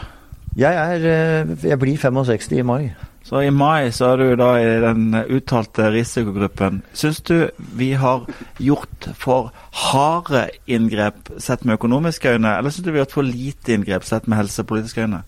Jeg, 0.60 0.74
er, 0.74 1.08
eh, 1.10 1.56
jeg 1.64 1.80
blir 1.82 1.98
65 1.98 2.60
i 2.60 2.68
mai. 2.68 2.84
Så 3.24 3.40
i 3.40 3.52
mai 3.56 3.88
så 3.96 4.12
er 4.14 4.20
du 4.20 4.36
da 4.36 4.50
i 4.60 4.72
den 4.84 5.16
uttalte 5.16 5.88
risikogruppen. 5.94 6.82
Syns 6.92 7.22
du 7.24 7.48
vi 7.80 7.94
har 7.96 8.26
gjort 8.60 9.08
for 9.20 9.54
harde 9.86 10.50
inngrep 10.68 11.32
sett 11.40 11.64
med 11.64 11.80
økonomiske 11.80 12.36
øyne, 12.36 12.58
eller 12.60 12.74
syns 12.74 12.84
du 12.84 12.92
vi 12.92 13.00
har 13.00 13.06
gjort 13.06 13.16
for 13.22 13.30
lite 13.30 13.78
inngrep 13.78 14.04
sett 14.08 14.28
med 14.28 14.42
helsepolitiske 14.42 15.08
øyne? 15.08 15.24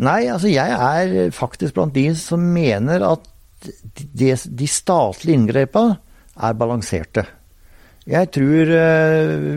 Nei, 0.00 0.20
altså 0.28 0.52
jeg 0.52 0.76
er 0.76 1.34
faktisk 1.34 1.76
blant 1.76 1.96
de 1.96 2.06
som 2.20 2.44
mener 2.52 3.02
at 3.08 3.26
de, 3.96 4.32
de 4.36 4.68
statlige 4.68 5.36
inngrepene 5.36 5.96
er 6.40 6.56
balanserte. 6.56 7.24
Jeg 8.10 8.30
tror 8.32 8.70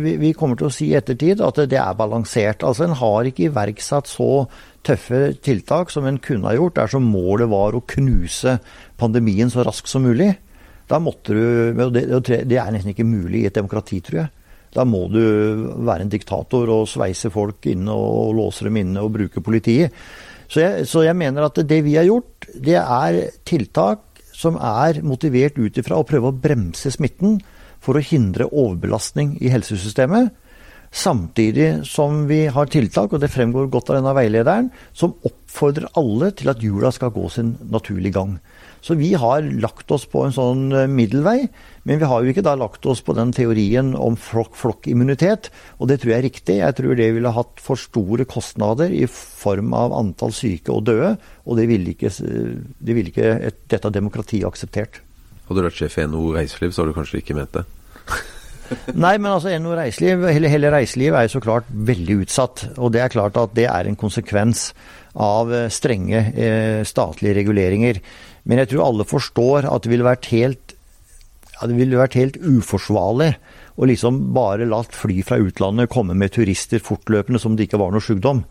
vi, 0.04 0.16
vi 0.20 0.34
kommer 0.36 0.60
til 0.60 0.68
å 0.68 0.74
si 0.74 0.90
i 0.92 0.98
ettertid 1.00 1.42
at 1.44 1.62
det 1.72 1.80
er 1.80 1.96
balansert. 1.98 2.64
Altså 2.64 2.86
En 2.86 2.98
har 3.00 3.30
ikke 3.30 3.48
iverksatt 3.48 4.10
så 4.12 4.46
tøffe 4.84 5.34
tiltak 5.44 5.92
som 5.94 6.08
en 6.08 6.20
kunne 6.24 6.50
ha 6.50 6.58
gjort 6.58 6.78
dersom 6.82 7.06
målet 7.08 7.50
var 7.52 7.76
å 7.76 7.84
knuse 7.96 8.58
pandemien 9.00 9.52
så 9.52 9.66
raskt 9.66 9.92
som 9.92 10.06
mulig. 10.06 10.34
Da 10.90 11.00
måtte 11.00 11.36
du, 11.36 11.44
det, 11.96 12.58
er 12.60 12.72
nesten 12.74 12.92
ikke 12.92 13.08
mulig 13.08 13.44
i 13.44 13.50
et 13.50 13.56
demokrati, 13.56 14.02
tror 14.04 14.24
jeg. 14.24 14.32
Da 14.74 14.86
må 14.90 15.06
du 15.12 15.22
være 15.86 16.06
en 16.06 16.12
diktator 16.12 16.70
og 16.74 16.88
sveise 16.90 17.30
folk 17.34 17.66
inne 17.70 17.94
og 17.94 18.34
låse 18.38 18.66
dem 18.68 18.80
inne 18.82 19.04
og 19.06 19.14
bruke 19.16 19.44
politiet. 19.46 19.94
Så 20.50 20.62
jeg, 20.62 20.88
så 20.90 21.06
jeg 21.06 21.18
mener 21.18 21.48
at 21.48 21.62
det 21.66 21.80
vi 21.86 21.96
har 21.98 22.08
gjort, 22.10 22.50
det 22.54 22.78
er 22.82 23.20
tiltak 23.48 24.24
som 24.34 24.58
er 24.58 25.00
motivert 25.06 25.58
ut 25.62 25.78
ifra 25.80 26.02
å 26.02 26.08
prøve 26.08 26.32
å 26.32 26.36
bremse 26.36 26.92
smitten 26.92 27.38
for 27.84 27.98
å 27.98 28.04
hindre 28.04 28.50
overbelastning 28.50 29.38
i 29.44 29.52
helsesystemet. 29.54 30.34
Samtidig 30.94 31.88
som 31.90 32.28
vi 32.30 32.44
har 32.54 32.70
tiltak, 32.70 33.16
og 33.16 33.22
det 33.24 33.32
fremgår 33.34 33.72
godt 33.74 33.90
av 33.90 33.98
denne 33.98 34.12
veilederen, 34.14 34.68
som 34.94 35.16
oppfordrer 35.26 35.90
alle 35.98 36.30
til 36.38 36.52
at 36.54 36.62
jula 36.62 36.92
skal 36.94 37.10
gå 37.16 37.24
sin 37.34 37.56
naturlige 37.74 38.14
gang. 38.14 38.36
Så 38.84 38.94
vi 39.00 39.14
har 39.18 39.42
lagt 39.64 39.90
oss 39.96 40.06
på 40.12 40.22
en 40.22 40.36
sånn 40.36 40.64
eh, 40.76 40.86
middelvei, 40.92 41.48
men 41.88 41.98
vi 41.98 42.10
har 42.12 42.22
jo 42.22 42.30
ikke 42.30 42.46
da 42.46 42.54
lagt 42.60 42.86
oss 42.86 43.02
på 43.02 43.16
den 43.18 43.34
teorien 43.34 43.94
om 43.98 44.20
flokk-flokkimmunitet, 44.20 45.50
og 45.80 45.90
det 45.90 46.02
tror 46.04 46.14
jeg 46.14 46.20
er 46.20 46.28
riktig. 46.28 46.58
Jeg 46.62 46.78
tror 46.78 47.00
det 47.00 47.10
ville 47.16 47.36
hatt 47.40 47.64
for 47.64 47.80
store 47.80 48.28
kostnader 48.30 48.94
i 48.94 49.08
form 49.10 49.74
av 49.74 49.96
antall 49.98 50.36
syke 50.36 50.76
og 50.76 50.86
døde, 50.92 51.16
og 51.48 51.58
det 51.58 51.72
ville 51.74 51.96
ikke, 51.96 52.14
det 52.14 52.98
ville 53.00 53.10
ikke 53.10 53.38
et, 53.50 53.64
dette 53.72 53.98
demokratiet 53.98 54.46
akseptert. 54.46 55.02
Hadde 55.48 55.64
du 55.64 55.72
vært 55.72 55.80
sjef 55.80 55.98
i 55.98 56.06
NHO 56.06 56.36
Reiseliv, 56.38 56.76
så 56.76 56.84
hadde 56.84 56.94
du 56.94 57.00
kanskje 57.02 57.24
ikke 57.24 57.40
ment 57.40 57.58
det? 57.58 57.66
Nei, 58.94 59.16
men 59.18 59.30
altså 59.32 59.54
NHO 59.54 59.78
Reiseliv, 59.78 60.26
hele, 60.32 60.52
hele 60.52 60.72
reiselivet 60.74 61.18
er 61.20 61.28
jo 61.28 61.36
så 61.36 61.44
klart 61.44 61.70
veldig 61.70 62.20
utsatt. 62.24 62.68
Og 62.78 62.94
det 62.96 63.04
er 63.04 63.14
klart 63.14 63.40
at 63.40 63.56
det 63.58 63.68
er 63.70 63.90
en 63.90 64.00
konsekvens 64.00 64.70
av 65.14 65.52
eh, 65.54 65.70
strenge 65.74 66.22
eh, 66.34 66.82
statlige 66.88 67.38
reguleringer. 67.42 68.00
Men 68.50 68.64
jeg 68.64 68.74
tror 68.74 68.88
alle 68.88 69.08
forstår 69.08 69.70
at 69.70 69.86
det 69.86 69.94
ville 69.94 70.08
vært 70.08 70.30
helt, 70.34 70.76
ja, 71.54 71.68
det 71.70 71.78
ville 71.78 72.00
vært 72.00 72.18
helt 72.20 72.40
uforsvarlig 72.42 73.34
å 73.74 73.88
liksom 73.90 74.20
bare 74.36 74.68
la 74.70 74.84
fly 74.86 75.24
fra 75.26 75.40
utlandet 75.42 75.92
komme 75.92 76.16
med 76.18 76.34
turister 76.36 76.82
fortløpende 76.84 77.42
som 77.42 77.56
det 77.58 77.68
ikke 77.68 77.82
var 77.82 77.94
noe 77.94 78.04
sykdom. 78.04 78.44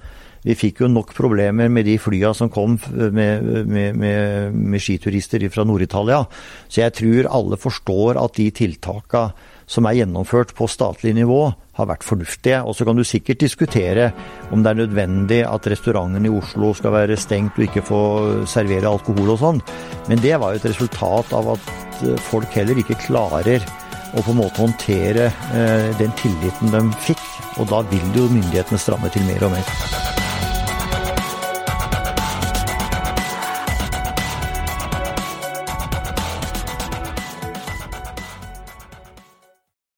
Vi 0.42 0.56
fikk 0.58 0.80
jo 0.82 0.88
nok 0.90 1.12
problemer 1.14 1.68
med 1.70 1.86
de 1.86 1.94
flya 2.02 2.32
som 2.34 2.50
kom 2.50 2.74
med, 2.74 3.44
med, 3.62 3.94
med, 3.94 4.56
med 4.56 4.82
skiturister 4.82 5.44
fra 5.54 5.62
Nord-Italia. 5.68 6.24
Så 6.66 6.82
jeg 6.82 6.96
tror 6.98 7.30
alle 7.30 7.58
forstår 7.62 8.18
at 8.18 8.40
de 8.40 8.48
tiltakene 8.50 9.50
som 9.66 9.86
er 9.86 10.00
gjennomført 10.00 10.54
på 10.56 10.68
statlig 10.70 11.14
nivå, 11.16 11.52
har 11.78 11.88
vært 11.88 12.04
fornuftige. 12.04 12.60
Og 12.66 12.76
så 12.76 12.86
kan 12.86 12.98
du 12.98 13.04
sikkert 13.06 13.40
diskutere 13.42 14.10
om 14.52 14.62
det 14.62 14.72
er 14.72 14.80
nødvendig 14.82 15.40
at 15.48 15.68
restauranten 15.72 16.28
i 16.28 16.32
Oslo 16.32 16.72
skal 16.76 16.94
være 16.96 17.18
stengt 17.20 17.58
og 17.58 17.66
ikke 17.66 17.84
få 17.86 18.02
servere 18.50 18.90
alkohol 18.90 19.34
og 19.34 19.40
sånn. 19.42 19.62
Men 20.10 20.22
det 20.24 20.36
var 20.40 20.52
jo 20.52 20.62
et 20.62 20.68
resultat 20.72 21.32
av 21.36 21.54
at 21.56 21.70
eh, 22.04 22.18
folk 22.30 22.52
heller 22.58 22.82
ikke 22.82 23.00
klarer 23.06 23.64
å 24.12 24.20
på 24.20 24.34
en 24.34 24.42
måte 24.42 24.60
håndtere 24.60 25.30
eh, 25.56 25.92
den 26.00 26.12
tilliten 26.20 26.74
de 26.74 26.84
fikk. 27.06 27.24
Og 27.60 27.68
da 27.72 27.82
vil 27.92 28.04
jo 28.16 28.28
myndighetene 28.32 28.80
stramme 28.80 29.12
til 29.12 29.24
mer 29.28 29.48
og 29.48 29.56
mer. 29.56 30.21